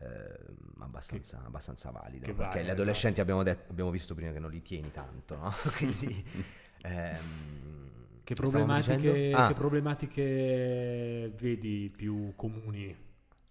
ehm, 0.00 0.56
abbastanza, 0.80 1.42
abbastanza 1.44 1.90
valido, 1.90 2.26
che 2.26 2.32
perché 2.34 2.58
vale, 2.58 2.64
gli 2.64 2.70
adolescenti 2.70 3.20
abbiamo, 3.20 3.42
detto- 3.42 3.70
abbiamo 3.70 3.90
visto 3.90 4.14
prima 4.14 4.32
che 4.32 4.38
non 4.38 4.50
li 4.50 4.60
tieni 4.62 4.90
tanto, 4.90 5.36
no? 5.36 5.50
Quindi... 5.76 6.24
ehm, 6.84 7.90
Che 8.24 8.34
problematiche? 8.34 9.32
Ah. 9.32 9.46
che 9.48 9.54
problematiche 9.54 11.32
vedi 11.38 11.92
più 11.94 12.32
comuni, 12.36 12.94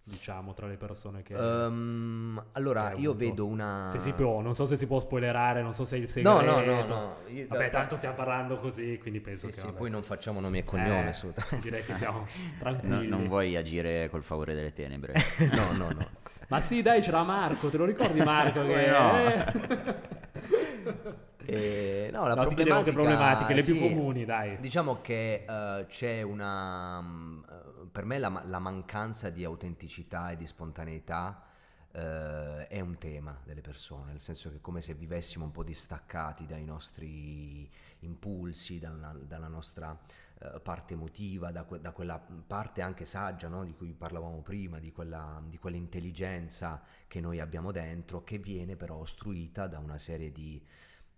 diciamo, 0.04 0.52
tra 0.52 0.66
le 0.66 0.76
persone 0.76 1.22
che... 1.22 1.34
Ehm, 1.34 2.42
allora, 2.52 2.90
che 2.90 3.00
io 3.00 3.14
vedo 3.14 3.46
una... 3.46 3.86
Se 3.88 3.98
si 3.98 4.12
può, 4.12 4.40
non 4.40 4.54
so 4.54 4.66
se 4.66 4.76
si 4.76 4.86
può 4.86 4.98
spoilerare, 5.00 5.62
non 5.62 5.74
so 5.74 5.84
se 5.84 5.96
il 5.96 6.08
segreto. 6.08 6.42
No, 6.42 6.60
no, 6.60 6.64
no, 6.64 6.84
no. 6.86 7.16
Io- 7.28 7.46
Vabbè, 7.48 7.64
da- 7.70 7.78
tanto 7.78 7.96
stiamo 7.96 8.14
parlando 8.16 8.58
così, 8.58 8.98
quindi 9.00 9.20
penso 9.20 9.46
Sì, 9.46 9.52
che... 9.54 9.60
sì, 9.60 9.66
vabbè. 9.66 9.78
poi 9.78 9.90
non 9.90 10.02
facciamo 10.02 10.40
nomi 10.40 10.58
e 10.58 10.64
cognomi 10.64 11.06
Eh, 11.06 11.08
assolutamente. 11.08 11.60
Direi 11.68 11.84
che 11.84 11.96
siamo 11.96 12.18
No- 12.26 12.26
tranquilli. 12.58 13.08
non 13.08 13.28
vuoi 13.28 13.56
agire 13.56 14.08
col 14.10 14.22
favore 14.24 14.54
delle 14.54 14.72
tenebre. 14.72 15.14
no, 15.54 15.72
no, 15.76 15.90
no. 15.90 16.06
Ma 16.48 16.60
sì, 16.60 16.82
dai, 16.82 17.00
c'era 17.00 17.22
Marco, 17.22 17.68
te 17.70 17.76
lo 17.78 17.84
ricordi 17.84 18.20
Marco? 18.22 18.60
Che... 18.66 18.86
no? 18.90 20.20
Eh, 21.44 22.08
no, 22.12 22.26
la 22.28 22.34
No, 22.34 22.46
che 22.82 22.92
problematiche, 22.92 23.54
le 23.54 23.62
più 23.64 23.74
sì, 23.74 23.80
comuni, 23.80 24.24
dai. 24.24 24.58
Diciamo 24.60 25.00
che 25.00 25.44
eh, 25.48 25.86
c'è 25.88 26.22
una... 26.22 27.00
mm, 27.00 27.42
eh, 27.48 27.51
per 27.92 28.04
me 28.04 28.18
la, 28.18 28.42
la 28.46 28.58
mancanza 28.58 29.28
di 29.28 29.44
autenticità 29.44 30.30
e 30.30 30.36
di 30.36 30.46
spontaneità 30.46 31.44
eh, 31.92 32.66
è 32.66 32.80
un 32.80 32.96
tema 32.96 33.38
delle 33.44 33.60
persone, 33.60 34.12
nel 34.12 34.20
senso 34.20 34.50
che 34.50 34.56
è 34.56 34.60
come 34.60 34.80
se 34.80 34.94
vivessimo 34.94 35.44
un 35.44 35.50
po' 35.50 35.62
distaccati 35.62 36.46
dai 36.46 36.64
nostri 36.64 37.70
impulsi, 38.00 38.78
dalla, 38.78 39.12
dalla 39.12 39.48
nostra 39.48 39.96
eh, 40.38 40.58
parte 40.60 40.94
emotiva, 40.94 41.52
da, 41.52 41.64
que- 41.64 41.80
da 41.80 41.92
quella 41.92 42.18
parte 42.18 42.80
anche 42.80 43.04
saggia 43.04 43.48
no, 43.48 43.62
di 43.64 43.74
cui 43.74 43.92
parlavamo 43.92 44.40
prima, 44.40 44.78
di 44.78 44.90
quella, 44.90 45.42
di 45.46 45.58
quell'intelligenza 45.58 46.82
che 47.06 47.20
noi 47.20 47.40
abbiamo 47.40 47.72
dentro, 47.72 48.24
che 48.24 48.38
viene 48.38 48.74
però 48.74 48.96
ostruita 48.96 49.66
da 49.66 49.78
una 49.78 49.98
serie 49.98 50.32
di 50.32 50.64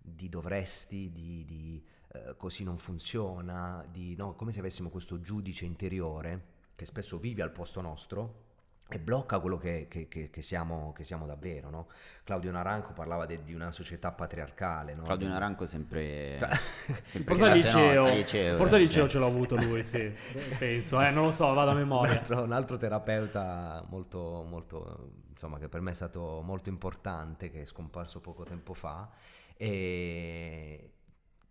di 0.06 0.28
dovresti, 0.28 1.10
di, 1.10 1.46
di, 1.46 1.82
eh, 2.12 2.36
così 2.36 2.62
non 2.62 2.76
funziona, 2.76 3.86
di, 3.90 4.14
no, 4.16 4.34
come 4.34 4.52
se 4.52 4.58
avessimo 4.58 4.90
questo 4.90 5.18
giudice 5.22 5.64
interiore 5.64 6.52
che 6.74 6.84
spesso 6.84 7.18
vive 7.18 7.42
al 7.42 7.50
posto 7.52 7.80
nostro 7.80 8.42
e 8.86 8.98
blocca 8.98 9.38
quello 9.40 9.56
che, 9.56 9.86
che- 9.88 10.08
che- 10.08 10.28
che 10.28 10.42
siamo, 10.42 10.92
che 10.92 11.04
siamo 11.04 11.24
davvero. 11.26 11.70
no? 11.70 11.88
Claudio 12.22 12.50
Naranco 12.50 12.92
parlava 12.92 13.24
de- 13.24 13.42
di 13.42 13.54
una 13.54 13.70
società 13.72 14.12
patriarcale. 14.12 14.94
no? 14.94 15.04
Claudio 15.04 15.26
Di- 15.26 15.32
Naranco 15.32 15.64
sempre... 15.66 16.38
sempre 17.02 17.34
Forse 17.34 17.50
al 17.50 17.56
liceo, 17.56 18.04
liceo, 18.06 18.56
forse 18.58 18.76
eh, 18.76 18.78
liceo 18.80 19.02
cioè. 19.04 19.10
ce 19.12 19.18
l'ho 19.18 19.26
avuto 19.26 19.56
lui, 19.56 19.82
sì, 19.82 20.12
penso, 20.58 21.00
eh, 21.00 21.10
non 21.10 21.24
lo 21.24 21.30
so, 21.30 21.52
vado 21.54 21.70
a 21.70 21.72
un 21.72 21.78
memoria. 21.78 22.12
altro, 22.18 22.42
un 22.42 22.52
altro 22.52 22.76
terapeuta 22.76 23.82
molto, 23.88 24.44
molto, 24.46 25.12
insomma, 25.30 25.58
che 25.58 25.68
per 25.68 25.80
me 25.80 25.90
è 25.90 25.94
stato 25.94 26.42
molto 26.42 26.68
importante, 26.68 27.50
che 27.50 27.62
è 27.62 27.64
scomparso 27.64 28.20
poco 28.20 28.44
tempo 28.44 28.74
fa, 28.74 29.08
e 29.56 30.90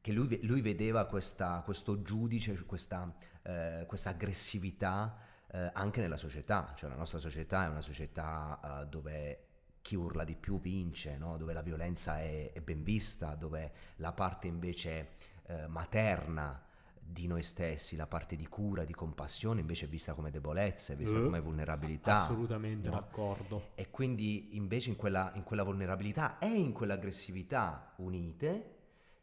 che 0.03 0.11
lui, 0.11 0.37
lui 0.43 0.59
vedeva 0.59 1.05
questa- 1.05 1.61
questo 1.63 2.01
giudice, 2.01 2.61
questa, 2.65 3.09
eh, 3.43 3.85
questa 3.87 4.09
aggressività 4.09 5.17
eh, 5.47 5.69
anche 5.73 6.01
nella 6.01 6.17
società, 6.17 6.73
cioè 6.75 6.89
la 6.89 6.95
nostra 6.97 7.19
società 7.19 7.63
è 7.63 7.69
una 7.69 7.79
società 7.79 8.81
eh, 8.81 8.87
dove 8.87 9.45
chi 9.81 9.95
urla 9.95 10.25
di 10.25 10.35
più 10.35 10.59
vince, 10.59 11.15
no? 11.17 11.37
dove 11.37 11.53
la 11.53 11.61
violenza 11.61 12.19
è, 12.19 12.51
è 12.51 12.59
ben 12.59 12.83
vista, 12.83 13.35
dove 13.35 13.71
la 13.97 14.11
parte 14.11 14.47
invece 14.47 15.11
eh, 15.45 15.67
materna 15.67 16.59
di 16.99 17.27
noi 17.27 17.43
stessi, 17.43 17.95
la 17.95 18.07
parte 18.07 18.35
di 18.35 18.47
cura, 18.47 18.83
di 18.83 18.93
compassione 18.93 19.61
invece 19.61 19.85
è 19.85 19.87
vista 19.87 20.13
come 20.13 20.31
debolezza, 20.31 20.91
è 20.91 20.95
vista 20.97 21.17
Eh, 21.19 21.23
come 21.23 21.39
vulnerabilità. 21.39 22.23
Assolutamente 22.23 22.89
no? 22.89 22.95
d'accordo. 22.95 23.69
E 23.75 23.89
quindi 23.89 24.57
invece 24.57 24.89
in 24.89 24.95
quella, 24.97 25.31
in 25.35 25.43
quella 25.43 25.63
vulnerabilità 25.63 26.39
e 26.39 26.47
in 26.47 26.73
quell'aggressività 26.73 27.93
unite, 27.97 28.72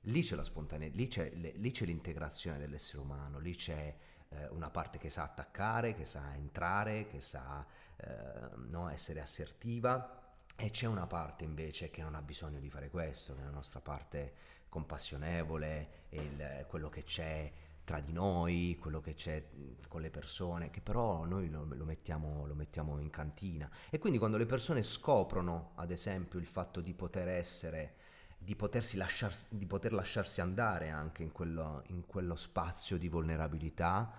lì 0.04 0.22
c'è 0.22 0.36
la 0.36 0.44
spontaneità, 0.44 0.96
lì 0.96 1.08
c'è, 1.08 1.30
lì 1.32 1.70
c'è 1.70 1.84
l'integrazione 1.84 2.58
dell'essere 2.58 3.00
umano, 3.00 3.38
lì 3.38 3.54
c'è 3.54 3.94
eh, 4.28 4.48
una 4.48 4.70
parte 4.70 4.98
che 4.98 5.10
sa 5.10 5.24
attaccare, 5.24 5.94
che 5.94 6.04
sa 6.04 6.34
entrare, 6.34 7.06
che 7.06 7.20
sa 7.20 7.66
eh, 7.96 8.56
no, 8.68 8.88
essere 8.88 9.20
assertiva 9.20 10.18
e 10.56 10.70
c'è 10.70 10.86
una 10.86 11.06
parte 11.06 11.44
invece 11.44 11.90
che 11.90 12.02
non 12.02 12.14
ha 12.14 12.22
bisogno 12.22 12.60
di 12.60 12.68
fare 12.70 12.90
questo, 12.90 13.34
che 13.34 13.40
è 13.40 13.44
la 13.44 13.50
nostra 13.50 13.80
parte 13.80 14.32
compassionevole, 14.68 16.06
il- 16.10 16.64
quello 16.68 16.88
che 16.88 17.02
c'è 17.02 17.50
tra 17.82 17.98
di 17.98 18.12
noi, 18.12 18.76
quello 18.78 19.00
che 19.00 19.14
c'è 19.14 19.42
con 19.88 20.00
le 20.00 20.10
persone, 20.10 20.70
che 20.70 20.80
però 20.80 21.24
noi 21.24 21.50
lo, 21.50 21.64
lo 21.64 21.84
mettiamo, 21.84 22.46
lo 22.46 22.54
mettiamo 22.54 23.00
in 23.00 23.10
cantina. 23.10 23.68
E 23.90 23.98
quindi 23.98 24.18
quando 24.18 24.36
le 24.36 24.46
persone 24.46 24.82
scoprono, 24.82 25.72
ad 25.74 25.90
esempio, 25.90 26.38
il 26.38 26.46
fatto 26.46 26.80
di 26.80 26.94
poter 26.94 27.26
essere, 27.28 27.94
di, 28.42 28.56
lasciarsi, 28.94 29.46
di 29.50 29.66
poter 29.66 29.92
lasciarsi 29.92 30.40
andare 30.40 30.88
anche 30.88 31.22
in 31.22 31.30
quello, 31.30 31.82
in 31.88 32.06
quello 32.06 32.34
spazio 32.34 32.96
di 32.96 33.08
vulnerabilità, 33.08 34.12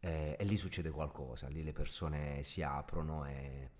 eh, 0.00 0.36
e 0.38 0.44
lì 0.44 0.56
succede 0.56 0.90
qualcosa, 0.90 1.48
lì 1.48 1.62
le 1.62 1.72
persone 1.72 2.42
si 2.42 2.62
aprono 2.62 3.24
e, 3.26 3.70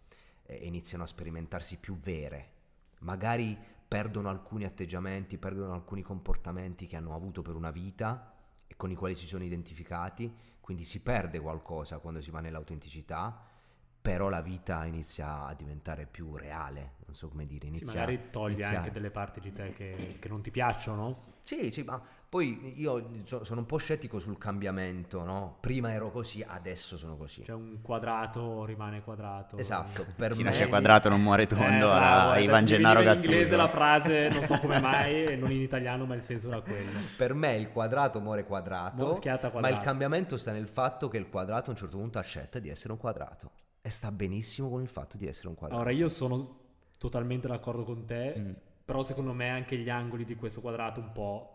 e 0.44 0.54
iniziano 0.66 1.04
a 1.04 1.06
sperimentarsi 1.06 1.78
più 1.78 1.98
vere. 1.98 2.58
Magari 3.00 3.58
perdono 3.88 4.28
alcuni 4.28 4.64
atteggiamenti, 4.64 5.38
perdono 5.38 5.74
alcuni 5.74 6.02
comportamenti 6.02 6.86
che 6.86 6.96
hanno 6.96 7.14
avuto 7.14 7.42
per 7.42 7.56
una 7.56 7.72
vita 7.72 8.32
e 8.66 8.76
con 8.76 8.90
i 8.90 8.94
quali 8.94 9.16
si 9.16 9.26
sono 9.26 9.42
identificati, 9.42 10.32
quindi 10.60 10.84
si 10.84 11.02
perde 11.02 11.40
qualcosa 11.40 11.98
quando 11.98 12.20
si 12.20 12.30
va 12.30 12.38
nell'autenticità, 12.38 13.42
però 14.00 14.28
la 14.28 14.40
vita 14.40 14.84
inizia 14.86 15.44
a 15.46 15.54
diventare 15.54 16.06
più 16.06 16.34
reale, 16.36 16.92
non 17.04 17.14
so 17.14 17.28
come 17.28 17.46
dire, 17.46 17.62
Sì, 17.66 17.68
inizia 17.68 18.00
magari 18.00 18.20
togli 18.30 18.52
inizia- 18.54 18.78
anche 18.78 18.90
delle 18.92 19.10
parti 19.10 19.40
di 19.40 19.52
te 19.52 19.72
che, 19.74 20.16
che 20.18 20.28
non 20.28 20.40
ti 20.40 20.50
piacciono. 20.50 21.28
Sì, 21.42 21.70
sì, 21.72 21.82
ma 21.82 22.00
poi 22.28 22.74
io 22.80 23.10
so- 23.24 23.42
sono 23.42 23.60
un 23.60 23.66
po' 23.66 23.76
scettico 23.78 24.20
sul 24.20 24.38
cambiamento, 24.38 25.24
no? 25.24 25.56
Prima 25.60 25.92
ero 25.92 26.10
così, 26.12 26.44
adesso 26.46 26.96
sono 26.96 27.16
così. 27.16 27.42
Cioè 27.44 27.56
un 27.56 27.80
quadrato 27.82 28.64
rimane 28.64 29.02
quadrato. 29.02 29.56
Esatto, 29.56 30.06
per 30.14 30.32
Chi 30.32 30.38
me... 30.38 30.44
nasce 30.44 30.68
quadrato 30.68 31.08
non 31.08 31.20
muore 31.20 31.42
Eh, 31.42 31.46
tondo 31.46 31.90
alla 31.90 32.30
adesso 32.30 32.44
Ivan 32.44 32.64
Gennaro 32.66 33.00
veniva 33.00 33.14
in 33.14 33.18
inglese 33.24 33.56
Gattuso. 33.56 33.56
la 33.56 33.68
frase, 33.68 34.28
non 34.28 34.42
so 34.44 34.58
come 34.60 34.80
mai, 34.80 35.24
e 35.24 35.36
non 35.36 35.50
in 35.50 35.60
italiano, 35.60 36.06
ma 36.06 36.14
il 36.14 36.22
senso 36.22 36.48
era 36.48 36.60
quello. 36.60 37.00
Per 37.16 37.34
me 37.34 37.56
il 37.56 37.68
quadrato 37.70 38.20
muore 38.20 38.44
quadrato, 38.44 39.12
schiatta 39.14 39.46
ma 39.46 39.52
quadrato. 39.52 39.74
il 39.74 39.80
cambiamento 39.80 40.36
sta 40.36 40.52
nel 40.52 40.68
fatto 40.68 41.08
che 41.08 41.16
il 41.18 41.28
quadrato 41.28 41.70
a 41.70 41.72
un 41.72 41.78
certo 41.78 41.96
punto 41.98 42.18
accetta 42.18 42.60
di 42.60 42.68
essere 42.68 42.92
un 42.92 42.98
quadrato 42.98 43.50
e 43.82 43.90
sta 43.90 44.10
benissimo 44.12 44.68
con 44.68 44.82
il 44.82 44.88
fatto 44.88 45.16
di 45.16 45.26
essere 45.26 45.48
un 45.48 45.54
quadrato. 45.54 45.82
Allora, 45.82 45.96
io 45.96 46.08
sono 46.08 46.58
totalmente 46.98 47.48
d'accordo 47.48 47.84
con 47.84 48.04
te, 48.04 48.34
Mm. 48.38 48.52
però 48.84 49.02
secondo 49.02 49.32
me 49.32 49.48
anche 49.50 49.76
gli 49.76 49.88
angoli 49.88 50.24
di 50.24 50.34
questo 50.36 50.60
quadrato 50.60 51.00
un 51.00 51.12
po' 51.12 51.54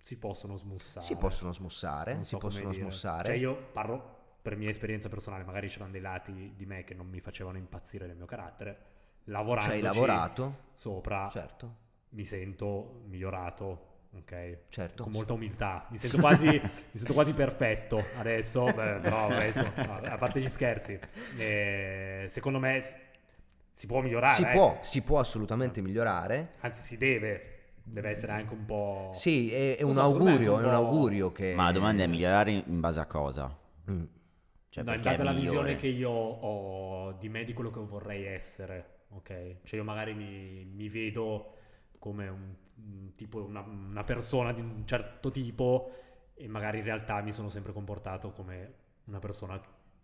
si 0.00 0.16
possono 0.18 0.56
smussare. 0.56 1.04
Si 1.04 1.16
possono 1.16 1.52
smussare, 1.52 2.14
Non 2.14 2.22
si 2.22 2.30
so 2.30 2.38
possono 2.38 2.72
smussare. 2.72 3.24
Cioè 3.26 3.36
io 3.36 3.56
parlo 3.72 4.14
per 4.40 4.56
mia 4.56 4.68
esperienza 4.70 5.08
personale, 5.08 5.42
magari 5.42 5.66
c'erano 5.68 5.90
dei 5.90 6.00
lati 6.00 6.52
di 6.54 6.66
me 6.66 6.84
che 6.84 6.94
non 6.94 7.08
mi 7.08 7.18
facevano 7.20 7.58
impazzire 7.58 8.06
nel 8.06 8.14
mio 8.16 8.26
carattere. 8.26 8.94
Lavorando 9.24 9.70
Ci 9.70 9.76
hai 9.76 9.82
lavorato? 9.82 10.56
sopra, 10.74 11.28
Certo, 11.28 11.76
mi 12.10 12.24
sento 12.24 13.02
migliorato, 13.06 13.94
ok? 14.18 14.58
certo. 14.68 15.02
Con 15.02 15.12
molta 15.12 15.32
umiltà, 15.32 15.86
mi 15.90 15.98
sento 15.98 16.18
quasi, 16.18 16.46
mi 16.60 16.60
sento 16.92 17.12
quasi 17.12 17.32
perfetto 17.32 18.02
adesso, 18.18 18.64
beh, 18.64 18.98
però 19.00 19.28
penso, 19.28 19.64
no, 19.76 20.00
a 20.02 20.16
parte 20.16 20.40
gli 20.40 20.48
scherzi, 20.48 20.98
eh, 21.36 22.26
secondo 22.28 22.58
me 22.58 22.80
si 23.76 23.86
può 23.86 24.00
migliorare. 24.00 24.34
si, 24.34 24.42
eh. 24.42 24.52
può, 24.52 24.78
si 24.80 25.02
può 25.02 25.18
assolutamente 25.18 25.82
migliorare. 25.82 26.52
Anzi, 26.60 26.80
si 26.80 26.96
deve, 26.96 27.74
deve 27.84 28.08
essere 28.08 28.32
anche 28.32 28.54
un 28.54 28.64
po'... 28.64 29.10
Sì, 29.12 29.52
è, 29.52 29.76
è 29.76 29.82
un 29.82 29.92
so, 29.92 30.00
augurio, 30.00 30.58
è 30.58 30.64
un 30.64 30.72
augurio 30.72 31.30
che... 31.30 31.54
Ma 31.54 31.64
la 31.64 31.72
domanda 31.72 32.02
è 32.02 32.06
migliorare 32.06 32.52
in 32.52 32.80
base 32.80 33.00
a 33.00 33.04
cosa? 33.04 33.54
Mm. 33.90 34.04
Cioè, 34.70 34.82
No, 34.82 34.94
in 34.94 35.00
perché 35.00 35.10
base 35.10 35.16
è 35.16 35.26
alla 35.26 35.38
visione 35.38 35.76
che 35.76 35.88
io 35.88 36.10
ho 36.10 37.12
di 37.12 37.28
me, 37.28 37.44
di 37.44 37.52
quello 37.52 37.70
che 37.70 37.80
vorrei 37.80 38.24
essere, 38.24 39.04
ok? 39.10 39.56
Cioè 39.62 39.78
io 39.78 39.84
magari 39.84 40.14
mi, 40.14 40.64
mi 40.64 40.88
vedo 40.88 41.54
come 41.98 42.28
un, 42.28 42.38
un 42.38 42.54
tipo, 43.14 43.44
una, 43.44 43.60
una 43.60 44.04
persona 44.04 44.52
di 44.52 44.60
un 44.60 44.86
certo 44.86 45.30
tipo 45.30 45.90
e 46.34 46.48
magari 46.48 46.78
in 46.78 46.84
realtà 46.84 47.20
mi 47.22 47.32
sono 47.32 47.48
sempre 47.48 47.72
comportato 47.72 48.30
come 48.32 48.74
una 49.04 49.18
persona 49.18 49.60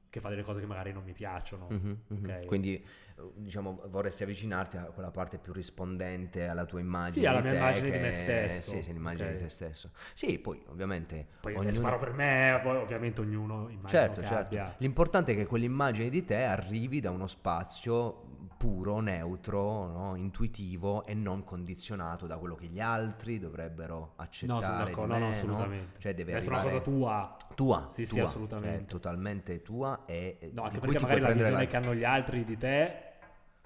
che 0.09 0.21
fa 0.21 0.29
delle 0.29 0.43
cose 0.43 0.61
che 0.61 0.67
magari 0.67 0.93
non 0.93 1.05
mi 1.05 1.13
piacciono. 1.15 1.69
Mhm, 1.71 2.01
mhm. 2.09 2.25
ok? 2.25 2.47
Quindi 2.47 2.75
eh, 2.77 3.31
diciamo 3.35 3.81
vorresti 3.89 4.23
avvicinarti 4.25 4.77
a 4.77 4.85
quella 4.85 5.11
parte 5.11 5.39
più 5.39 5.55
rispondente 5.55 6.47
alla 6.49 6.67
tua 6.67 6.81
immagine 6.81 7.21
Sì, 7.23 7.27
alla 7.27 7.41
di 7.41 7.49
mia 7.49 7.57
immagine 7.57 7.87
di 7.87 7.93
che- 7.93 7.99
me 7.99 8.13
stesso. 8.13 8.71
Sì, 8.73 8.83
sì, 8.83 8.93
l'immagine 8.93 9.29
Ok. 9.31 9.37
di 9.37 9.43
te 9.43 9.49
stesso. 9.49 9.91
Sì, 10.13 10.39
poi 10.39 10.63
ovviamente 10.69 11.27
Poi 11.41 11.55
ognuno- 11.55 11.73
sparo 11.73 11.99
per 11.99 12.13
me, 12.13 12.61
poi 12.63 12.77
ovviamente 12.77 13.23
ognuno 13.23 13.69
immagino 13.71 13.89
Certo, 13.89 14.21
certo. 14.23 14.35
abbia... 14.47 14.75
L'importante 14.79 15.33
è 15.33 15.35
che 15.35 15.47
quell'immagine 15.47 16.11
di 16.11 16.25
te 16.25 16.43
arrivi 16.43 17.01
da 17.01 17.11
uno 17.11 17.27
spazio 17.27 18.42
puro, 18.63 19.01
neutro, 19.01 19.87
no? 19.89 20.15
intuitivo 20.15 21.05
e 21.05 21.15
non 21.15 21.43
condizionato 21.43 22.27
da 22.29 22.39
quello 22.39 22.55
che 22.55 22.67
gli 22.67 22.79
altri 22.79 23.41
dovrebbero 23.41 24.13
accettare. 24.17 24.61
No, 24.61 24.65
sono 24.65 24.85
d'accordo, 24.85 25.13
me, 25.15 25.19
no, 25.19 25.19
no, 25.19 25.27
no? 25.27 25.31
assolutamente. 25.31 25.99
Cioè 26.01 26.15
deve 26.15 26.31
Deve 26.33 26.39
essere 26.39 26.55
una 26.55 26.63
cosa 26.63 26.81
tua. 26.81 27.37
tua, 27.57 27.89
Sì, 27.91 28.07
sì, 28.07 28.19
tua, 28.19 28.23
assolutamente. 28.23 28.79
cioè, 28.79 28.87
totalmente 28.87 29.63
tua 29.63 30.05
e 30.07 30.51
No, 30.53 30.63
anche 30.63 30.79
perché 30.79 31.01
magari 31.01 31.21
la 31.21 31.33
visione 31.33 31.63
la- 31.65 31.67
che 31.67 31.77
hanno 31.77 31.95
gli 31.95 32.05
altri 32.05 32.45
di 32.45 32.57
te, 32.57 33.03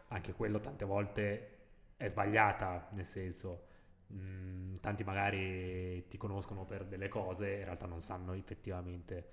anche 0.09 0.33
quello 0.33 0.61
tante 0.61 0.85
volte 0.87 1.51
è 1.99 2.09
sbagliata, 2.09 2.89
nel 2.93 3.05
senso, 3.05 3.67
mh, 4.07 4.77
tanti 4.81 5.05
magari 5.05 6.07
ti 6.09 6.17
conoscono 6.17 6.65
per 6.65 6.85
delle 6.87 7.09
cose, 7.09 7.51
in 7.57 7.65
realtà 7.65 7.87
non 7.87 8.01
sanno 8.01 8.33
effettivamente 8.33 9.33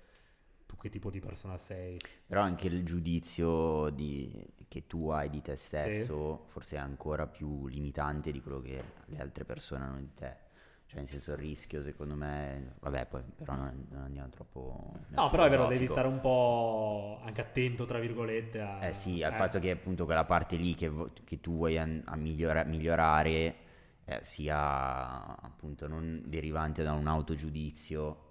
tu 0.74 0.76
che 0.80 0.88
tipo 0.88 1.10
di 1.10 1.20
persona 1.20 1.56
sei. 1.56 1.98
Però 2.26 2.40
anche 2.40 2.66
il 2.66 2.84
giudizio 2.84 3.88
di- 3.90 4.52
che 4.68 4.86
tu 4.86 5.08
hai 5.08 5.30
di 5.30 5.40
te 5.40 5.56
stesso 5.56 6.44
forse 6.48 6.76
è 6.76 6.78
ancora 6.80 7.26
più 7.26 7.66
limitante 7.68 8.32
di 8.32 8.42
quello 8.42 8.60
che 8.60 8.82
le 9.06 9.18
altre 9.18 9.44
persone 9.44 9.84
hanno 9.84 9.98
di 9.98 10.14
te. 10.14 10.42
Cioè, 10.86 10.98
nel 10.98 11.08
senso, 11.08 11.32
il 11.32 11.38
rischio, 11.38 11.82
secondo 11.82 12.14
me, 12.14 12.74
vabbè, 12.80 13.06
poi 13.06 13.22
però 13.36 13.54
non, 13.54 13.86
non 13.90 14.02
andiamo 14.02 14.28
troppo. 14.28 14.92
No, 15.08 15.30
però 15.30 15.44
è 15.44 15.48
vero, 15.48 15.66
devi 15.66 15.86
stare 15.86 16.06
un 16.06 16.20
po' 16.20 17.20
anche 17.24 17.40
attento, 17.40 17.84
tra 17.84 17.98
virgolette, 17.98 18.60
a... 18.60 18.84
Eh 18.84 18.92
sì, 18.92 19.22
al 19.22 19.32
eh, 19.32 19.36
fatto 19.36 19.58
che 19.58 19.70
appunto 19.70 20.04
quella 20.04 20.24
parte 20.24 20.56
lì 20.56 20.74
che, 20.74 20.92
che 21.24 21.40
tu 21.40 21.56
vuoi 21.56 21.78
an- 21.78 22.02
a 22.04 22.16
migliora- 22.16 22.64
migliorare 22.64 23.56
eh, 24.04 24.18
sia 24.20 25.36
appunto 25.40 25.88
non 25.88 26.22
derivante 26.26 26.82
da 26.82 26.92
un 26.92 27.06
autogiudizio 27.06 28.24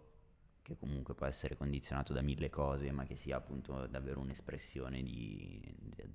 che 0.64 0.76
comunque 0.78 1.14
può 1.14 1.28
essere 1.28 1.56
condizionato 1.56 2.14
da 2.14 2.22
mille 2.22 2.50
cose, 2.50 2.92
ma 2.92 3.04
che 3.04 3.16
sia 3.16 3.36
appunto 3.38 3.86
davvero 3.86 4.20
un'espressione 4.22 5.04
di, 5.04 5.62
di- 5.78 6.06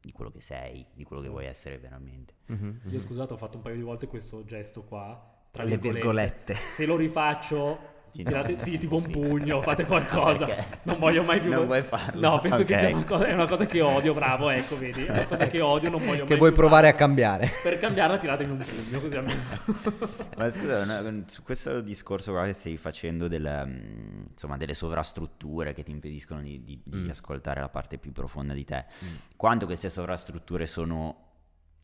di 0.00 0.12
quello 0.12 0.30
che 0.30 0.40
sei, 0.40 0.84
di 0.94 1.04
quello 1.04 1.20
che 1.22 1.28
Sì. 1.28 1.32
vuoi 1.34 1.46
essere 1.46 1.78
veramente. 1.78 2.34
Mhm, 2.46 2.80
mhm. 2.84 2.92
Io 2.92 2.98
scusate, 3.00 3.34
ho 3.34 3.36
fatto 3.36 3.58
un 3.58 3.62
paio 3.62 3.76
di 3.76 3.82
volte 3.82 4.06
questo 4.06 4.44
gesto 4.44 4.82
qua, 4.82 5.36
tra 5.50 5.62
Le 5.64 5.76
virgolette. 5.76 6.54
Se 6.54 6.86
lo 6.86 6.96
rifaccio, 6.96 7.96
tirate, 8.12 8.56
sì, 8.58 8.78
tipo 8.78 8.96
un 8.96 9.06
pugno, 9.10 9.62
fate 9.62 9.84
qualcosa. 9.86 10.46
Perché? 10.46 10.78
Non 10.82 10.98
voglio 10.98 11.22
mai 11.22 11.40
più... 11.40 11.50
Non 11.50 11.66
vuoi 11.66 11.82
farlo? 11.82 12.20
No, 12.20 12.40
penso 12.40 12.64
che 12.64 12.74
Ok. 12.74 12.80
sia 12.80 12.96
una 12.96 13.04
cosa, 13.04 13.26
è 13.26 13.32
una 13.32 13.46
cosa 13.46 13.66
che 13.66 13.80
odio, 13.80 14.14
bravo, 14.14 14.50
ecco, 14.50 14.78
vedi, 14.78 15.04
è 15.04 15.10
una 15.10 15.26
cosa 15.26 15.46
che 15.48 15.60
odio, 15.60 15.90
non 15.90 16.00
voglio 16.04 16.22
Che 16.24 16.30
mai 16.30 16.38
vuoi 16.38 16.50
più 16.52 16.58
provare 16.60 16.88
a 16.88 16.90
farla. 16.92 17.06
cambiare. 17.06 17.50
Per 17.62 17.78
cambiarla 17.78 18.18
tiratemi 18.18 18.50
un 18.52 18.58
pugno, 18.64 19.00
così 19.00 19.16
almeno... 19.16 19.40
Ma 20.36 20.50
scusa, 20.50 20.84
no, 20.84 21.22
su 21.26 21.42
questo 21.42 21.80
discorso 21.80 22.32
qua 22.32 22.44
che 22.44 22.52
stai 22.52 22.76
facendo 22.76 23.28
del, 23.28 23.64
mm, 23.66 24.22
insomma, 24.30 24.56
delle 24.56 24.74
sovrastrutture 24.74 25.72
che 25.74 25.82
ti 25.82 25.90
impediscono 25.90 26.40
di, 26.40 26.62
di- 26.64 26.80
di 26.84 26.96
Mm. 26.98 27.10
ascoltare 27.10 27.60
la 27.60 27.68
parte 27.68 27.98
più 27.98 28.12
profonda 28.12 28.54
di 28.54 28.64
te, 28.64 28.86
Mm. 29.04 29.14
quanto 29.36 29.66
queste 29.66 29.88
sovrastrutture 29.88 30.66
sono 30.66 31.24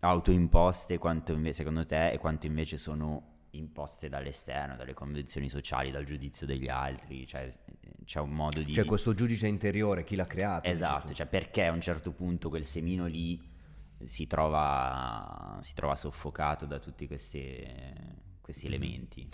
autoimposte 0.01 0.99
quanto 0.99 1.33
invece, 1.33 1.55
secondo 1.55 1.85
te 1.87 2.11
e 2.11 2.19
quanto 2.19 2.47
invece 2.47 2.77
sono 2.77 3.34
imposte 3.57 4.09
dall'esterno, 4.09 4.77
dalle 4.77 4.95
convenzioni 4.95 5.49
sociali, 5.49 5.91
dal 5.91 6.05
giudizio 6.05 6.47
degli 6.47 6.69
altri, 6.69 7.27
cioè 7.27 7.51
c'è 8.05 8.21
un 8.21 8.31
modo 8.31 8.63
di... 8.63 8.73
C'è 8.73 8.85
questo 8.85 9.15
giudice 9.15 9.47
interiore, 9.47 10.05
chi 10.05 10.17
l'ha 10.17 10.27
creato? 10.27 10.69
Esatto, 10.69 11.09
tu. 11.09 11.15
cioè 11.15 11.27
perché 11.27 11.65
a 11.67 11.73
un 11.73 11.81
certo 11.81 12.13
punto 12.13 12.49
quel 12.49 12.65
semino 12.65 13.07
lì 13.07 13.53
si 14.05 14.27
trova, 14.27 15.59
si 15.63 15.75
trova 15.75 15.95
soffocato 15.97 16.67
da 16.67 16.79
tutti 16.79 17.07
questi, 17.07 17.65
questi 18.41 18.67
Mhm. 18.67 18.73
elementi. 18.73 19.29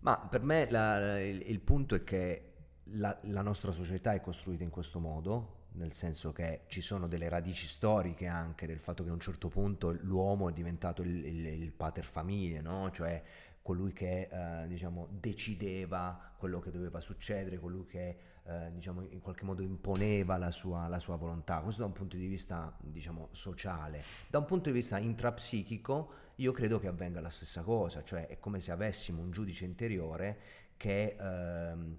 Ma 0.00 0.18
per 0.18 0.42
me 0.42 0.70
la- 0.70 1.20
il, 1.20 1.42
il 1.46 1.60
punto 1.60 1.94
è 1.94 2.04
che 2.04 2.52
la, 2.90 3.18
la 3.24 3.42
nostra 3.42 3.72
società 3.72 4.12
è 4.14 4.20
costruita 4.20 4.62
in 4.62 4.70
questo 4.70 5.00
modo, 5.00 5.64
nel 5.72 5.92
senso 5.92 6.32
che 6.32 6.62
ci 6.68 6.80
sono 6.80 7.06
delle 7.08 7.28
radici 7.28 7.66
storiche 7.66 8.26
anche 8.26 8.66
del 8.66 8.78
fatto 8.78 9.02
che 9.04 9.10
a 9.10 9.12
un 9.12 9.20
certo 9.20 9.48
punto 9.48 9.90
l'uomo 9.92 10.48
è 10.48 10.52
diventato 10.52 11.02
il, 11.02 11.22
il, 11.26 11.46
il 11.46 11.72
pater 11.72 12.04
familia, 12.04 12.62
no? 12.62 12.90
Cioè 12.92 13.22
colui 13.66 13.92
che 13.92 14.28
eh, 14.30 14.68
diciamo 14.68 15.08
decideva 15.10 16.34
quello 16.38 16.60
che 16.60 16.70
doveva 16.70 17.00
succedere, 17.00 17.58
colui 17.58 17.84
che 17.84 18.16
eh, 18.44 18.70
diciamo 18.72 19.02
in 19.02 19.20
qualche 19.20 19.44
modo 19.44 19.60
imponeva 19.60 20.36
la 20.36 20.52
sua, 20.52 20.86
la 20.86 21.00
sua 21.00 21.16
volontà. 21.16 21.58
Questo 21.58 21.80
da 21.80 21.88
un 21.88 21.92
punto 21.92 22.16
di 22.16 22.28
vista 22.28 22.72
diciamo 22.80 23.26
sociale. 23.32 24.04
Da 24.28 24.38
un 24.38 24.44
punto 24.44 24.70
di 24.70 24.76
vista 24.76 24.98
intrapsichico 24.98 26.12
io 26.36 26.52
credo 26.52 26.78
che 26.78 26.86
avvenga 26.86 27.20
la 27.20 27.28
stessa 27.28 27.62
cosa, 27.62 28.04
cioè 28.04 28.28
è 28.28 28.38
come 28.38 28.60
se 28.60 28.70
avessimo 28.70 29.20
un 29.20 29.32
giudice 29.32 29.64
interiore 29.64 30.38
che, 30.76 31.16
ehm, 31.18 31.98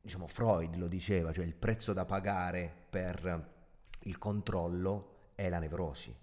diciamo, 0.00 0.26
Freud 0.26 0.76
lo 0.76 0.88
diceva, 0.88 1.30
cioè 1.30 1.44
il 1.44 1.54
prezzo 1.54 1.92
da 1.92 2.06
pagare 2.06 2.72
per 2.88 3.50
il 4.04 4.16
controllo 4.16 5.32
è 5.34 5.50
la 5.50 5.58
nevrosi, 5.58 6.16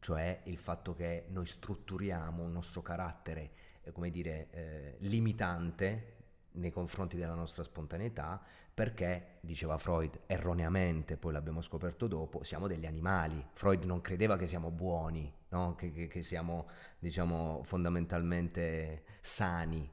cioè 0.00 0.40
il 0.44 0.56
fatto 0.56 0.94
che 0.94 1.26
noi 1.28 1.44
strutturiamo 1.44 2.42
un 2.42 2.52
nostro 2.52 2.80
carattere, 2.80 3.65
come 3.92 4.10
dire, 4.10 4.48
eh, 4.50 4.96
limitante 5.00 6.12
nei 6.52 6.70
confronti 6.70 7.16
della 7.16 7.34
nostra 7.34 7.62
spontaneità, 7.62 8.40
perché, 8.72 9.38
diceva 9.40 9.78
Freud, 9.78 10.20
erroneamente, 10.26 11.16
poi 11.16 11.32
l'abbiamo 11.32 11.60
scoperto 11.60 12.06
dopo, 12.06 12.42
siamo 12.44 12.66
degli 12.66 12.86
animali. 12.86 13.44
Freud 13.52 13.84
non 13.84 14.00
credeva 14.00 14.36
che 14.36 14.46
siamo 14.46 14.70
buoni, 14.70 15.30
no? 15.50 15.74
che, 15.74 15.92
che- 15.92 16.06
che 16.08 16.22
siamo, 16.22 16.66
diciamo, 16.98 17.60
fondamentalmente 17.64 19.02
sani. 19.20 19.90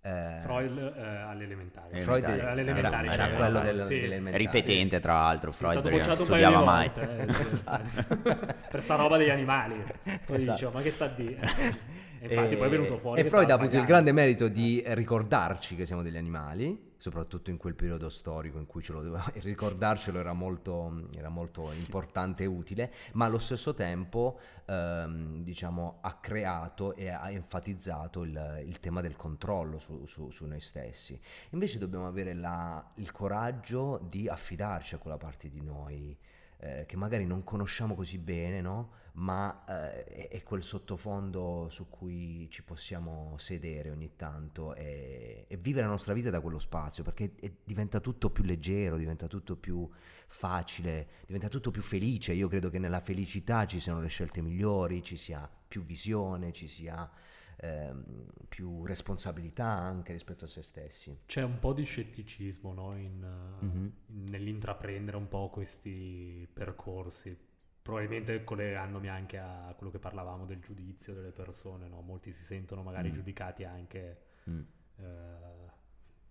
Eh, 0.00 0.38
Freud 0.42 0.78
eh, 0.78 1.00
all'elementare. 1.16 1.98
Freud 1.98 2.24
Elementare. 2.24 3.08
era, 3.08 3.24
quello 3.30 3.42
elementare, 3.58 3.72
del, 3.72 3.86
sì. 3.86 3.94
dell'elementare. 4.00 4.36
Ripetente, 4.38 5.00
tra 5.00 5.14
l'altro, 5.14 5.50
È 5.50 5.52
Freud 5.52 5.72
stato 5.80 5.88
perché 5.88 6.04
bocciato 6.04 6.24
non 6.24 6.32
un 6.32 6.38
paio 6.38 6.46
di 6.46 6.54
studiava 6.54 6.64
mai. 6.64 6.90
volte 6.94 7.42
eh, 7.42 7.48
Esatto. 7.50 8.68
per 8.70 8.82
sta 8.82 8.94
roba 8.94 9.16
degli 9.16 9.30
animali. 9.30 9.82
Poi 10.24 10.36
Esatto. 10.36 10.52
dicevo, 10.52 10.70
ma 10.70 10.82
che 10.82 10.90
sta 10.92 11.04
a 11.06 11.08
dire? 11.08 11.40
E 12.26 12.34
infatti 12.34 12.54
E- 12.54 12.56
poi 12.56 12.66
è 12.66 12.70
venuto 12.70 12.98
fuori. 12.98 13.20
E 13.20 13.24
Freud 13.24 13.50
ha 13.50 13.54
avuto 13.54 13.76
il 13.76 13.82
sbagliando. 13.82 13.88
grande 13.92 14.12
merito 14.12 14.48
di 14.48 14.82
ricordarci 14.86 15.76
che 15.76 15.84
siamo 15.86 16.02
degli 16.02 16.16
animali, 16.16 16.92
soprattutto 16.98 17.50
in 17.50 17.56
quel 17.56 17.74
periodo 17.74 18.08
storico 18.08 18.58
in 18.58 18.66
cui 18.66 18.82
ce 18.82 18.92
lo 18.92 19.02
doveva, 19.02 19.24
ricordarcelo 19.42 20.18
era 20.18 20.32
molto, 20.32 21.08
era 21.16 21.28
molto 21.28 21.70
importante 21.72 22.44
e 22.44 22.46
utile, 22.46 22.92
ma 23.12 23.26
allo 23.26 23.38
stesso 23.38 23.74
tempo 23.74 24.38
ehm, 24.66 25.42
diciamo, 25.42 25.98
ha 26.00 26.14
creato 26.14 26.94
e 26.94 27.08
ha 27.08 27.30
enfatizzato 27.30 28.22
il, 28.22 28.62
il 28.66 28.80
tema 28.80 29.00
del 29.00 29.16
controllo 29.16 29.78
su, 29.78 30.04
su- 30.06 30.30
su 30.30 30.44
noi 30.46 30.60
stessi. 30.60 31.18
Invece 31.50 31.78
dobbiamo 31.78 32.06
avere 32.06 32.34
la- 32.34 32.84
il 32.96 33.12
coraggio 33.12 34.00
di 34.08 34.28
affidarci 34.28 34.94
a 34.94 34.98
quella 34.98 35.16
parte 35.18 35.48
di 35.48 35.60
noi 35.62 36.16
eh, 36.58 36.84
che 36.86 36.96
magari 36.96 37.26
non 37.26 37.44
conosciamo 37.44 37.94
così 37.94 38.18
bene, 38.18 38.60
no? 38.60 39.04
ma 39.16 39.64
eh, 39.66 40.28
è, 40.28 40.42
quel 40.42 40.62
sottofondo 40.62 41.68
su 41.70 41.88
cui 41.88 42.48
ci 42.50 42.62
possiamo 42.62 43.34
sedere 43.38 43.90
ogni 43.90 44.14
tanto 44.14 44.74
e, 44.74 45.46
e 45.48 45.56
vivere 45.56 45.84
la 45.84 45.92
nostra 45.92 46.12
vita 46.12 46.28
da 46.30 46.40
quello 46.40 46.58
spazio, 46.58 47.02
perché 47.02 47.32
è- 47.40 47.52
diventa 47.64 48.00
tutto 48.00 48.30
più 48.30 48.44
leggero, 48.44 48.96
diventa 48.96 49.26
tutto 49.26 49.56
più 49.56 49.88
facile, 50.26 51.08
diventa 51.26 51.48
tutto 51.48 51.70
più 51.70 51.82
felice. 51.82 52.32
Io 52.32 52.48
credo 52.48 52.68
che 52.68 52.78
nella 52.78 53.00
felicità 53.00 53.66
ci 53.66 53.80
siano 53.80 54.00
le 54.00 54.08
scelte 54.08 54.42
migliori, 54.42 55.02
ci 55.02 55.16
sia 55.16 55.48
più 55.66 55.82
visione, 55.82 56.52
ci 56.52 56.68
sia 56.68 57.10
ehm, 57.56 58.04
più 58.48 58.84
responsabilità 58.84 59.66
anche 59.66 60.12
rispetto 60.12 60.44
a 60.44 60.48
se 60.48 60.62
stessi. 60.62 61.20
C'è 61.26 61.42
un 61.42 61.58
po' 61.58 61.72
di 61.72 61.84
scetticismo 61.84 62.72
no, 62.72 62.96
in, 62.96 63.22
uh, 63.60 63.64
Mhm. 63.64 63.92
in- 64.08 64.24
nell'intraprendere 64.30 65.16
un 65.16 65.28
po' 65.28 65.48
questi 65.50 66.48
percorsi. 66.52 67.36
Probabilmente 67.82 68.42
collegandomi 68.42 69.08
anche 69.08 69.38
a 69.38 69.72
quello 69.76 69.92
che 69.92 69.98
parlavamo 70.00 70.44
del 70.44 70.58
giudizio 70.60 71.14
delle 71.14 71.30
persone, 71.30 71.86
no? 71.88 72.00
molti 72.00 72.32
si 72.32 72.42
sentono 72.42 72.82
magari 72.82 73.10
Mm. 73.10 73.12
giudicati 73.12 73.64
anche 73.64 74.20
Mm. 74.50 74.60
eh, 74.98 75.04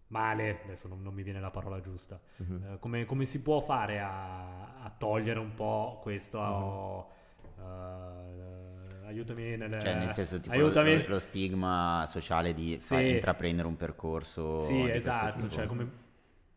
male, 0.08 0.62
adesso 0.64 0.88
non, 0.88 1.02
non 1.02 1.14
mi 1.14 1.24
viene 1.24 1.40
la 1.40 1.52
parola 1.52 1.80
giusta. 1.82 2.20
Mhm. 2.38 2.64
Eh, 2.74 2.80
come, 2.80 3.06
come 3.06 3.26
si 3.26 3.42
può 3.42 3.60
fare 3.62 4.00
a, 4.00 4.84
a 4.84 4.90
togliere 4.90 5.40
un 5.40 5.54
po' 5.54 6.00
questo? 6.02 6.40
Mhm. 6.42 7.64
eh, 7.64 8.75
aiutami 9.06 9.56
nel, 9.58 9.80
Cioè, 9.80 9.96
nel 9.96 10.12
senso, 10.12 10.40
tipo, 10.40 10.54
aiutami. 10.56 11.02
lo, 11.02 11.08
lo 11.08 11.20
stigma 11.20 12.06
sociale 12.08 12.54
di 12.54 12.78
fa- 12.82 12.98
Sì. 12.98 13.10
intraprendere 13.10 13.68
un 13.68 13.76
percorso. 13.78 14.60
Sì, 14.60 14.90
esatto, 14.90 15.48
cioè 15.48 15.66
come, 15.66 15.90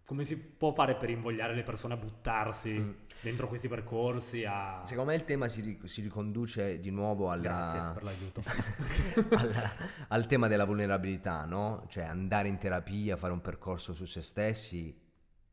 come 0.04 0.24
si 0.24 0.36
può 0.38 0.72
fare 0.72 0.94
per 0.96 1.10
invogliare 1.10 1.54
le 1.54 1.62
persone 1.62 1.94
a 1.94 1.96
buttarsi 1.96 2.70
Mm. 2.78 2.90
dentro 3.20 3.48
questi 3.48 3.68
percorsi 3.68 4.44
a... 4.44 4.80
Secondo 4.84 5.10
me 5.10 5.16
il 5.16 5.24
tema 5.24 5.48
si, 5.48 5.78
si 5.84 6.00
riconduce 6.02 6.78
di 6.80 6.90
nuovo 6.90 7.30
alla, 7.30 7.42
Grazie 7.42 7.92
per 7.94 8.02
l'aiuto. 8.04 8.42
al, 9.36 9.70
al 10.08 10.26
tema 10.26 10.46
della 10.48 10.64
vulnerabilità, 10.64 11.44
no? 11.44 11.84
Cioè 11.88 12.04
andare 12.04 12.48
in 12.48 12.58
terapia, 12.58 13.16
fare 13.16 13.32
un 13.32 13.40
percorso 13.40 13.92
su 13.92 14.04
se 14.04 14.22
stessi 14.22 14.96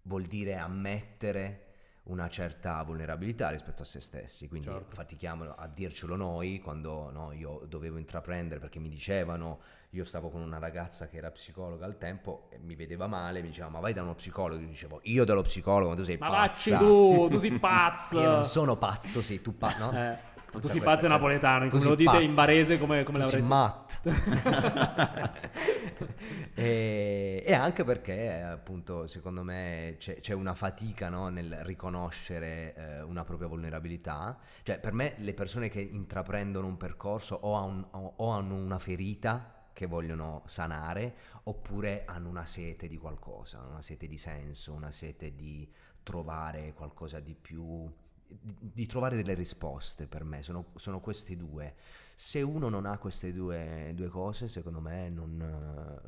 vuol 0.04 0.24
dire 0.24 0.56
ammettere 0.56 1.65
una 2.06 2.30
certa 2.30 2.82
vulnerabilità 2.84 3.50
rispetto 3.50 3.82
a 3.82 3.86
se 3.86 4.00
stessi, 4.00 4.48
quindi 4.48 4.68
Certo. 4.68 4.94
fatichiamo 4.96 5.56
a 5.58 5.68
dircelo 5.68 6.16
noi 6.16 6.60
quando 6.62 7.10
no, 7.12 7.32
io 7.32 7.64
dovevo 7.68 7.98
intraprendere 7.98 8.60
perché 8.60 8.78
mi 8.80 8.90
dicevano, 8.90 9.60
io 9.90 10.04
stavo 10.04 10.30
con 10.30 10.42
una 10.42 10.60
ragazza 10.60 11.08
che 11.08 11.18
era 11.18 11.32
psicologa 11.32 11.86
al 11.86 11.98
tempo 11.98 12.48
e 12.52 12.60
mi 12.60 12.76
vedeva 12.76 13.08
male, 13.08 13.42
mi 13.42 13.48
diceva 13.48 13.70
ma 13.70 13.80
vai 13.80 13.94
da 13.94 14.04
uno 14.04 14.14
psicologo, 14.14 14.62
io 14.62 14.68
dicevo 14.68 15.00
io 15.04 15.26
dallo 15.26 15.42
psicologo, 15.42 15.90
ma 15.90 15.96
tu 15.96 16.04
sei 16.04 16.18
Ma 16.18 16.30
pazza. 16.30 16.78
vacci 16.78 16.86
tu, 16.86 17.28
tu 17.30 17.38
sei 17.40 17.58
pazzo. 17.60 18.20
Io 18.22 18.30
non 18.30 18.44
sono 18.44 18.76
pazzo, 18.78 19.22
sei 19.24 19.42
tu 19.42 19.58
pazzo, 19.58 19.78
no? 19.80 19.92
Eh, 19.92 20.18
tu 20.46 20.62
Tutta 20.62 20.68
sei 20.70 20.78
questa 20.80 20.96
pazzo 20.96 21.08
napoletano, 21.08 21.64
Tu 21.66 21.70
come 21.70 21.82
sei 21.82 21.90
lo 21.90 21.96
dite 21.96 22.12
pazzo. 22.12 22.24
in 22.24 22.34
barese 22.36 22.78
come, 22.78 23.04
come 23.04 23.20
tu 23.20 23.26
sei 23.26 23.42
l'avresti... 23.42 24.00
e, 26.54 27.44
e 27.46 27.54
anche 27.54 27.84
perché 27.84 28.42
appunto 28.42 29.08
secondo 29.08 29.44
me 29.44 29.96
c'è, 29.98 30.20
c'è 30.20 30.34
una 30.34 30.54
fatica 30.54 31.10
no, 31.10 31.30
nel 31.30 31.54
riconoscere 31.64 32.74
eh, 32.76 33.02
una 33.02 33.24
propria 33.24 33.48
vulnerabilità. 33.48 34.38
Cioè 34.64 34.80
per 34.80 34.94
me 34.94 35.16
le 35.18 35.34
persone 35.34 35.70
che 35.70 35.82
intraprendono 35.82 36.68
un 36.68 36.78
percorso 36.78 37.36
o, 37.36 37.62
un- 37.64 37.86
o- 37.92 38.14
o 38.18 38.30
hanno 38.30 38.56
una 38.56 38.80
ferita 38.80 39.52
che 39.74 39.86
vogliono 39.88 40.42
sanare 40.46 41.16
oppure 41.44 42.04
hanno 42.06 42.30
una 42.30 42.46
sete 42.46 42.88
di 42.88 42.98
qualcosa, 42.98 43.62
una 43.70 43.82
sete 43.82 44.08
di 44.08 44.18
senso, 44.18 44.74
una 44.74 44.92
sete 44.92 45.36
di 45.36 45.70
trovare 46.04 46.74
qualcosa 46.74 47.20
di 47.20 47.36
più 47.36 47.92
di, 48.28 48.86
trovare 48.86 49.16
delle 49.16 49.34
risposte 49.34 50.08
per 50.08 50.24
me, 50.24 50.44
sono, 50.44 50.68
sono 50.76 51.00
questi 51.00 51.36
due. 51.36 51.76
Se 52.16 52.42
uno 52.42 52.70
non 52.70 52.86
ha 52.86 52.98
queste 52.98 53.34
due, 53.34 53.92
due 53.94 54.08
cose, 54.08 54.48
secondo 54.48 54.80
me 54.80 55.10
non, 55.10 56.00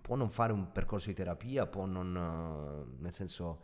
può 0.00 0.16
non 0.16 0.30
fare 0.30 0.52
un 0.52 0.72
percorso 0.72 1.08
di 1.08 1.14
terapia, 1.14 1.66
può 1.66 1.86
non... 1.86 2.96
nel 2.98 3.12
senso... 3.12 3.62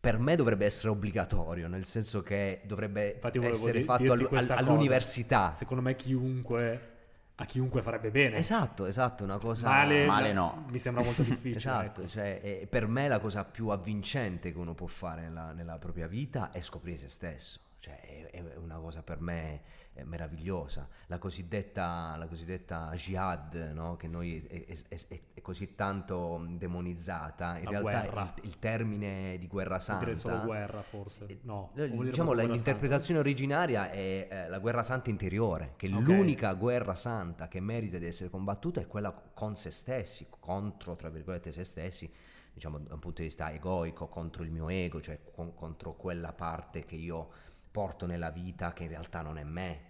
Per 0.00 0.18
me 0.18 0.36
dovrebbe 0.36 0.64
essere 0.64 0.90
obbligatorio, 0.90 1.66
nel 1.66 1.84
senso 1.84 2.22
che 2.22 2.62
dovrebbe 2.64 3.14
Infatti 3.14 3.38
essere 3.38 3.82
fatto 3.82 4.02
dirti 4.02 4.16
allu- 4.16 4.28
questa 4.28 4.54
all- 4.54 4.60
cosa. 4.60 4.70
all'università. 4.70 5.52
Secondo 5.52 5.82
me 5.82 5.96
chiunque... 5.96 6.96
A 7.40 7.44
chiunque 7.44 7.82
farebbe 7.82 8.10
bene. 8.10 8.36
Esatto, 8.36 8.86
esatto, 8.86 9.22
una 9.22 9.38
cosa... 9.38 9.68
Male, 9.68 10.06
Male 10.06 10.32
no. 10.32 10.64
Mi 10.70 10.78
sembra 10.78 11.04
molto 11.04 11.22
difficile. 11.22 11.56
Esatto, 11.56 12.00
ecco. 12.00 12.10
cioè, 12.10 12.40
è- 12.40 12.66
per 12.66 12.88
me 12.88 13.06
la 13.06 13.20
cosa 13.20 13.44
più 13.44 13.68
avvincente 13.68 14.50
che 14.52 14.58
uno 14.58 14.74
può 14.74 14.88
fare 14.88 15.22
nella, 15.22 15.52
nella 15.52 15.78
propria 15.78 16.08
vita 16.08 16.50
è 16.50 16.60
scoprire 16.60 16.96
se 16.96 17.08
stesso. 17.08 17.60
Cioè, 17.78 18.28
è, 18.30 18.40
è 18.40 18.56
una 18.56 18.78
cosa 18.78 19.02
per 19.04 19.20
me 19.20 19.62
eh, 19.98 20.04
meravigliosa. 20.04 20.88
La 21.06 21.18
cosiddetta, 21.18 22.14
la 22.16 22.26
cosiddetta 22.28 22.90
jihad, 22.94 23.72
no? 23.74 23.96
che 23.96 24.06
noi 24.08 24.44
è, 24.46 24.64
è- 24.66 24.98
è- 25.08 25.20
è 25.34 25.40
così 25.40 25.74
tanto 25.74 26.44
demonizzata, 26.50 27.58
in 27.58 27.64
La 27.64 27.80
realtà 27.80 28.32
il, 28.40 28.46
il 28.46 28.58
termine 28.58 29.36
di 29.38 29.46
guerra 29.46 29.70
Vuol 29.76 29.80
santa... 29.80 30.04
dire 30.04 30.16
solo 30.16 30.40
guerra, 30.42 30.82
forse. 30.82 31.38
No. 31.42 31.70
vuol 31.74 32.06
diciamo 32.06 32.32
la- 32.32 32.44
l'interpretazione 32.44 33.20
originaria 33.20 33.90
è 33.90 34.26
eh, 34.30 34.48
la 34.48 34.58
guerra 34.58 34.82
santa 34.82 35.10
interiore, 35.10 35.74
che 35.76 35.86
Ok. 35.92 36.00
l'unica 36.06 36.52
guerra 36.54 36.94
santa 36.94 37.48
che 37.48 37.60
merita 37.60 37.98
di 37.98 38.06
essere 38.06 38.30
combattuta 38.30 38.80
è 38.80 38.86
quella 38.86 39.12
con 39.12 39.56
se 39.56 39.70
stessi, 39.70 40.26
contro, 40.38 40.96
tra 40.96 41.08
virgolette, 41.08 41.50
se 41.52 41.64
stessi, 41.64 42.10
diciamo 42.52 42.78
da 42.78 42.94
un 42.94 43.00
punto 43.00 43.20
di 43.20 43.28
vista 43.28 43.52
egoico, 43.52 44.08
contro 44.08 44.42
il 44.42 44.50
mio 44.50 44.68
ego, 44.68 45.00
cioè 45.00 45.18
con- 45.32 45.54
contro 45.54 45.94
quella 45.94 46.32
parte 46.32 46.84
che 46.84 46.96
io 46.96 47.28
porto 47.70 48.06
nella 48.06 48.30
vita 48.30 48.72
che 48.72 48.84
in 48.84 48.88
realtà 48.88 49.20
non 49.22 49.38
è 49.38 49.44
me, 49.44 49.80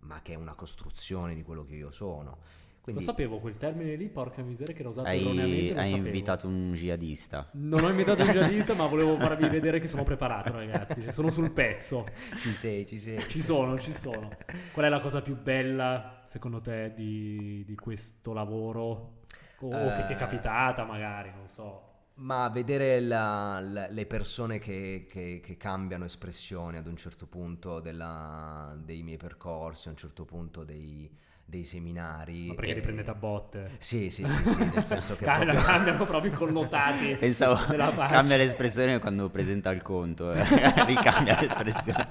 ma 0.00 0.20
che 0.22 0.32
è 0.32 0.36
una 0.36 0.54
costruzione 0.54 1.34
di 1.34 1.42
quello 1.42 1.64
che 1.64 1.74
io 1.74 1.90
sono. 1.90 2.38
Quindi, 2.82 3.04
Lo 3.04 3.10
sapevo 3.10 3.38
quel 3.40 3.58
termine 3.58 3.94
lì, 3.94 4.08
porca 4.08 4.40
miseria, 4.42 4.72
che 4.72 4.80
era 4.80 4.88
usato 4.88 5.06
erroneamente. 5.06 5.68
Hai, 5.68 5.74
lo 5.74 5.80
hai 5.80 5.86
sapevo. 5.90 6.06
invitato 6.06 6.46
un 6.48 6.72
jihadista. 6.72 7.48
Non 7.52 7.84
ho 7.84 7.90
invitato 7.90 8.22
un 8.22 8.28
giornalista, 8.32 8.74
ma 8.74 8.86
volevo 8.86 9.16
farvi 9.18 9.48
vedere 9.50 9.78
che 9.80 9.86
sono 9.86 10.02
preparato, 10.02 10.52
ragazzi. 10.54 11.12
Sono 11.12 11.28
sul 11.30 11.50
pezzo. 11.52 12.06
ci 12.40 12.54
sei, 12.54 12.86
ci 12.86 12.98
sei. 12.98 13.22
Ci 13.28 13.42
sono, 13.42 13.78
ci 13.78 13.92
sono. 13.92 14.30
Qual 14.72 14.86
è 14.86 14.88
la 14.88 14.98
cosa 14.98 15.20
più 15.20 15.36
bella, 15.40 16.22
secondo 16.24 16.60
te, 16.62 16.92
di, 16.94 17.64
di 17.66 17.74
questo 17.76 18.32
lavoro? 18.32 19.18
O 19.62 19.92
che 19.92 20.04
ti 20.06 20.12
è 20.12 20.16
Eh. 20.16 20.18
capitata, 20.18 20.84
magari, 20.84 21.30
non 21.36 21.46
so. 21.46 21.89
Ma 22.20 22.48
vedere 22.50 23.00
la- 23.00 23.60
la- 23.60 23.88
le 23.88 24.04
persone 24.06 24.58
che, 24.58 25.06
che- 25.08 25.40
che 25.42 25.56
cambiano 25.56 26.04
espressione 26.04 26.76
ad 26.76 26.86
un 26.86 26.96
certo 26.96 27.26
punto 27.26 27.80
della- 27.80 28.76
dei 28.78 29.02
miei 29.02 29.16
percorsi, 29.16 29.88
a 29.88 29.92
un 29.92 29.96
certo 29.96 30.24
punto 30.26 30.62
dei, 30.62 31.10
dei 31.50 31.64
seminari. 31.64 32.46
Ma 32.46 32.54
perché 32.54 32.68
che- 32.70 32.74
li 32.76 32.80
prendete 32.80 33.10
a 33.10 33.14
botte? 33.14 33.70
Sì, 33.78 34.08
sì, 34.08 34.24
sì, 34.24 34.50
sì, 34.50 34.70
nel 34.72 34.82
senso 34.82 35.16
che 35.16 35.24
Cambiano, 35.26 35.52
proprio- 35.52 35.74
cambiano 35.74 36.04
proprio 36.06 36.32
i 36.32 36.34
connotati 36.34 37.16
Pensavo 37.20 37.56
cambia 38.08 38.36
l'espressione 38.36 38.98
quando 39.00 39.28
presenta 39.28 39.70
il 39.70 39.82
conto, 39.82 40.32
eh. 40.32 40.42
ricambia 40.86 41.36
l'espressione. 41.40 42.08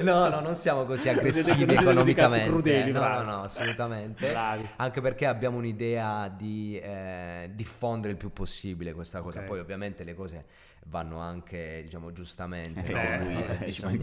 No, 0.00 0.28
no, 0.28 0.40
non 0.40 0.54
siamo 0.56 0.84
così 0.84 1.08
aggressivi 1.08 1.72
economicamente. 1.72 2.48
crudeli, 2.48 2.90
no, 2.90 2.98
bravi. 3.00 3.24
no, 3.26 3.30
no, 3.36 3.42
assolutamente. 3.42 4.30
Bravi. 4.30 4.66
Anche 4.76 5.00
perché 5.00 5.26
abbiamo 5.26 5.58
un'idea 5.58 6.28
di 6.28 6.78
eh, 6.82 7.50
diffondere 7.52 8.12
il 8.12 8.18
più 8.18 8.32
possibile 8.32 8.92
questa 8.94 9.20
cosa. 9.20 9.40
Ok. 9.40 9.46
Poi 9.46 9.60
ovviamente 9.60 10.02
le 10.02 10.14
cose 10.14 10.44
vanno 10.86 11.18
anche, 11.20 11.82
diciamo, 11.84 12.10
giustamente 12.12 12.86
Eh, 12.86 13.58
ci 13.58 13.64
diciamo. 13.66 13.96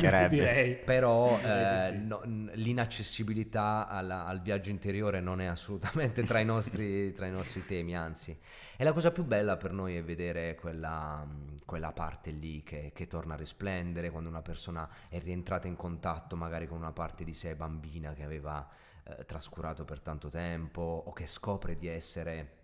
Però 0.86 1.38
eh, 1.44 1.92
no- 1.92 2.22
l'inaccessibilità 2.54 3.88
alla- 3.90 4.26
al 4.26 4.42
viaggio 4.42 4.59
interiore 4.68 5.22
non 5.22 5.40
è 5.40 5.46
assolutamente 5.46 6.24
tra 6.24 6.40
i, 6.40 6.46
nostri, 6.46 7.12
tra 7.16 7.26
i 7.26 7.32
nostri 7.32 7.66
temi, 7.66 7.96
anzi. 7.96 8.38
E 8.76 8.84
la 8.84 8.92
cosa 8.92 9.12
più 9.12 9.24
bella 9.24 9.58
per 9.58 9.72
noi 9.72 9.96
è 9.96 10.04
vedere 10.04 10.56
quella, 10.56 11.26
quella 11.66 11.92
parte 11.92 12.32
lì 12.32 12.62
che, 12.64 12.92
che 12.94 13.08
torna 13.08 13.36
a 13.36 13.38
risplendere, 13.38 14.10
quando 14.10 14.30
una 14.30 14.42
persona 14.42 14.90
è 15.08 15.20
rientrata 15.20 15.68
in 15.68 15.76
contatto 15.76 16.36
magari 16.36 16.68
con 16.68 16.78
una 16.78 16.92
parte 16.92 17.24
di 17.24 17.34
sé 17.34 17.56
bambina 17.56 18.14
che 18.14 18.24
aveva 18.24 18.68
eh, 19.04 19.26
trascurato 19.26 19.86
per 19.86 20.02
tanto 20.02 20.30
tempo 20.30 21.04
o 21.06 21.14
che 21.14 21.28
scopre 21.28 21.76
di 21.76 21.88
essere 21.88 22.58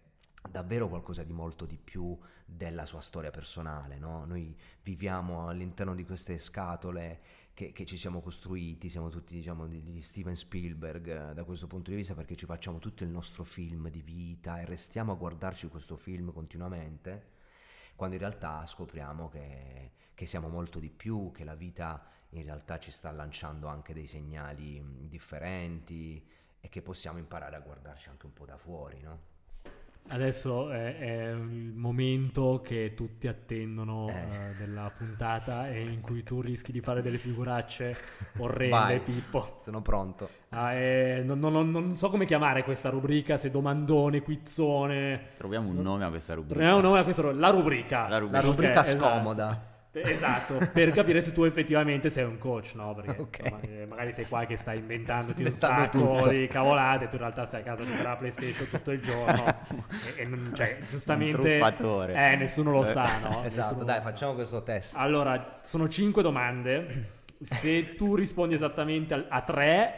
davvero 0.50 0.88
qualcosa 0.88 1.24
di 1.24 1.34
molto 1.34 1.66
di 1.66 1.78
più 1.78 2.18
della 2.46 2.86
sua 2.86 3.02
storia 3.02 3.32
personale, 3.32 3.98
no? 3.98 4.26
Noi 4.26 4.56
viviamo 4.84 5.48
all'interno 5.48 5.96
di 5.96 6.06
queste 6.06 6.38
scatole 6.38 7.20
che, 7.56 7.72
che 7.72 7.86
ci 7.86 7.97
siamo 7.97 8.22
costruiti, 8.22 8.89
siamo 8.89 9.10
tutti 9.10 9.34
diciamo 9.34 9.66
degli 9.66 10.01
Steven 10.01 10.36
Spielberg 10.36 11.30
eh, 11.30 11.34
da 11.34 11.45
questo 11.45 11.68
punto 11.68 11.89
di 11.89 11.95
vista 11.95 12.14
perché 12.14 12.36
ci 12.36 12.45
facciamo 12.45 12.80
tutto 12.80 13.03
il 13.06 13.10
nostro 13.10 13.45
film 13.45 13.89
di 13.89 14.01
vita 14.01 14.60
e 14.60 14.66
restiamo 14.66 15.14
a 15.14 15.16
guardarci 15.16 15.70
questo 15.70 15.95
film 15.95 16.34
continuamente, 16.34 17.32
quando 17.95 18.16
in 18.16 18.22
realtà 18.22 18.66
scopriamo 18.66 19.30
che, 19.30 19.91
che 20.14 20.26
siamo 20.26 20.49
molto 20.49 20.80
di 20.80 20.89
più, 20.89 21.32
che 21.32 21.45
la 21.45 21.56
vita 21.56 22.06
in 22.32 22.43
realtà 22.43 22.78
ci 22.78 22.91
sta 22.91 23.10
lanciando 23.12 23.68
anche 23.68 23.93
dei 23.93 24.06
segnali 24.06 24.84
differenti 25.08 26.28
e 26.60 26.68
che 26.68 26.82
possiamo 26.82 27.20
imparare 27.20 27.56
a 27.56 27.62
guardarci 27.62 28.10
anche 28.10 28.26
un 28.26 28.34
po' 28.34 28.45
da 28.45 28.58
fuori, 28.58 28.99
no? 29.01 29.34
Adesso 30.08 30.70
è, 30.72 30.97
è 30.99 31.30
il 31.32 31.74
momento 31.76 32.62
che 32.64 32.93
tutti 32.95 33.28
attendono 33.28 34.08
Eh. 34.08 34.14
eh, 34.14 34.53
della 34.60 34.91
puntata 34.95 35.68
e 35.70 35.82
in 35.82 35.99
cui 36.01 36.22
tu 36.24 36.41
rischi 36.41 36.72
di 36.72 36.80
fare 36.80 37.01
delle 37.01 37.18
figuracce 37.18 37.95
orrende, 38.38 38.70
Vai. 38.70 38.99
Pippo. 38.99 39.60
Sono 39.64 39.82
pronto. 39.82 40.30
Ah, 40.49 40.74
eh, 40.74 41.24
non, 41.24 41.39
non- 41.39 41.72
non 41.72 41.97
so 41.97 42.10
come 42.12 42.26
chiamare 42.26 42.64
questa 42.64 42.89
rubrica, 42.89 43.36
se 43.38 43.49
domandone, 43.49 44.22
quizzone. 44.22 45.30
Troviamo 45.36 45.70
un 45.70 45.82
nome 45.82 46.06
a 46.06 46.10
questa 46.10 46.36
rubrica. 46.36 46.53
Troviamo 46.56 46.78
un 46.78 46.84
nome 46.86 46.99
a 46.99 47.03
questa 47.03 47.22
ru- 47.24 47.36
la 47.39 47.49
rubrica. 47.49 48.08
La 48.08 48.18
rubrica. 48.20 48.41
La 48.41 48.47
rubrica 48.47 48.80
Ok, 48.80 48.86
esatto. 48.86 49.06
scomoda. 49.06 49.49
Esatto, 49.49 49.74
per 50.74 50.91
capire 50.91 51.22
se 51.22 51.32
tu 51.32 51.43
effettivamente 51.43 52.10
sei 52.10 52.24
un 52.26 52.38
coach, 52.38 52.74
no? 52.76 52.93
Perché 52.93 53.22
Ok. 53.22 53.39
insomma, 53.39 53.62
eh, 53.62 53.86
magari 53.86 54.12
sei 54.12 54.26
qua 54.28 54.46
che 54.46 54.58
stai 54.58 54.80
inventandoti 54.80 55.43
un 55.43 55.52
sacco 55.52 55.89
tutto. 56.18 56.30
di 56.30 56.48
cavolate, 56.48 57.08
tu 57.08 57.16
in 57.16 57.22
realtà 57.22 57.46
stai 57.46 57.62
a 57.62 57.64
casa 57.64 57.84
a 57.84 57.86
giocare 57.86 58.06
alla 58.08 58.16
PlayStation 58.18 58.68
tutto 58.68 58.91
il 58.91 59.02
giorno 59.02 59.46
e, 60.16 60.22
e 60.22 60.26
non- 60.26 60.52
cioè, 60.56 60.78
giustamente 60.89 61.58
eh, 61.58 62.36
nessuno 62.36 62.72
lo 62.72 62.84
Eh, 62.84 62.86
sa, 62.88 63.20
no? 63.20 63.43
Esatto, 63.46 63.70
Nessuno 63.76 63.84
dai, 63.84 63.96
lo 63.98 64.02
sa. 64.04 64.10
facciamo 64.10 64.34
questo 64.34 64.64
test. 64.64 64.96
Allora, 64.98 65.60
sono 65.66 65.88
cinque 65.88 66.22
domande. 66.22 67.12
Se 67.41 67.96
tu 67.96 68.16
rispondi 68.16 68.56
esattamente 68.56 69.14
al- 69.14 69.28
a 69.30 69.41
tre, 69.41 69.93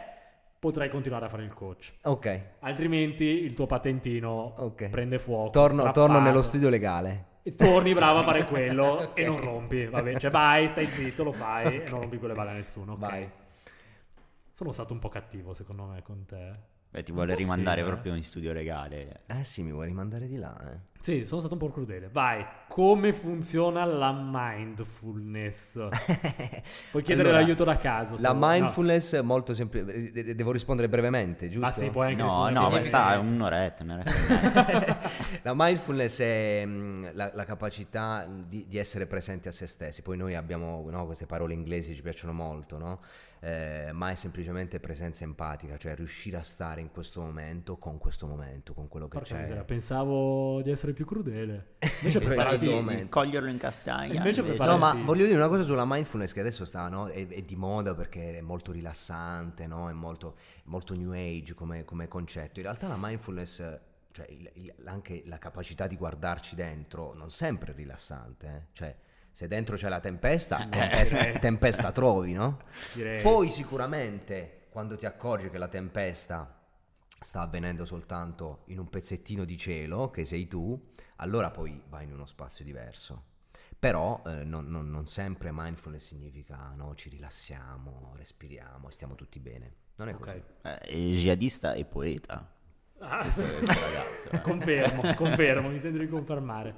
potrai 0.58 0.88
continuare 0.90 1.26
a 1.26 1.28
fare 1.28 1.44
il 1.44 1.52
coach. 1.54 1.92
Ok, 2.02 2.40
Altrimenti 2.60 3.24
il 3.24 3.54
tuo 3.54 3.66
patentino 3.66 4.54
Ok. 4.58 4.88
prende 4.90 5.18
fuoco. 5.18 5.50
torno, 5.50 5.90
torno 5.92 6.20
nello 6.20 6.42
studio 6.42 6.68
legale. 6.68 7.26
Torni 7.56 7.94
bravo 7.94 8.18
a 8.20 8.22
fare 8.22 8.44
quello 8.48 8.84
Ok. 8.84 9.18
e 9.18 9.24
non 9.24 9.40
rompi, 9.40 9.86
vabbè, 9.86 10.18
cioè 10.18 10.30
vai, 10.30 10.68
stai 10.68 10.86
zitto, 10.86 11.24
lo 11.24 11.32
fai 11.32 11.82
e 11.82 11.88
non 11.90 12.00
rompi 12.02 12.18
quelle 12.18 12.34
balle 12.34 12.50
a 12.50 12.54
nessuno, 12.54 12.92
ok? 12.92 12.98
Vai. 12.98 13.30
Sono 14.50 14.72
stato 14.72 14.92
un 14.92 14.98
po' 14.98 15.08
cattivo 15.08 15.54
secondo 15.54 15.84
me 15.84 16.02
con 16.02 16.24
te. 16.26 16.52
Beh, 16.90 17.02
ti 17.02 17.12
vuole 17.12 17.34
rimandare 17.34 17.80
sì, 17.82 17.86
eh. 17.86 17.90
proprio 17.90 18.14
in 18.14 18.22
studio 18.22 18.52
legale. 18.52 19.22
Eh 19.26 19.44
sì, 19.44 19.62
mi 19.62 19.72
vuoi 19.72 19.86
rimandare 19.86 20.26
di 20.26 20.36
là, 20.36 20.56
eh. 20.72 20.88
Sì, 21.00 21.24
sono 21.24 21.40
stato 21.40 21.54
un 21.54 21.60
po' 21.60 21.70
crudele. 21.70 22.08
Vai. 22.10 22.44
come 22.66 23.12
funziona 23.12 23.84
la 23.84 24.12
mindfulness? 24.12 25.74
Puoi 26.90 27.02
chiedere 27.02 27.28
allora, 27.28 27.42
l'aiuto 27.42 27.64
da 27.64 27.76
caso. 27.76 28.16
La 28.18 28.34
mindfulness 28.36 29.12
no. 29.12 29.18
è 29.20 29.22
molto 29.22 29.54
semplice. 29.54 30.34
Devo 30.34 30.50
rispondere 30.50 30.88
brevemente, 30.88 31.48
giusto? 31.48 31.66
Ma 31.66 31.70
sì, 31.70 31.90
puoi 31.90 32.08
anche 32.08 32.22
no, 32.22 32.48
no, 32.50 32.68
ma 32.68 32.82
sta 32.82 33.18
un'oretta. 33.18 33.84
un'oretta. 33.84 34.98
la 35.42 35.52
mindfulness 35.54 36.20
è 36.20 36.64
mm, 36.66 37.06
la, 37.12 37.30
la 37.32 37.44
capacità 37.44 38.26
di, 38.28 38.66
di, 38.66 38.76
essere 38.76 39.06
presenti 39.06 39.48
a 39.48 39.52
se 39.52 39.66
stessi. 39.66 40.02
Poi 40.02 40.16
noi 40.16 40.34
abbiamo 40.34 40.84
no, 40.90 41.06
queste 41.06 41.26
parole 41.26 41.54
inglesi, 41.54 41.94
ci 41.94 42.02
piacciono 42.02 42.32
molto, 42.32 42.76
no? 42.76 43.00
Eh, 43.40 43.90
ma 43.92 44.10
è 44.10 44.14
semplicemente 44.14 44.80
presenza 44.80 45.24
empatica, 45.24 45.76
cioè 45.76 45.94
riuscire 45.94 46.36
a 46.36 46.42
stare 46.42 46.80
in 46.80 46.90
questo 46.90 47.20
momento 47.20 47.76
con 47.76 47.98
questo 47.98 48.26
momento, 48.26 48.74
con 48.74 48.88
quello 48.88 49.06
che 49.08 49.18
Porca 49.18 49.34
c'è. 49.34 49.40
Miseria, 49.40 49.64
pensavo 49.64 50.60
di 50.62 50.70
essere 50.70 50.92
più 50.92 51.04
crudele. 51.04 51.76
Invece 52.00 52.20
preparati 52.20 52.68
di 52.68 53.08
coglierlo 53.08 53.48
in 53.48 53.58
castagna. 53.58 54.14
Invece 54.14 54.40
invece. 54.40 54.64
No, 54.64 54.78
ma 54.78 54.94
voglio 54.94 55.24
dire 55.24 55.36
una 55.36 55.48
cosa 55.48 55.62
sulla 55.62 55.84
mindfulness 55.86 56.32
che 56.32 56.40
adesso 56.40 56.64
sta, 56.64 56.88
no? 56.88 57.06
è, 57.06 57.26
è, 57.26 57.42
di 57.42 57.56
moda 57.56 57.94
perché 57.94 58.38
è 58.38 58.40
molto 58.40 58.72
rilassante, 58.72 59.66
no? 59.66 59.88
è 59.88 59.92
molto, 59.92 60.36
molto 60.64 60.94
new 60.94 61.12
age 61.12 61.54
come, 61.54 61.84
come 61.84 62.08
concetto. 62.08 62.58
In 62.58 62.66
realtà 62.66 62.88
la 62.88 62.98
mindfulness 62.98 63.78
cioè 64.10 64.26
il, 64.30 64.50
il, 64.54 64.74
anche 64.86 65.22
la 65.26 65.38
capacità 65.38 65.86
di 65.86 65.94
guardarci 65.96 66.56
dentro 66.56 67.14
non 67.14 67.30
sempre 67.30 67.72
è 67.72 67.74
rilassante, 67.74 68.46
eh? 68.46 68.62
cioè 68.72 68.96
se 69.38 69.46
dentro 69.46 69.76
c'è 69.76 69.88
la 69.88 70.00
tempesta, 70.00 70.64
eh. 70.64 70.68
tempesta, 70.68 71.38
tempesta 71.38 71.92
trovi, 71.92 72.32
no? 72.32 72.58
Direi. 72.92 73.22
Poi 73.22 73.48
sicuramente 73.50 74.66
quando 74.68 74.96
ti 74.96 75.06
accorgi 75.06 75.48
che 75.48 75.58
la 75.58 75.68
tempesta 75.68 76.60
sta 77.20 77.42
avvenendo 77.42 77.84
soltanto 77.84 78.62
in 78.64 78.80
un 78.80 78.88
pezzettino 78.88 79.44
di 79.44 79.56
cielo, 79.56 80.10
che 80.10 80.24
sei 80.24 80.48
tu, 80.48 80.92
allora 81.18 81.52
poi 81.52 81.80
vai 81.88 82.02
in 82.02 82.12
uno 82.14 82.24
spazio 82.24 82.64
diverso. 82.64 83.26
Però 83.78 84.24
eh, 84.26 84.42
non, 84.42 84.66
non, 84.66 84.90
non, 84.90 85.06
sempre 85.06 85.50
mindfulness 85.52 86.04
significa 86.04 86.72
no, 86.74 86.96
ci 86.96 87.08
rilassiamo, 87.08 88.14
respiriamo, 88.16 88.90
stiamo 88.90 89.14
tutti 89.14 89.38
bene. 89.38 89.74
Non 89.98 90.08
è 90.08 90.14
okay. 90.16 90.42
così. 90.62 90.80
Eh, 90.90 91.10
jihadista 91.12 91.74
e 91.74 91.84
poeta. 91.84 92.56
Ah, 93.00 93.22
ragazzo, 93.30 94.40
confermo, 94.42 95.14
confermo, 95.14 95.68
mi 95.68 95.78
sento 95.78 95.98
di 95.98 96.08
confermare. 96.08 96.74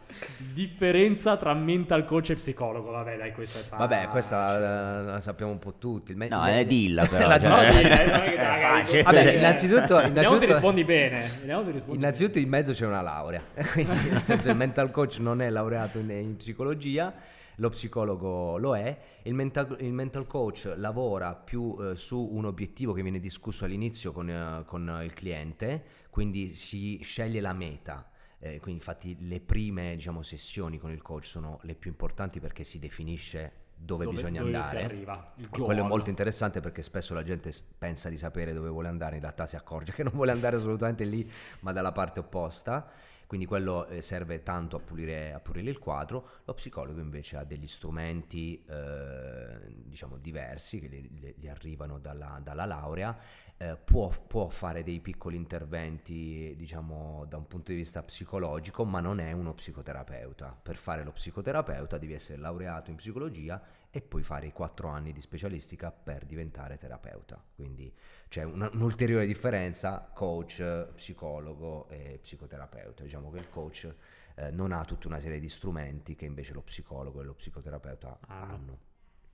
Differenza 0.53 1.39
tra 1.39 1.55
mental 1.55 2.05
coach 2.05 2.31
e 2.31 2.35
psicologo, 2.35 2.91
vabbè 2.91 3.17
dai, 3.17 3.33
questa 3.33 3.61
è 3.61 3.63
facile. 3.63 3.89
Vabbè, 3.89 4.09
questa 4.09 4.59
la, 4.59 5.01
la, 5.01 5.21
sappiamo 5.21 5.51
un 5.51 5.59
po' 5.59 5.75
tutti. 5.79 6.15
Me- 6.15 6.29
no, 6.29 6.45
è 6.45 6.67
dilla 6.67 7.07
però. 7.09 7.27
la 7.27 7.41
cioè. 7.41 7.73
dilla, 7.73 8.81
eh, 8.81 8.87
cioè. 8.87 9.03
Vabbè, 9.03 9.33
innanzitutto... 9.33 9.97
Vediamo 9.97 10.39
se 10.39 10.47
rispondi 10.47 10.85
bene. 10.85 11.41
Rispondi 11.43 11.95
innanzitutto 11.95 12.35
bene. 12.35 12.45
in 12.45 12.51
mezzo 12.51 12.73
c'è 12.73 12.87
una 12.87 13.01
laurea, 13.01 13.43
quindi 13.73 14.11
nel 14.11 14.21
senso 14.21 14.51
il 14.51 14.57
mental 14.57 14.91
coach 14.91 15.19
non 15.21 15.41
è 15.41 15.49
laureato 15.49 15.99
in, 15.99 16.11
in 16.11 16.37
psicologia 16.37 17.15
lo 17.61 17.69
psicologo 17.69 18.57
lo 18.57 18.75
è, 18.75 18.99
il 19.25 19.35
mental, 19.35 19.77
il 19.81 19.93
mental 19.93 20.27
coach 20.27 20.73
lavora 20.77 21.35
più 21.35 21.77
eh, 21.79 21.95
su 21.95 22.19
un 22.33 22.47
obiettivo 22.47 22.95
che 22.95 23.03
viene 23.03 23.21
discusso 23.21 23.67
all'inizio 23.67 24.13
con, 24.13 24.31
eh, 24.31 24.65
con 24.65 25.01
il 25.05 25.13
cliente, 25.13 25.85
quindi 26.11 26.55
si 26.55 27.01
sceglie 27.03 27.41
la 27.41 27.53
meta. 27.53 28.11
Eh, 28.43 28.59
quindi 28.59 28.81
infatti 28.81 29.17
le 29.29 29.41
prime 29.41 29.95
diciamo, 29.95 30.23
sessioni 30.23 30.79
con 30.79 30.91
il 30.91 31.03
coach 31.03 31.27
sono 31.27 31.59
le 31.63 31.75
più 31.75 31.91
importanti 31.91 32.41
perché 32.41 32.65
si 32.65 32.79
definisce 32.79 33.53
dove, 33.77 34.05
dove 34.05 34.17
bisogna 34.17 34.43
dove 34.43 34.57
andare. 34.57 34.85
Arriva, 34.85 35.35
Quello 35.49 35.85
è 35.85 35.87
molto 35.87 36.11
interessante 36.11 36.61
perché 36.61 36.83
spesso 36.83 37.15
la 37.15 37.23
gente 37.23 37.53
pensa 37.79 38.09
di 38.09 38.17
sapere 38.17 38.53
dove 38.53 38.69
vuole 38.69 38.89
andare, 38.89 39.17
in 39.17 39.23
realtà 39.23 39.47
si 39.47 39.57
accorge 39.57 39.93
che 39.95 40.03
non 40.03 40.13
vuole 40.15 40.31
andare 40.31 40.57
assolutamente 40.57 41.05
lì, 41.05 41.31
ma 41.61 41.73
dalla 41.73 41.93
parte 41.93 42.21
opposta 42.21 42.91
quindi 43.31 43.47
quello 43.47 43.87
eh, 43.87 44.03
serve 44.03 44.43
tanto 44.43 44.75
a 44.75 44.81
pulire, 44.81 45.33
a 45.33 45.39
pulire, 45.39 45.71
il 45.71 45.79
quadro, 45.79 46.41
lo 46.43 46.53
psicologo 46.53 46.99
invece 46.99 47.37
ha 47.37 47.45
degli 47.45 47.69
strumenti 47.69 48.61
eh, 48.69 49.73
diciamo 49.85 50.17
diversi 50.17 50.81
che 50.81 50.89
gli, 50.89 51.35
gli 51.37 51.47
arrivano 51.47 52.01
dalla, 52.01 52.41
dalla 52.43 52.65
laurea, 52.65 53.17
eh, 53.63 53.77
può, 53.77 54.09
può, 54.09 54.49
fare 54.49 54.83
dei 54.83 55.01
piccoli 55.01 55.37
interventi 55.37 56.55
diciamo 56.57 57.27
da 57.29 57.37
un 57.37 57.47
punto 57.47 57.73
di 57.73 57.77
vista 57.77 58.03
psicologico, 58.03 58.87
ma 58.87 59.01
non 59.01 59.21
è 59.21 59.33
uno 59.33 59.53
psicoterapeuta. 59.53 60.59
Per 60.63 60.77
fare 60.77 61.05
lo 61.05 61.13
psicoterapeuta 61.13 61.99
devi 61.99 62.15
essere 62.15 62.39
laureato 62.39 62.89
in 62.89 62.97
psicologia 62.97 63.63
e 63.91 64.01
poi 64.01 64.23
fare 64.23 64.47
i 64.47 64.53
quattro 64.53 64.89
anni 64.89 65.13
di 65.13 65.21
specialistica 65.21 65.93
per 65.93 66.25
diventare 66.25 66.79
terapeuta. 66.79 67.43
Quindi 67.55 67.95
c'è 68.29 68.45
una, 68.45 68.71
un'ulteriore 68.73 69.27
differenza 69.27 70.11
coach, 70.15 70.93
psicologo 70.95 71.87
e 71.91 72.19
psicoterapeuta. 72.19 73.03
Diciamo 73.03 73.31
che 73.31 73.41
il 73.41 73.51
coach 73.51 73.95
eh, 74.37 74.51
non 74.51 74.73
ha 74.73 74.83
tutta 74.87 75.07
una 75.07 75.21
serie 75.21 75.39
di 75.39 75.51
strumenti 75.51 76.15
che 76.15 76.25
invece 76.25 76.55
lo 76.55 76.63
psicologo 76.63 77.21
e 77.21 77.25
lo 77.25 77.35
psicoterapeuta 77.35 78.21
ah. 78.27 78.39
hanno. 78.39 78.79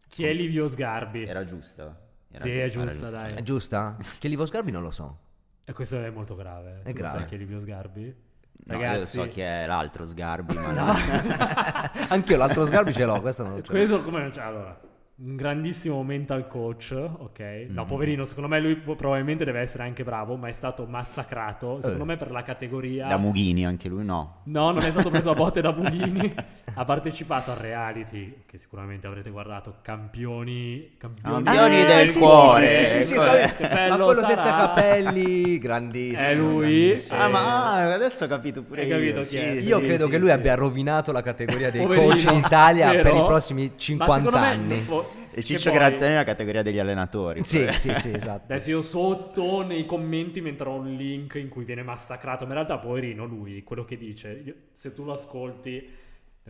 Chi 0.08 0.24
è 0.24 0.32
Livio 0.32 0.68
Sgarbi? 0.68 1.22
Era 1.22 1.44
giusta. 1.44 2.05
Era 2.30 2.44
sì, 2.44 2.58
è 2.58 2.68
giusta, 2.68 3.10
dai. 3.10 3.32
È 3.32 3.42
giusta? 3.42 3.96
Chi 4.18 4.26
è 4.26 4.30
Livio 4.30 4.46
Sgarbi 4.46 4.70
non 4.70 4.82
lo 4.82 4.90
so. 4.90 5.18
E 5.64 5.72
questo 5.72 6.00
è 6.02 6.10
molto 6.10 6.34
grave. 6.34 6.80
È 6.82 6.90
tu 6.90 6.96
grave. 6.98 7.18
Sai 7.18 7.26
chi 7.26 7.34
è 7.34 7.38
Livio 7.38 7.60
Sgarbi? 7.60 8.24
No, 8.66 8.72
Ragazzi... 8.72 9.16
io 9.18 9.24
so 9.24 9.30
chi 9.30 9.40
è 9.40 9.66
l'altro 9.66 10.04
Sgarbi, 10.04 10.54
ma 10.54 10.72
no. 10.72 10.92
Anch'io 12.08 12.36
l'altro 12.36 12.64
Sgarbi 12.64 12.92
ce 12.92 13.04
l'ho, 13.04 13.20
questo 13.20 13.42
non 13.42 13.56
lo 13.56 13.64
so. 13.64 13.70
Questo 13.70 14.02
come... 14.02 14.32
Cioè, 14.32 14.44
allora, 14.44 14.80
un 15.18 15.34
grandissimo 15.34 16.02
mental 16.02 16.46
coach, 16.46 16.92
ok? 16.92 17.68
No, 17.70 17.84
mm. 17.84 17.86
poverino, 17.86 18.24
secondo 18.26 18.50
me 18.50 18.60
lui 18.60 18.76
probabilmente 18.76 19.46
deve 19.46 19.60
essere 19.60 19.84
anche 19.84 20.04
bravo, 20.04 20.36
ma 20.36 20.48
è 20.48 20.52
stato 20.52 20.84
massacrato, 20.84 21.80
secondo 21.80 22.02
eh. 22.02 22.06
me 22.08 22.16
per 22.18 22.30
la 22.30 22.42
categoria... 22.42 23.06
Da 23.06 23.16
Mughini 23.16 23.64
anche 23.64 23.88
lui, 23.88 24.04
no? 24.04 24.40
No, 24.44 24.72
non 24.72 24.82
è 24.82 24.90
stato 24.90 25.08
preso 25.08 25.30
a 25.30 25.34
botte 25.34 25.62
da 25.62 25.72
Mughini, 25.72 26.34
ha 26.74 26.84
partecipato 26.84 27.50
al 27.50 27.56
reality, 27.56 28.42
che 28.44 28.58
sicuramente 28.58 29.06
avrete 29.06 29.30
guardato, 29.30 29.76
Campioni... 29.80 30.96
Campioni, 30.98 31.44
campioni 31.44 31.80
ah, 31.80 31.86
del 31.86 32.08
sì, 32.08 32.18
cuore! 32.18 32.66
Sì, 32.66 32.84
sì, 32.84 32.90
sì, 32.90 33.02
sì 33.02 33.14
ma 33.14 33.96
quello 33.96 34.20
sarà. 34.20 34.26
senza 34.26 34.54
capelli, 34.54 35.58
grandissimo. 35.58 36.28
È 36.28 36.34
lui. 36.34 36.88
Grandissimo. 36.88 37.18
Ah, 37.18 37.28
ma 37.28 37.72
ah, 37.72 37.94
adesso 37.94 38.24
ho 38.24 38.28
capito 38.28 38.62
pure 38.62 38.82
Hai 38.82 38.88
io. 38.88 39.14
Capito 39.14 39.36
io 39.36 39.80
credo 39.80 40.08
che 40.08 40.18
lui 40.18 40.30
abbia 40.30 40.54
rovinato 40.54 41.10
la 41.10 41.22
categoria 41.22 41.70
dei 41.70 41.80
poverino, 41.80 42.08
coach 42.08 42.24
in 42.24 42.34
Italia 42.44 42.90
per 42.90 43.14
i 43.14 43.24
prossimi 43.24 43.72
50 43.76 44.30
anni. 44.38 44.84
Me, 44.86 45.05
e 45.38 45.42
Ciccio 45.42 45.68
poi... 45.68 45.78
Graziani 45.78 46.14
è 46.14 46.16
la 46.16 46.24
categoria 46.24 46.62
degli 46.62 46.78
allenatori. 46.78 47.44
Sì, 47.44 47.68
sì, 47.74 47.94
sì, 47.94 48.10
esatto. 48.10 48.44
Adesso 48.44 48.70
io 48.70 48.80
sotto 48.80 49.60
nei 49.62 49.84
commenti 49.84 50.40
metterò 50.40 50.78
un 50.78 50.94
link 50.94 51.34
in 51.34 51.50
cui 51.50 51.64
viene 51.64 51.82
massacrato, 51.82 52.44
ma 52.44 52.52
in 52.52 52.56
realtà 52.56 52.78
poverino 52.78 53.26
lui, 53.26 53.62
quello 53.62 53.84
che 53.84 53.98
dice, 53.98 54.68
se 54.72 54.94
tu 54.94 55.04
lo 55.04 55.12
ascolti 55.12 55.86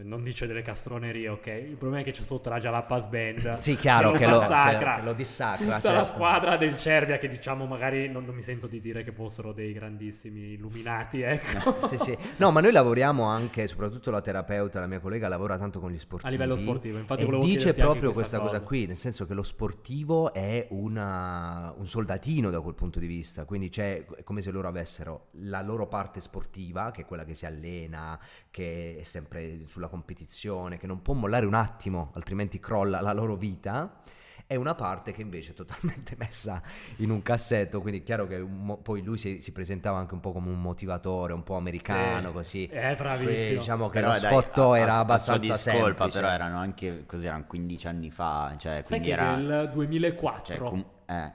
non 0.03 0.23
dice 0.23 0.47
delle 0.47 0.61
castronerie, 0.63 1.29
ok? 1.29 1.47
Il 1.47 1.77
problema 1.77 2.03
è 2.03 2.05
che 2.05 2.11
c'è 2.11 2.23
sotto 2.23 2.51
la 2.51 2.59
Jalapas 2.59 3.07
Band. 3.07 3.59
Sì, 3.67 3.77
chiaro, 3.77 4.13
che, 4.13 4.27
lo, 4.27 4.39
che, 4.39 5.01
lo, 5.03 5.13
dissacra. 5.15 5.65
Tutta 5.65 5.81
certo. 5.81 5.93
la 5.93 6.05
squadra 6.05 6.57
del 6.57 6.77
Cervia 6.77 7.19
che 7.19 7.29
diciamo 7.29 7.67
magari 7.67 8.09
non, 8.09 8.25
non, 8.25 8.35
mi 8.35 8.43
sento 8.43 8.67
di 8.67 8.81
dire 8.81 9.03
che 9.03 9.13
fossero 9.13 9.53
dei 9.53 9.73
grandissimi 9.73 10.53
illuminati, 10.53 11.23
ecco. 11.23 11.79
No, 11.81 11.87
sì, 11.87 11.97
sì. 11.97 12.17
No, 12.37 12.51
ma 12.51 12.61
noi 12.61 12.73
lavoriamo 12.73 13.25
anche, 13.25 13.67
soprattutto 13.67 14.11
la 14.11 14.21
terapeuta, 14.21 14.79
la 14.81 14.87
mia 14.87 15.01
collega 15.01 15.29
lavora 15.29 15.57
tanto 15.57 15.81
con 15.81 15.91
gli 15.91 15.99
sportivi. 15.99 16.29
A 16.29 16.31
livello 16.31 16.57
sportivo, 16.57 16.99
infatti 16.99 17.23
e 17.23 17.39
dice 17.39 17.75
proprio 17.75 18.13
questa 18.13 18.39
cosa. 18.39 18.51
cosa. 18.59 18.65
qui, 18.65 18.87
nel 18.87 18.99
senso 18.99 19.27
che 19.27 19.35
lo 19.35 19.43
sportivo 19.43 20.33
è 20.33 20.67
una, 20.71 21.73
un 21.77 21.87
soldatino 21.87 22.51
da 22.51 22.61
quel 22.61 22.75
punto 22.75 22.99
di 22.99 23.07
vista, 23.07 23.45
quindi 23.45 23.71
c'è, 23.71 24.05
è 24.05 24.23
come 24.23 24.43
se 24.43 24.51
loro 24.51 24.69
avessero 24.69 25.29
la 25.41 25.63
loro 25.63 25.89
parte 25.89 26.21
sportiva, 26.21 26.91
che 26.91 27.03
è 27.03 27.05
quella 27.07 27.25
che 27.25 27.35
si 27.35 27.47
allena, 27.47 28.19
che 28.51 28.99
è 29.01 29.03
sempre 29.03 29.63
sulla 29.67 29.86
sulla 29.87 29.89
competizione, 29.89 30.77
che 30.77 30.87
non 30.87 31.01
può 31.03 31.15
mollare 31.15 31.47
un 31.47 31.55
attimo, 31.55 32.11
altrimenti 32.15 32.59
crolla 32.59 33.01
la 33.01 33.13
loro 33.13 33.37
vita, 33.37 34.03
è 34.49 34.55
una 34.55 34.75
parte 34.77 35.13
che 35.13 35.23
invece 35.23 35.53
è 35.53 35.55
totalmente 35.55 36.15
messa 36.19 36.63
in 36.97 37.11
un 37.11 37.23
cassetto, 37.23 37.81
quindi 37.81 38.01
è 38.01 38.03
chiaro 38.03 38.27
che 38.27 38.39
mo- 38.39 38.77
poi 38.77 39.03
lui 39.03 39.19
si, 39.19 39.41
si, 39.41 39.51
presentava 39.51 39.99
anche 39.99 40.15
un 40.15 40.21
po' 40.21 40.33
come 40.33 40.51
un 40.51 40.61
motivatore, 40.61 41.33
un 41.33 41.43
po' 41.43 41.57
americano, 41.57 42.29
sì, 42.29 42.33
così. 42.33 42.67
È 42.67 42.95
bravissimo. 42.97 43.35
Quindi, 43.35 43.57
diciamo 43.57 43.89
che 43.89 44.01
però 44.01 44.13
lo 44.13 44.19
sfotto 44.19 44.75
era 44.75 44.95
a, 44.95 44.99
abbastanza 44.99 45.53
a 45.53 45.57
discolpa, 45.57 45.81
semplice. 45.81 46.21
però 46.21 46.33
erano 46.33 46.59
anche, 46.59 47.05
così 47.07 47.27
erano 47.27 47.45
15 47.47 47.87
anni 47.89 48.11
fa, 48.11 48.55
cioè, 48.59 48.83
Sai 48.85 48.99
quindi 48.99 49.11
era... 49.11 49.37
nel 49.37 49.71
2004. 49.73 50.55
Cioè, 50.55 50.69
com- 50.69 50.87
eh, 51.07 51.33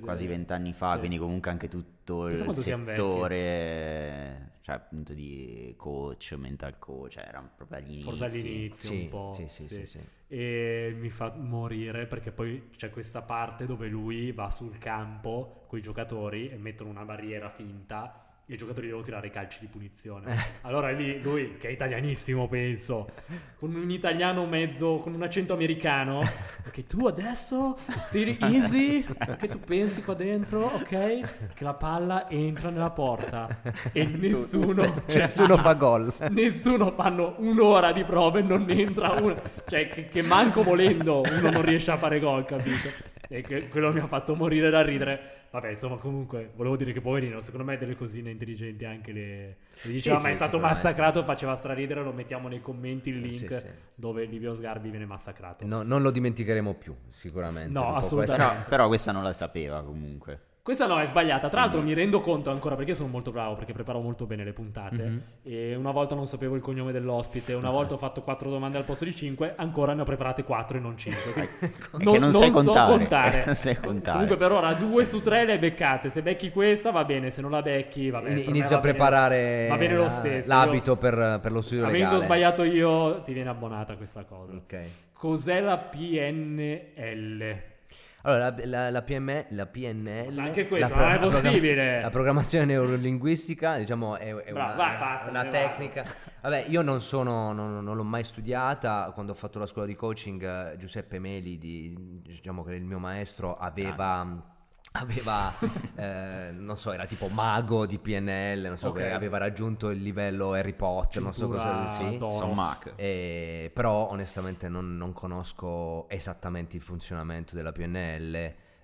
quasi 0.00 0.26
vent'anni 0.26 0.72
fa, 0.72 0.92
sì. 0.92 0.98
quindi 0.98 1.18
comunque 1.18 1.50
anche 1.50 1.68
tutto 1.68 2.28
il 2.28 2.36
settore 2.54 4.48
cioè 4.68 4.76
appunto 4.76 5.14
di 5.14 5.72
coach, 5.78 6.34
mental 6.36 6.78
coach, 6.78 7.12
cioè, 7.12 7.24
era 7.26 7.40
proprio 7.40 7.78
all'inizio. 7.78 8.04
Forse 8.04 8.24
all'inizio 8.26 8.90
sì, 8.90 9.00
un 9.00 9.08
po'. 9.08 9.32
Sì, 9.32 9.48
sì, 9.48 9.86
sì, 9.86 9.98
E 10.26 10.94
mi 10.94 11.08
fa 11.08 11.32
morire 11.34 12.06
perché 12.06 12.32
poi 12.32 12.68
c'è 12.76 12.90
questa 12.90 13.22
parte 13.22 13.64
dove 13.64 13.88
lui 13.88 14.30
va 14.32 14.50
sul 14.50 14.76
campo 14.76 15.64
con 15.66 15.78
i 15.78 15.82
giocatori 15.82 16.50
e 16.50 16.58
mettono 16.58 16.90
una 16.90 17.06
barriera 17.06 17.48
finta 17.48 18.27
i 18.50 18.56
giocatori 18.56 18.86
devono 18.86 19.04
tirare 19.04 19.26
i 19.26 19.30
calci 19.30 19.58
di 19.60 19.66
punizione. 19.66 20.34
Allora 20.62 20.90
lì 20.90 21.20
lui, 21.20 21.58
che 21.58 21.68
è 21.68 21.70
italianissimo 21.70 22.48
penso, 22.48 23.10
con 23.58 23.74
un 23.74 23.90
italiano 23.90 24.46
mezzo, 24.46 25.00
con 25.00 25.12
un 25.12 25.22
accento 25.22 25.52
americano, 25.52 26.20
ok 26.72 26.86
tu 26.86 27.06
adesso 27.06 27.76
tiri 28.10 28.38
easy, 28.40 29.04
che 29.38 29.48
tu 29.48 29.60
pensi 29.60 30.02
qua 30.02 30.14
dentro, 30.14 30.64
ok, 30.64 31.52
che 31.52 31.64
la 31.64 31.74
palla 31.74 32.28
entra 32.30 32.70
nella 32.70 32.90
porta 32.90 33.60
e 33.92 34.06
nessuno, 34.06 34.82
cioè, 35.06 35.20
nessuno 35.20 35.58
fa 35.58 35.74
gol. 35.74 36.10
Nessuno 36.30 36.92
fanno 36.92 37.34
un'ora 37.38 37.92
di 37.92 38.02
prove 38.02 38.40
e 38.40 38.42
non 38.42 38.64
entra 38.70 39.10
uno, 39.10 39.36
cioè 39.66 39.88
che, 39.90 40.08
che 40.08 40.22
manco 40.22 40.62
volendo 40.62 41.20
uno 41.20 41.50
non 41.50 41.62
riesce 41.62 41.90
a 41.90 41.98
fare 41.98 42.18
gol, 42.18 42.46
capito? 42.46 42.88
E 43.28 43.42
che, 43.42 43.68
quello 43.68 43.92
mi 43.92 44.00
ha 44.00 44.06
fatto 44.06 44.34
morire 44.34 44.70
da 44.70 44.82
ridere. 44.82 45.36
Vabbè, 45.50 45.70
insomma, 45.70 45.96
comunque, 45.96 46.50
volevo 46.54 46.76
dire 46.76 46.92
che 46.92 47.00
poverino, 47.00 47.40
secondo 47.40 47.64
me 47.64 47.78
delle 47.78 47.96
cosine 47.96 48.30
intelligenti 48.30 48.84
anche 48.84 49.12
le... 49.12 49.56
le 49.82 49.92
diceva, 49.92 50.16
sì, 50.16 50.22
ma 50.22 50.28
sì, 50.28 50.34
è 50.34 50.36
stato 50.36 50.58
massacrato, 50.58 51.24
faceva 51.24 51.56
straridere, 51.56 52.02
lo 52.02 52.12
mettiamo 52.12 52.48
nei 52.48 52.60
commenti 52.60 53.08
il 53.08 53.20
link 53.20 53.52
sì, 53.52 53.66
dove 53.94 54.24
Livio 54.24 54.54
Sgarbi 54.54 54.90
viene 54.90 55.06
massacrato. 55.06 55.66
No, 55.66 55.82
non 55.82 56.02
lo 56.02 56.10
dimenticheremo 56.10 56.74
più, 56.74 56.94
sicuramente. 57.08 57.70
No, 57.70 57.94
assolutamente. 57.94 58.46
Questa... 58.46 58.68
Però 58.68 58.88
questa 58.88 59.12
non 59.12 59.22
la 59.22 59.32
sapeva 59.32 59.82
comunque. 59.82 60.40
Questa 60.68 60.86
no, 60.86 61.00
è 61.00 61.06
sbagliata. 61.06 61.48
Tra 61.48 61.60
l'altro 61.62 61.80
mi 61.80 61.94
rendo 61.94 62.20
conto 62.20 62.50
ancora 62.50 62.74
perché 62.74 62.92
sono 62.92 63.08
molto 63.08 63.30
bravo, 63.30 63.54
perché 63.54 63.72
preparo 63.72 64.00
molto 64.00 64.26
bene 64.26 64.44
le 64.44 64.52
puntate. 64.52 64.96
Mm-hmm. 65.02 65.18
E 65.44 65.74
una 65.74 65.92
volta 65.92 66.14
non 66.14 66.26
sapevo 66.26 66.56
il 66.56 66.60
cognome 66.60 66.92
dell'ospite, 66.92 67.54
una 67.54 67.70
volta 67.70 67.94
ho 67.94 67.96
fatto 67.96 68.20
quattro 68.20 68.50
domande 68.50 68.76
al 68.76 68.84
posto 68.84 69.06
di 69.06 69.14
cinque, 69.14 69.54
ancora 69.56 69.94
ne 69.94 70.02
ho 70.02 70.04
preparate 70.04 70.42
quattro 70.42 70.76
e 70.76 70.80
non 70.80 70.98
cinque. 70.98 71.48
non, 71.92 72.02
non, 72.02 72.18
non 72.18 72.32
sai 72.32 72.48
so 72.48 72.52
contare. 72.52 72.98
contare. 72.98 73.44
non 73.46 73.54
sai 73.54 73.76
contare. 73.76 74.12
Comunque 74.12 74.36
per 74.36 74.52
ora 74.52 74.74
due 74.74 75.06
su 75.06 75.22
tre 75.22 75.46
le 75.46 75.58
beccate. 75.58 76.10
Se 76.10 76.20
becchi 76.20 76.50
questa 76.50 76.90
va 76.90 77.02
bene, 77.06 77.30
se 77.30 77.40
non 77.40 77.50
la 77.50 77.62
becchi 77.62 78.10
va 78.10 78.20
bene. 78.20 78.40
Inizio 78.40 78.76
a 78.76 78.80
preparare 78.80 79.74
bene 79.74 79.94
lo 79.94 80.08
stesso. 80.08 80.52
l'abito 80.52 80.90
io, 80.90 80.96
per, 80.98 81.38
per, 81.40 81.50
lo 81.50 81.62
studio 81.62 81.86
avendo 81.86 81.96
legale. 81.96 82.14
Avendo 82.14 82.26
sbagliato 82.26 82.62
io 82.64 83.22
ti 83.22 83.32
viene 83.32 83.48
abbonata 83.48 83.96
questa 83.96 84.24
cosa. 84.24 84.52
Ok. 84.52 84.80
Cos'è 85.14 85.60
la 85.62 85.78
PNL? 85.78 87.76
Allora, 88.22 88.50
la, 88.50 88.66
la, 88.66 88.90
la, 88.90 89.02
PM, 89.02 89.44
la 89.50 89.66
PNL... 89.66 90.34
Ma 90.34 90.42
anche 90.42 90.66
questo, 90.66 90.94
non 90.94 91.12
è 91.12 91.18
possibile! 91.18 92.00
La 92.02 92.10
programmazione 92.10 92.64
neurolinguistica, 92.64 93.78
diciamo, 93.78 94.16
è, 94.16 94.34
è 94.34 94.52
Bravo, 94.52 94.74
una, 94.74 94.76
vai, 94.76 94.98
basta, 94.98 95.30
una 95.30 95.46
tecnica... 95.46 96.04
Vabbè, 96.40 96.66
io 96.68 96.82
non 96.82 97.00
sono, 97.00 97.52
non, 97.52 97.82
non, 97.82 97.96
l'ho 97.96 98.04
mai 98.04 98.24
studiata, 98.24 99.10
quando 99.14 99.32
ho 99.32 99.34
fatto 99.34 99.58
la 99.58 99.66
scuola 99.66 99.86
di 99.86 99.94
coaching, 99.94 100.76
Giuseppe 100.76 101.18
Meli, 101.18 101.58
di, 101.58 102.20
diciamo 102.22 102.64
che 102.64 102.74
il 102.74 102.84
mio 102.84 102.98
maestro, 102.98 103.56
aveva... 103.56 104.20
Ah 104.20 104.56
aveva, 104.92 105.52
eh, 105.96 106.50
non 106.52 106.76
so, 106.76 106.92
era 106.92 107.06
tipo 107.06 107.28
mago 107.28 107.86
di 107.86 107.98
PNL, 107.98 108.62
non 108.66 108.76
so, 108.76 108.88
okay. 108.88 109.10
aveva 109.10 109.38
raggiunto 109.38 109.90
il 109.90 110.02
livello 110.02 110.52
Harry 110.52 110.74
Potter, 110.74 111.22
Cintura 111.22 111.24
non 111.24 111.32
so 111.32 111.48
cosa, 111.48 111.86
sì, 111.86 112.14
insomma, 112.14 112.78
e, 112.96 113.70
però 113.72 114.08
onestamente 114.10 114.68
non, 114.68 114.96
non, 114.96 115.12
conosco 115.12 116.08
esattamente 116.08 116.76
il 116.76 116.82
funzionamento 116.82 117.54
della 117.54 117.72
PNL. 117.72 118.34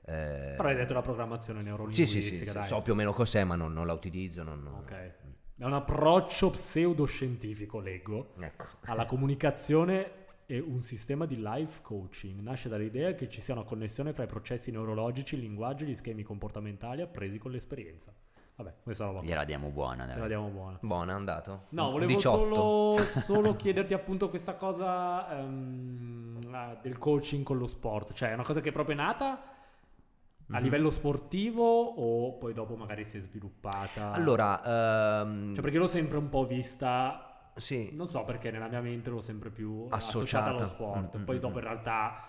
Eh, 0.06 0.54
però 0.56 0.68
hai 0.68 0.74
detto 0.74 0.92
la 0.92 1.00
programmazione 1.00 1.62
neurolinguistica, 1.62 2.22
sì, 2.22 2.36
sì, 2.36 2.44
sì, 2.44 2.62
so 2.66 2.82
più 2.82 2.92
o 2.92 2.96
meno 2.96 3.12
cos'è, 3.12 3.44
ma 3.44 3.54
non, 3.54 3.72
non 3.72 3.86
la 3.86 3.94
utilizzo. 3.94 4.42
Non, 4.42 4.66
ok. 4.82 5.12
È 5.56 5.64
un 5.64 5.72
approccio 5.72 6.50
pseudoscientifico, 6.50 7.78
leggo, 7.78 8.34
ecco. 8.40 8.66
alla 8.86 9.06
comunicazione 9.06 10.23
è 10.46 10.58
un 10.58 10.80
sistema 10.80 11.26
di 11.26 11.40
life 11.40 11.80
coaching. 11.82 12.40
Nasce 12.40 12.68
dall'idea 12.68 13.14
che 13.14 13.28
ci 13.28 13.40
sia 13.40 13.54
una 13.54 13.64
connessione 13.64 14.12
fra 14.12 14.24
i 14.24 14.26
processi 14.26 14.70
neurologici, 14.70 15.34
il 15.34 15.40
linguaggio 15.40 15.84
e 15.84 15.88
gli 15.88 15.94
schemi 15.94 16.22
comportamentali 16.22 17.00
appresi 17.00 17.38
con 17.38 17.50
l'esperienza. 17.50 18.12
Vabbè, 18.56 18.74
questa 18.82 19.06
roba. 19.06 19.22
Gliela 19.22 19.44
diamo 19.44 19.70
buona, 19.70 20.06
dai. 20.06 20.14
Gliela 20.14 20.28
diamo 20.28 20.48
buona. 20.48 20.78
Buona, 20.80 21.12
è 21.12 21.14
andato. 21.16 21.64
No, 21.70 21.90
volevo 21.90 22.20
solo, 22.20 22.96
solo, 23.04 23.56
chiederti 23.56 23.94
appunto 23.94 24.28
questa 24.28 24.54
cosa 24.54 25.26
um, 25.40 26.38
del 26.80 26.98
coaching 26.98 27.42
con 27.42 27.58
lo 27.58 27.66
sport. 27.66 28.12
Cioè, 28.12 28.30
è 28.30 28.34
una 28.34 28.44
cosa 28.44 28.60
che 28.60 28.68
è 28.68 28.72
proprio 28.72 28.94
nata 28.94 29.30
a 29.30 30.52
mm-hmm. 30.52 30.62
livello 30.62 30.90
sportivo 30.90 31.64
o 31.64 32.34
poi 32.34 32.52
dopo 32.52 32.76
magari 32.76 33.04
si 33.04 33.16
è 33.16 33.20
sviluppata? 33.20 34.12
Allora, 34.12 35.22
um... 35.24 35.52
cioè 35.52 35.62
perché 35.62 35.78
l'ho 35.78 35.88
sempre 35.88 36.18
un 36.18 36.28
po' 36.28 36.46
vista 36.46 37.33
sì. 37.56 37.90
Non 37.92 38.06
so 38.06 38.24
perché 38.24 38.50
nella 38.50 38.68
mia 38.68 38.80
mente 38.80 39.10
l'ho 39.10 39.20
sempre 39.20 39.50
più 39.50 39.86
associata, 39.90 39.96
associata 39.96 40.50
allo 40.50 40.64
sport. 40.66 41.16
Mm-hmm. 41.16 41.24
Poi 41.24 41.38
dopo 41.38 41.58
in 41.58 41.64
realtà... 41.64 42.28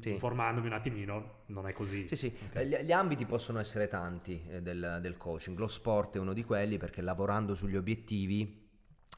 Sì. 0.00 0.12
informandomi 0.12 0.66
un 0.66 0.72
attimino, 0.72 1.42
non 1.48 1.68
è 1.68 1.74
così. 1.74 2.08
Sì, 2.08 2.16
sì, 2.16 2.34
okay. 2.48 2.66
gli, 2.66 2.74
gli, 2.76 2.92
ambiti 2.92 3.26
possono 3.26 3.58
essere 3.58 3.86
tanti 3.86 4.42
eh, 4.48 4.62
del, 4.62 4.98
del, 5.02 5.18
coaching. 5.18 5.58
Lo 5.58 5.68
sport 5.68 6.16
è 6.16 6.18
uno 6.18 6.32
di 6.32 6.42
quelli 6.42 6.78
perché 6.78 7.02
lavorando 7.02 7.54
sugli 7.54 7.76
obiettivi 7.76 8.69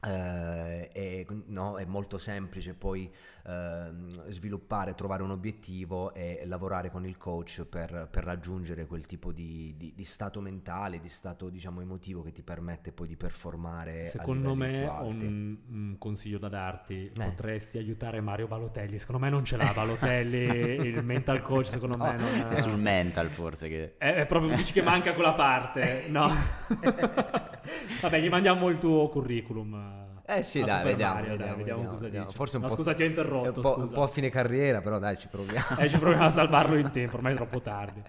eh, 0.05 0.89
è, 0.89 1.27
no, 1.47 1.77
è, 1.77 1.85
molto 1.85 2.19
semplice 2.19 2.75
poi 2.75 3.09
eh, 3.47 3.93
sviluppare, 4.29 4.95
trovare 4.95 5.23
un 5.23 5.31
obiettivo 5.31 6.13
e 6.13 6.43
lavorare 6.45 6.91
con 6.91 7.07
il 7.07 7.17
coach 7.17 7.65
per, 7.65 8.09
per 8.11 8.25
raggiungere 8.25 8.87
quel 8.87 9.07
tipo 9.07 9.31
di, 9.31 9.75
di, 9.77 9.93
di, 9.95 10.05
stato 10.05 10.41
mentale, 10.41 10.99
di 10.99 11.09
stato 11.09 11.49
diciamo 11.49 11.81
emotivo 11.81 12.23
che 12.23 12.33
ti 12.33 12.43
permette 12.43 12.91
poi 12.91 13.07
di 13.07 13.17
performare. 13.17 14.05
Secondo 14.07 14.57
me 14.57 14.87
ho 14.87 15.05
un, 15.05 15.57
un, 15.69 15.95
consiglio 15.99 16.39
da 16.39 16.49
darti, 16.49 17.07
eh. 17.07 17.13
potresti 17.13 17.79
aiutare 17.79 18.21
Mario 18.21 18.49
Balotelli, 18.49 18.99
secondo 18.99 19.23
me 19.23 19.31
non 19.31 19.45
ce 19.45 19.57
l'ha 19.57 19.71
Balotelli, 19.73 20.79
il 20.87 21.05
mental 21.05 21.43
coach 21.43 21.67
secondo 21.67 21.97
no, 21.97 22.05
me 22.05 22.17
non 22.17 22.51
è 22.51 22.57
sul 22.57 22.79
mental 22.79 23.29
forse 23.29 23.69
che... 23.69 23.95
È, 23.99 24.15
è 24.15 24.27
proprio, 24.27 24.57
dici 24.57 24.73
che 24.73 24.83
manca 24.83 25.13
quella 25.13 25.35
parte, 25.35 26.07
no? 26.09 26.29
Vabbè, 28.01 28.21
gli 28.21 28.29
mandiamo 28.29 28.69
il 28.69 28.79
tuo 28.79 29.09
curriculum. 29.09 29.82
Eh 30.25 30.43
sì, 30.43 30.63
dai 30.63 30.85
vediamo, 30.85 31.15
Mario, 31.15 31.31
vediamo, 31.31 31.51
dai, 31.51 31.59
vediamo, 31.59 31.89
cosa 31.89 32.05
vediamo. 32.05 32.27
dice. 32.27 32.37
Forse 32.37 32.57
un 32.57 32.63
no, 32.63 32.69
po', 32.69 32.75
scusa, 32.75 32.95
ti 32.95 33.03
ho 33.03 33.07
interrotto. 33.07 33.49
Un 33.57 33.61
po', 33.61 33.79
un 33.79 33.91
po', 33.91 34.03
a 34.03 34.07
fine 34.07 34.31
carriera, 34.31 34.81
però 34.81 34.99
dai, 34.99 35.19
ci 35.19 35.29
proviamo. 35.29 35.79
eh, 35.81 35.89
ci 35.89 35.99
proviamo 35.99 36.25
a 36.25 36.31
salvarlo 36.31 36.77
in 36.77 36.91
tempo, 36.91 37.17
ormai 37.17 37.33
è 37.33 37.37
troppo 37.37 37.61
tardi. 37.61 38.03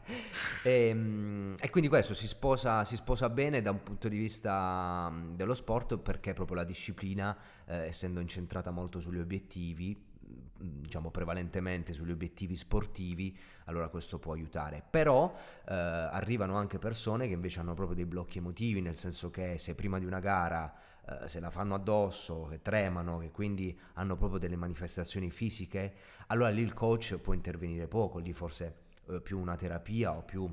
e, 0.64 0.72
ehm, 0.89 1.55
e, 1.59 1.70
quindi 1.70 1.89
questo 1.89 2.14
si 2.14 2.28
sposa, 2.28 2.86
si 2.86 2.95
sposa, 2.95 3.30
bene 3.30 3.61
da 3.61 3.72
un 3.72 3.82
punto 3.82 4.07
di 4.09 4.18
vista 4.18 5.11
dello 5.32 5.55
sport 5.55 5.97
perché 5.97 6.34
proprio 6.34 6.57
la 6.57 6.64
disciplina, 6.64 7.36
eh, 7.66 7.88
essendo 7.88 8.20
incentrata 8.20 8.70
molto 8.70 8.99
sugli 8.99 9.20
obiettivi, 9.20 10.11
diciamo 10.64 11.11
prevalentemente 11.11 11.93
sugli 11.93 12.11
obiettivi 12.11 12.55
sportivi, 12.55 13.38
allora 13.66 13.89
questo 13.89 14.20
può 14.20 14.34
aiutare. 14.34 14.84
Però 14.88 15.34
eh, 15.68 15.74
arrivano 15.74 16.55
anche 16.57 16.80
persone 16.80 17.28
che 17.28 17.34
invece 17.34 17.59
hanno 17.59 17.74
proprio 17.74 17.95
dei 17.95 18.05
blocchi 18.05 18.38
emotivi, 18.38 18.82
nel 18.82 18.97
senso 18.97 19.30
che 19.30 19.57
se 19.57 19.76
prima 19.76 19.99
di 19.99 20.05
una 20.05 20.20
gara 20.20 20.74
eh, 21.06 21.28
se 21.28 21.39
la 21.39 21.49
fanno 21.49 21.76
addosso, 21.76 22.47
che 22.49 22.62
tremano, 22.62 23.18
che 23.18 23.32
quindi 23.32 23.78
hanno 23.93 24.16
proprio 24.16 24.39
delle 24.39 24.56
manifestazioni 24.56 25.32
fisiche, 25.32 25.93
allora 26.28 26.49
lì 26.49 26.62
il 26.62 26.74
coach 26.74 27.18
può 27.18 27.34
intervenire 27.34 27.88
poco, 27.88 28.20
lì 28.20 28.32
forse 28.34 28.84
eh, 29.10 29.22
più 29.22 29.39
una 29.39 29.56
terapia 29.56 30.14
o 30.14 30.24
più 30.24 30.49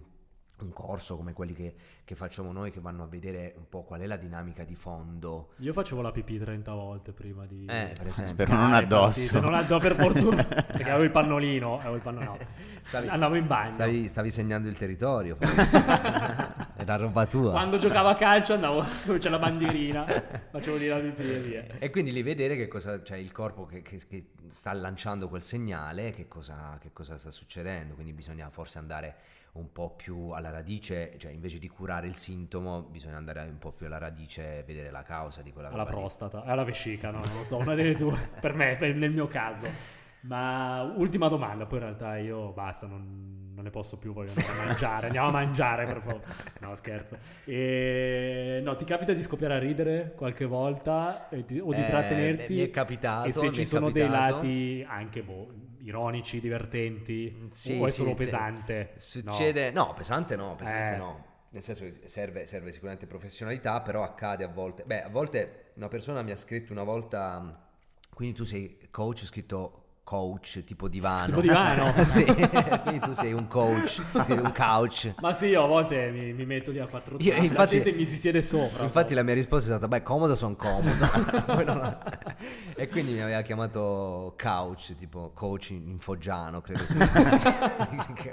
un 0.62 0.72
corso 0.72 1.16
come 1.16 1.32
quelli 1.32 1.54
che, 1.54 1.74
che, 2.04 2.14
facciamo 2.14 2.52
noi 2.52 2.70
che 2.70 2.80
vanno 2.80 3.02
a 3.04 3.06
vedere 3.06 3.54
un 3.56 3.68
po' 3.68 3.82
qual 3.82 4.00
è 4.00 4.06
la 4.06 4.16
dinamica 4.16 4.64
di 4.64 4.74
fondo. 4.74 5.52
Io 5.58 5.72
facevo 5.72 6.02
la 6.02 6.10
pipì 6.10 6.38
30 6.38 6.72
volte 6.72 7.12
prima 7.12 7.46
di... 7.46 7.64
Eh, 7.64 7.94
per 7.96 8.08
esempio. 8.08 8.34
Spero 8.34 8.54
non 8.54 8.74
addosso. 8.74 9.40
Non 9.40 9.54
addosso 9.54 9.88
per 9.88 9.96
fortuna, 9.96 10.44
perché 10.44 10.90
avevo 10.90 11.04
il 11.04 11.10
pannolino, 11.10 11.78
avevo 11.78 11.94
il 11.94 12.02
pannolino. 12.02 12.38
Stavi, 12.82 13.08
Andavo 13.08 13.34
in 13.36 13.46
bagno. 13.46 13.72
Stavi, 13.72 14.08
stavi 14.08 14.30
segnando 14.30 14.68
il 14.68 14.76
territorio. 14.76 15.38
Era 16.90 17.04
roba 17.04 17.24
tua. 17.24 17.52
Quando 17.52 17.76
giocavo 17.76 18.08
a 18.08 18.16
calcio 18.16 18.54
andavo 18.54 18.84
dove 19.04 19.18
c'è 19.20 19.28
la 19.28 19.38
bandierina, 19.38 20.04
facevo 20.50 20.76
di 20.76 20.88
pipì 21.12 21.30
e 21.30 21.38
via. 21.38 21.64
E 21.78 21.88
quindi 21.90 22.10
lì 22.10 22.20
vedere 22.22 22.56
che 22.56 22.66
cosa, 22.66 23.00
cioè 23.04 23.16
il 23.16 23.30
corpo 23.30 23.64
che, 23.64 23.80
che, 23.82 24.00
che 24.08 24.30
sta 24.48 24.72
lanciando 24.72 25.28
quel 25.28 25.40
segnale, 25.40 26.10
che 26.10 26.26
cosa, 26.26 26.78
che 26.80 26.90
cosa 26.92 27.16
sta 27.16 27.30
succedendo, 27.30 27.94
quindi 27.94 28.12
bisogna 28.12 28.50
forse 28.50 28.78
andare 28.78 29.16
un 29.52 29.70
po' 29.70 29.90
più 29.90 30.30
alla 30.30 30.50
radice, 30.50 31.14
cioè 31.16 31.30
invece 31.30 31.60
di 31.60 31.68
curare 31.68 32.08
il 32.08 32.16
sintomo 32.16 32.82
bisogna 32.82 33.18
andare 33.18 33.42
un 33.42 33.58
po' 33.58 33.70
più 33.70 33.86
alla 33.86 33.98
radice 33.98 34.58
e 34.58 34.62
vedere 34.64 34.90
la 34.90 35.02
causa 35.02 35.42
di 35.42 35.52
quella 35.52 35.68
alla 35.68 35.84
prostata, 35.84 36.42
alla 36.42 36.64
vescica, 36.64 37.12
no? 37.12 37.24
non 37.24 37.36
lo 37.36 37.44
so, 37.44 37.56
una 37.56 37.76
delle 37.76 37.94
due, 37.94 38.30
per 38.40 38.54
me, 38.54 38.76
nel 38.80 39.12
mio 39.12 39.28
caso. 39.28 39.98
Ma 40.22 40.82
ultima 40.96 41.28
domanda, 41.28 41.64
poi 41.66 41.78
in 41.78 41.84
realtà 41.84 42.18
io 42.18 42.52
basta, 42.52 42.86
non, 42.86 43.52
non 43.54 43.64
ne 43.64 43.70
posso 43.70 43.96
più, 43.96 44.12
voglio 44.12 44.30
andare 44.30 44.48
a 44.48 44.66
mangiare, 44.66 45.06
andiamo 45.06 45.28
a 45.28 45.30
mangiare 45.30 45.86
per 45.86 46.02
favore. 46.02 46.24
No, 46.60 46.74
scherzo. 46.74 47.16
E, 47.44 48.60
no, 48.62 48.76
ti 48.76 48.84
capita 48.84 49.12
di 49.12 49.22
scoppiare 49.22 49.54
a 49.54 49.58
ridere 49.58 50.12
qualche 50.14 50.44
volta 50.44 51.28
ti, 51.46 51.58
o 51.58 51.72
di 51.72 51.80
eh, 51.80 51.86
trattenerti? 51.86 52.54
Mi 52.54 52.60
è 52.60 52.70
capitato. 52.70 53.28
E 53.28 53.32
se 53.32 53.50
ci 53.52 53.64
sono 53.64 53.86
capitato. 53.86 54.40
dei 54.40 54.80
lati 54.82 54.86
anche 54.86 55.22
boh, 55.22 55.48
ironici, 55.82 56.40
divertenti, 56.40 57.48
sì, 57.50 57.78
o 57.78 57.86
è 57.86 57.90
solo 57.90 58.14
pesante? 58.14 58.92
Succede, 58.96 59.70
no, 59.70 59.86
no 59.86 59.94
pesante 59.94 60.36
no, 60.36 60.54
pesante 60.54 60.94
eh. 60.94 60.98
no. 60.98 61.28
Nel 61.52 61.62
senso 61.62 61.84
che 61.84 62.06
serve, 62.06 62.46
serve 62.46 62.70
sicuramente 62.70 63.06
professionalità, 63.06 63.80
però 63.80 64.04
accade 64.04 64.44
a 64.44 64.48
volte. 64.48 64.84
Beh, 64.84 65.02
a 65.02 65.08
volte 65.08 65.70
una 65.76 65.88
persona 65.88 66.22
mi 66.22 66.30
ha 66.30 66.36
scritto 66.36 66.72
una 66.72 66.84
volta, 66.84 67.68
quindi 68.14 68.36
tu 68.36 68.44
sei 68.44 68.78
coach, 68.90 69.24
scritto 69.24 69.79
coach 70.10 70.64
tipo 70.64 70.88
divano. 70.88 71.26
Tipo 71.26 71.40
divano? 71.40 71.92
sì, 72.02 72.24
quindi 72.82 72.98
tu 72.98 73.12
sei 73.12 73.32
un 73.32 73.46
coach, 73.46 74.02
sei 74.24 74.38
un 74.38 74.52
couch. 74.52 75.14
Ma 75.20 75.32
sì, 75.32 75.46
io 75.46 75.62
a 75.62 75.66
volte 75.68 76.10
mi, 76.10 76.32
mi 76.32 76.44
metto 76.44 76.72
lì 76.72 76.80
a 76.80 76.88
quattro 76.88 77.16
Io, 77.20 77.30
zampe, 77.30 77.46
infatti- 77.46 77.76
la 77.78 77.84
gente 77.84 77.96
mi 77.96 78.04
si 78.04 78.16
siede 78.16 78.42
sopra. 78.42 78.82
Infatti 78.82 79.14
la 79.14 79.22
mia 79.22 79.34
risposta 79.34 79.66
è 79.72 79.76
stata, 79.76 79.86
beh, 79.86 80.02
comodo 80.02 80.34
sono 80.34 80.56
comodo. 80.56 82.08
E 82.74 82.88
quindi 82.88 83.12
mi 83.12 83.20
aveva 83.20 83.42
chiamato 83.42 84.34
couch, 84.40 84.94
tipo 84.96 85.32
coach 85.34 85.70
in 85.70 85.88
in 85.88 85.98
foggiano, 85.98 86.62
credo 86.62 86.86
sia. 86.86 87.06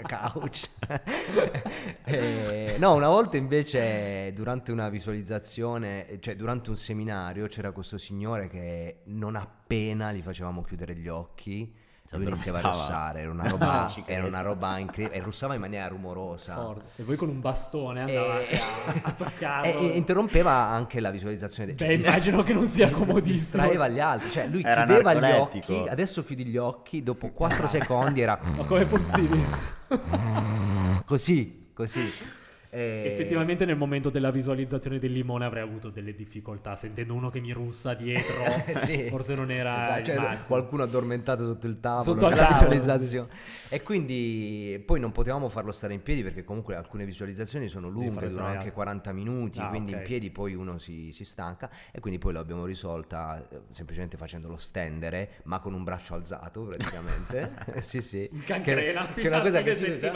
couch. 0.07 0.69
E- 2.05 2.75
no, 2.79 2.93
una 2.93 3.09
volta 3.09 3.35
invece 3.35 4.31
durante 4.33 4.71
una 4.71 4.87
visualizzazione, 4.87 6.17
cioè 6.21 6.35
durante 6.37 6.69
un 6.69 6.77
seminario, 6.77 7.47
c'era 7.47 7.71
questo 7.71 7.97
signore 7.97 8.47
che 8.47 9.01
non 9.07 9.35
appena 9.67 10.13
gli 10.13 10.21
facevamo 10.21 10.61
chiudere 10.63 10.95
gli 10.95 11.09
occhi, 11.09 11.69
lui 12.11 12.25
iniziava 12.27 12.59
a 12.59 12.61
russare, 12.61 13.19
era 13.19 13.31
una 13.31 13.43
roba, 13.51 13.83
Ah, 13.85 13.93
era 14.05 14.25
una 14.25 14.39
roba 14.39 14.77
incredibile, 14.77 15.19
e 15.19 15.21
russava 15.21 15.55
in 15.55 15.59
maniera 15.59 15.89
rumorosa. 15.89 16.55
Forte. 16.55 17.01
E 17.01 17.03
voi 17.03 17.17
con 17.17 17.27
un 17.27 17.41
bastone 17.41 17.99
andavate 18.03 18.49
E- 18.49 18.57
a, 18.57 18.93
a 19.01 19.11
toccarlo. 19.11 19.79
E, 19.81 19.91
e 19.91 19.97
interrompeva 19.97 20.53
anche 20.53 21.01
la 21.01 21.11
visualizzazione. 21.11 21.73
Beh, 21.73 21.95
immagino 21.95 22.43
che 22.43 22.53
non 22.53 22.65
sia 22.69 22.87
comodissimo. 22.95 23.33
Distraeva 23.33 23.89
gli 23.89 23.99
altri, 23.99 24.31
cioè 24.31 24.47
lui 24.47 24.61
Era 24.63 24.85
chiudeva 24.85 25.13
gli 25.15 25.31
occhi, 25.33 25.83
adesso 25.89 26.23
chiudi 26.23 26.45
gli 26.45 26.55
occhi, 26.57 27.03
dopo 27.03 27.31
4 27.31 27.67
secondi 27.67 28.21
era 28.21 28.39
Ma 28.55 28.63
com'è 28.63 28.85
possibile? 28.85 29.45
così, 31.05 31.71
così. 31.73 32.09
E- 32.69 33.03
Effettivamente 33.11 33.65
nel 33.65 33.77
momento 33.77 34.09
della 34.09 34.31
visualizzazione 34.31 34.99
del 34.99 35.11
limone 35.11 35.45
avrei 35.45 35.63
avuto 35.63 35.89
delle 35.89 36.13
difficoltà. 36.13 36.75
Sentendo 36.75 37.13
uno 37.13 37.29
che 37.29 37.39
mi 37.39 37.51
russa 37.51 37.93
dietro, 37.93 38.35
Sì. 38.75 39.07
forse 39.09 39.35
non 39.35 39.51
era 39.51 39.99
Esatto, 39.99 40.19
cioè, 40.19 40.37
qualcuno 40.47 40.83
addormentato 40.83 41.45
sotto 41.45 41.67
il 41.67 41.79
tavolo 41.79 42.03
Sotto 42.03 42.29
nella 42.29 42.47
tavolo, 42.47 42.69
visualizzazione. 42.69 43.29
E 43.69 43.81
quindi 43.83 44.81
poi 44.85 44.99
non 44.99 45.11
potevamo 45.11 45.49
farlo 45.49 45.71
stare 45.71 45.93
in 45.93 46.01
piedi 46.03 46.23
perché 46.23 46.43
comunque 46.43 46.75
alcune 46.75 47.05
visualizzazioni 47.05 47.67
sono 47.67 47.89
lunghe 47.89 48.29
durano 48.29 48.49
anche 48.57 48.71
40 48.71 49.11
minuti 49.13 49.59
Ah, 49.59 49.67
quindi 49.69 49.93
ok. 49.93 49.99
in 49.99 50.03
piedi 50.05 50.29
poi 50.31 50.53
uno 50.53 50.77
si, 50.77 51.11
si 51.11 51.23
stanca 51.23 51.69
e 51.91 51.99
quindi 51.99 52.19
poi 52.19 52.33
l'abbiamo 52.33 52.65
risolta 52.65 53.45
eh, 53.49 53.61
semplicemente 53.71 54.17
facendolo 54.17 54.57
stendere 54.57 55.29
ma 55.43 55.59
con 55.59 55.73
un 55.73 55.83
braccio 55.83 56.13
alzato 56.15 56.63
praticamente. 56.63 57.51
Sì 57.87 58.01
sì. 58.01 58.27
In 58.31 58.43
cancrena, 58.43 59.05
che, 59.07 59.21
che 59.21 59.27
è 59.27 59.27
una 59.27 59.41
cosa 59.41 59.61
che 59.61 59.73
si 59.73 59.85
usa 59.85 60.11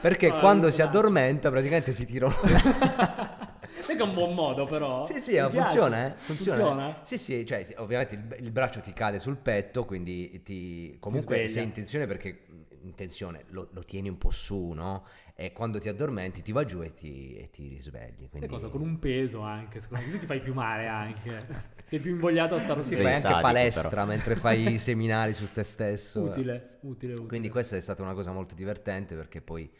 perché 0.00 0.28
quando 0.30 0.70
si 0.70 0.82
addormenta 0.82 1.50
praticamente 1.50 1.92
si 1.96 2.06
tira 2.06 2.30
Sai 2.30 3.94
che 3.96 4.02
è 4.02 4.06
un 4.06 4.14
buon 4.14 4.34
modo 4.34 4.66
però. 4.66 5.04
Sì, 5.04 5.20
sì, 5.20 5.32
piace. 5.32 5.50
funziona, 5.50 6.06
eh? 6.06 6.14
Funziona. 6.16 6.58
Funziona? 6.58 7.00
Sì, 7.02 7.18
sì, 7.18 7.46
cioè 7.46 7.64
sì, 7.64 7.74
ovviamente 7.76 8.14
il, 8.14 8.36
il 8.44 8.50
braccio 8.50 8.80
ti 8.80 8.92
cade 8.92 9.18
sul 9.18 9.36
petto, 9.36 9.84
quindi 9.84 10.42
ti 10.42 10.96
comunque 10.98 11.36
sveglia. 11.36 11.52
sei 11.52 11.64
in 11.64 11.72
tensione 11.72 12.06
perché 12.06 12.46
in 12.82 12.94
tensione 12.94 13.44
lo, 13.48 13.68
lo 13.72 13.82
tieni 13.82 14.08
un 14.08 14.16
po' 14.18 14.30
su, 14.30 14.68
no? 14.70 15.04
E 15.34 15.52
quando 15.52 15.78
ti 15.78 15.88
addormenti 15.88 16.40
ti 16.40 16.52
va 16.52 16.64
giù 16.64 16.80
e 16.82 16.94
ti, 16.94 17.36
e 17.36 17.50
ti 17.50 17.68
risvegli. 17.68 18.20
Sai 18.20 18.28
Quindi 18.30 18.46
cosa? 18.48 18.68
Con 18.68 18.80
un 18.80 18.98
peso 18.98 19.40
anche, 19.40 19.80
secondo 19.80 20.02
me. 20.04 20.10
Così 20.10 20.20
ti 20.20 20.26
fai 20.26 20.40
più 20.40 20.54
male 20.54 20.86
anche. 20.86 21.74
Sei 21.84 22.00
più 22.00 22.12
invogliato 22.12 22.54
a 22.54 22.58
stare 22.58 22.80
Sì, 22.82 22.94
Sei 22.94 23.04
fai 23.04 23.12
anche 23.12 23.20
sadico, 23.20 23.40
palestra 23.42 23.88
però. 23.90 24.06
mentre 24.06 24.34
fai 24.36 24.72
i 24.74 24.78
seminari 24.80 25.34
su 25.34 25.52
te 25.52 25.62
stesso. 25.62 26.22
Utile, 26.22 26.78
utile, 26.80 27.12
utile. 27.12 27.28
Quindi 27.28 27.48
questa 27.50 27.76
è 27.76 27.80
stata 27.80 28.02
una 28.02 28.14
cosa 28.14 28.32
molto 28.32 28.54
divertente 28.54 29.14
perché 29.14 29.40
poi 29.42 29.70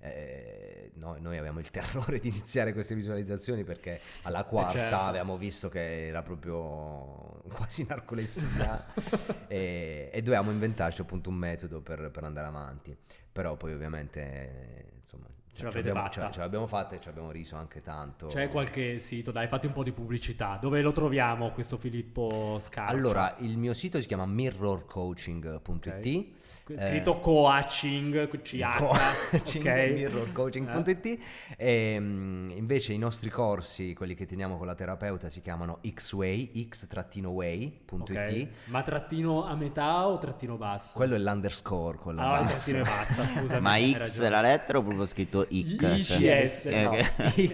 eh, 0.00 0.90
noi, 0.94 1.20
noi 1.20 1.36
avevamo 1.36 1.60
il 1.60 1.70
terrore 1.70 2.18
di 2.18 2.28
iniziare 2.28 2.72
queste 2.72 2.94
visualizzazioni 2.94 3.64
perché 3.64 4.00
alla 4.22 4.44
quarta 4.44 4.78
certo. 4.78 4.96
avevamo 4.96 5.36
visto 5.36 5.68
che 5.68 6.08
era 6.08 6.22
proprio 6.22 7.42
quasi 7.52 7.84
narcolessia 7.88 8.86
e, 9.48 10.10
e 10.12 10.22
dovevamo 10.22 10.50
inventarci 10.50 11.00
appunto 11.00 11.30
un 11.30 11.36
metodo 11.36 11.80
per, 11.80 12.10
per 12.10 12.24
andare 12.24 12.46
avanti. 12.46 12.96
Però 13.30 13.56
poi 13.56 13.72
ovviamente 13.72 14.20
eh, 14.20 14.84
insomma 15.00 15.26
Ce 15.58 15.64
l'avete 15.64 15.88
abbiamo, 15.88 16.08
fatta. 16.08 16.26
ce, 16.26 16.32
ce 16.34 16.38
l'abbiamo 16.38 16.66
fatta 16.68 16.94
e 16.94 17.00
ci 17.00 17.08
abbiamo 17.08 17.32
riso 17.32 17.56
anche 17.56 17.80
tanto. 17.80 18.28
C'è 18.28 18.48
qualche 18.48 19.00
sito, 19.00 19.32
dai, 19.32 19.48
fatti 19.48 19.66
un 19.66 19.72
po' 19.72 19.82
di 19.82 19.90
pubblicità. 19.90 20.56
Dove 20.60 20.80
lo 20.82 20.92
troviamo 20.92 21.50
questo 21.50 21.76
Filippo 21.76 22.58
Scarpa? 22.60 22.92
Allora, 22.92 23.34
il 23.40 23.58
mio 23.58 23.74
sito 23.74 24.00
si 24.00 24.06
chiama 24.06 24.24
mirrorcoaching.it 24.24 26.57
scritto 26.76 27.18
coaching, 27.18 28.28
CH, 28.28 29.28
coaching 29.30 29.64
ok? 29.66 29.90
mirrorcoaching.it 29.94 31.18
e 31.56 31.96
mm, 31.98 32.50
invece 32.50 32.92
i 32.92 32.98
nostri 32.98 33.30
corsi 33.30 33.94
quelli 33.94 34.14
che 34.14 34.26
teniamo 34.26 34.56
con 34.58 34.66
la 34.66 34.74
terapeuta 34.74 35.28
si 35.28 35.40
chiamano 35.40 35.80
xway 35.82 36.68
x-way.it 36.68 37.96
Ok. 38.00 38.48
Ma 38.66 38.82
trattino 38.82 39.44
a 39.46 39.54
metà 39.54 40.06
o 40.06 40.18
trattino 40.18 40.56
basso? 40.56 40.92
quello 40.94 41.14
è 41.14 41.18
l'underscore 41.18 41.98
con 41.98 42.14
la 42.16 42.32
Ah, 42.38 42.42
basso 42.42 42.70
trattino 42.70 42.78
e 42.78 42.82
basta, 42.84 43.24
scusami. 43.26 43.60
Ma 43.60 44.02
X 44.02 44.28
la 44.28 44.40
lettera 44.40 44.78
o 44.78 44.82
proprio 44.82 45.04
scritto 45.06 45.46
X? 45.50 46.18
ICS, 46.18 46.66
Eh, 46.66 46.82
no. 46.82 46.92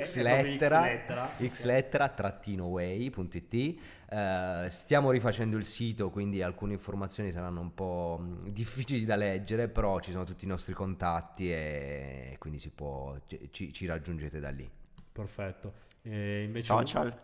X 0.03 0.21
lettera. 0.21 1.31
x 1.41 1.65
lettera 1.65 2.09
trattino 2.09 2.65
way.it 2.67 3.75
Eh, 4.15 4.67
stiamo 4.69 5.11
rifacendo 5.11 5.57
il 5.57 5.65
sito 5.65 6.11
quindi 6.11 6.41
alcune 6.41 6.75
informazioni 6.75 7.33
saranno 7.33 7.61
un 7.61 7.75
po' 7.75 8.21
difficili 8.45 9.05
da 9.05 9.17
leggere 9.17 9.69
però 9.69 9.99
ci 9.99 10.13
sono 10.13 10.23
tutti 10.23 10.45
i 10.45 10.49
nostri 10.49 10.73
contatti 10.73 11.51
e 11.51 12.37
quindi 12.39 12.61
si 12.61 12.71
può 12.71 13.17
ci, 13.51 13.73
ci 13.73 13.87
raggiungete 13.87 14.39
da 14.39 14.51
lì 14.51 14.71
Perfetto. 15.15 15.73
E 16.03 16.43
invece 16.43 16.67
Social? 16.67 17.17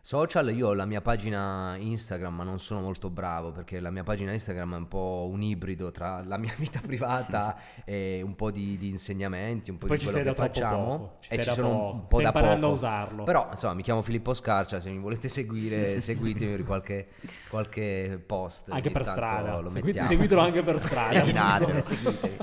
Social, 0.00 0.54
io 0.56 0.68
ho 0.68 0.72
la 0.74 0.86
mia 0.86 1.02
pagina 1.02 1.76
Instagram, 1.76 2.36
ma 2.36 2.42
non 2.44 2.58
sono 2.58 2.80
molto 2.80 3.10
bravo 3.10 3.50
perché 3.52 3.78
la 3.78 3.90
mia 3.90 4.04
pagina 4.04 4.32
Instagram 4.32 4.74
è 4.74 4.76
un 4.78 4.88
po' 4.88 5.28
un 5.30 5.42
ibrido 5.42 5.90
tra 5.90 6.22
la 6.24 6.38
mia 6.38 6.54
vita 6.56 6.80
privata 6.80 7.58
e 7.84 8.22
un 8.24 8.34
po' 8.34 8.50
di, 8.50 8.78
di 8.78 8.88
insegnamenti, 8.88 9.70
un 9.70 9.76
po' 9.76 9.86
Poi 9.86 9.96
di 9.98 10.04
ci 10.04 10.08
quello 10.10 10.24
sei 10.24 10.34
che 10.34 10.40
facciamo. 10.40 10.84
poco, 10.86 11.16
ci 11.20 11.34
e 11.34 11.42
ci 11.42 11.50
sono 11.50 11.68
poco. 11.68 11.92
un 11.92 12.06
po' 12.06 12.18
Stai 12.20 12.22
da 12.22 12.38
imparando 12.38 12.60
poco. 12.60 12.72
a 12.72 12.76
usarlo. 12.76 13.24
Però 13.24 13.48
insomma, 13.50 13.74
mi 13.74 13.82
chiamo 13.82 14.00
Filippo 14.02 14.32
Scarcia, 14.32 14.80
se 14.80 14.88
mi 14.90 14.98
volete 14.98 15.28
seguire, 15.28 16.00
seguitemi 16.00 16.52
per 16.52 16.64
qualche, 16.64 17.08
qualche 17.50 18.22
post. 18.24 18.70
anche 18.70 18.90
per 18.90 19.04
strada. 19.04 19.58
Lo 19.58 19.68
Seguite- 19.68 20.04
seguitelo 20.04 20.40
anche 20.40 20.62
per 20.62 20.80
strada. 20.80 21.22
Seguitelo. 21.30 21.82
Seguitemi. 21.84 22.36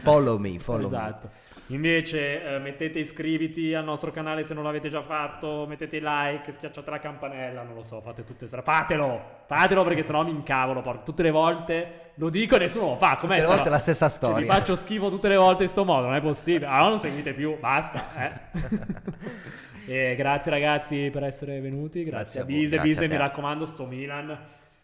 follow 0.00 0.38
me, 0.38 0.58
follow 0.58 0.90
me. 0.90 1.40
Invece 1.74 2.42
eh, 2.44 2.58
mettete 2.58 2.98
iscriviti 2.98 3.72
al 3.74 3.84
nostro 3.84 4.10
canale 4.10 4.44
se 4.44 4.52
non 4.54 4.64
l'avete 4.64 4.88
già 4.88 5.00
fatto, 5.02 5.64
mettete 5.66 6.00
like, 6.00 6.52
schiacciate 6.52 6.90
la 6.90 6.98
campanella, 6.98 7.62
non 7.62 7.74
lo 7.74 7.82
so, 7.82 8.00
fate 8.00 8.24
tutte 8.24 8.46
stra- 8.46 8.62
Fatelo! 8.62 9.40
Fatelo 9.46 9.82
perché 9.84 10.02
sennò 10.02 10.22
mi 10.24 10.30
incavolo, 10.30 10.80
porco. 10.80 11.02
Tutte 11.04 11.22
le 11.22 11.30
volte 11.30 12.10
lo 12.16 12.28
dico 12.30 12.56
e 12.56 12.58
nessuno 12.58 12.88
lo 12.90 12.96
fa. 12.96 13.16
Com'è 13.16 13.36
Tutte 13.36 13.48
le 13.48 13.54
volte 13.54 13.68
la 13.70 13.78
stessa 13.78 14.08
Cioè, 14.08 14.16
storia. 14.16 14.38
vi 14.38 14.46
faccio 14.46 14.74
schifo 14.74 15.08
tutte 15.08 15.28
le 15.28 15.36
volte 15.36 15.62
in 15.62 15.68
sto 15.68 15.84
modo, 15.84 16.06
non 16.06 16.14
è 16.14 16.20
possibile. 16.20 16.66
Allora 16.66 16.90
non 16.90 17.00
seguite 17.00 17.32
più, 17.32 17.58
basta. 17.58 18.04
Eh. 18.16 19.50
Grazie 20.16 20.50
ragazzi 20.50 21.10
per 21.12 21.24
essere 21.24 21.60
venuti, 21.60 22.04
grazie, 22.04 22.40
Grazie 22.40 22.40
a 22.40 22.44
Bise, 22.44 22.76
grazie 22.76 22.88
Bise 22.92 23.04
a 23.04 23.08
mi 23.08 23.16
raccomando 23.16 23.64
sto 23.66 23.84
Milan, 23.84 24.38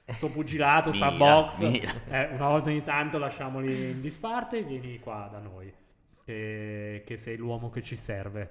sto 0.05 0.29
pugilato, 0.29 0.91
sta 0.93 1.11
Milan, 1.11 1.19
box. 1.19 1.59
Milan. 1.59 1.95
Eh, 2.11 2.29
una 2.35 2.49
volta 2.49 2.69
ogni 2.69 2.83
tanto 2.83 3.17
lasciamoli 3.19 3.91
in 3.91 4.01
disparte 4.01 4.59
e 4.59 4.63
vieni 4.63 4.99
qua 4.99 5.29
da 5.31 5.39
noi, 5.39 5.73
che, 6.29 7.03
che 7.07 7.17
sei 7.17 7.37
l'uomo 7.39 7.71
che 7.71 7.83
ci 7.83 7.97
serve. 7.97 8.51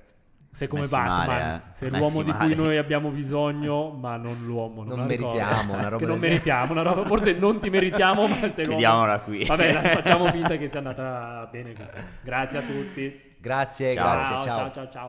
Sei 0.49 0.67
come 0.67 0.81
Messi 0.81 0.95
Batman, 0.95 1.27
male, 1.27 1.55
eh. 1.55 1.61
sei 1.73 1.91
Messi 1.91 2.01
l'uomo 2.01 2.23
di 2.23 2.31
cui 2.31 2.47
male. 2.49 2.55
noi 2.55 2.77
abbiamo 2.77 3.09
bisogno, 3.09 3.91
ma 3.91 4.17
non 4.17 4.43
l'uomo. 4.43 4.83
Non 4.83 5.07
ricordo. 5.07 5.35
meritiamo 5.35 5.73
una 5.73 5.83
roba 5.89 5.97
Che 5.97 6.05
non 6.09 6.17
meritiamo, 6.19 6.71
una 6.71 6.81
roba, 6.81 7.05
forse 7.05 7.33
non 7.33 7.59
ti 7.59 7.69
meritiamo, 7.69 8.27
ma 8.27 8.35
sei 8.35 8.47
l'uomo. 8.65 8.69
Chiudiamola 8.69 9.19
qui. 9.19 9.45
Vabbè, 9.45 9.73
dai, 9.73 9.87
facciamo 10.01 10.25
finta 10.31 10.57
che 10.57 10.67
sia 10.67 10.79
andata 10.79 11.47
bene 11.51 11.73
così. 11.73 11.89
Grazie 12.23 12.57
a 12.57 12.61
tutti. 12.61 13.21
Grazie, 13.39 13.93
Ciao. 13.93 14.13
grazie, 14.13 14.33
ciao. 14.35 14.43
ciao, 14.43 14.71
ciao. 14.71 14.89
ciao. 14.91 15.05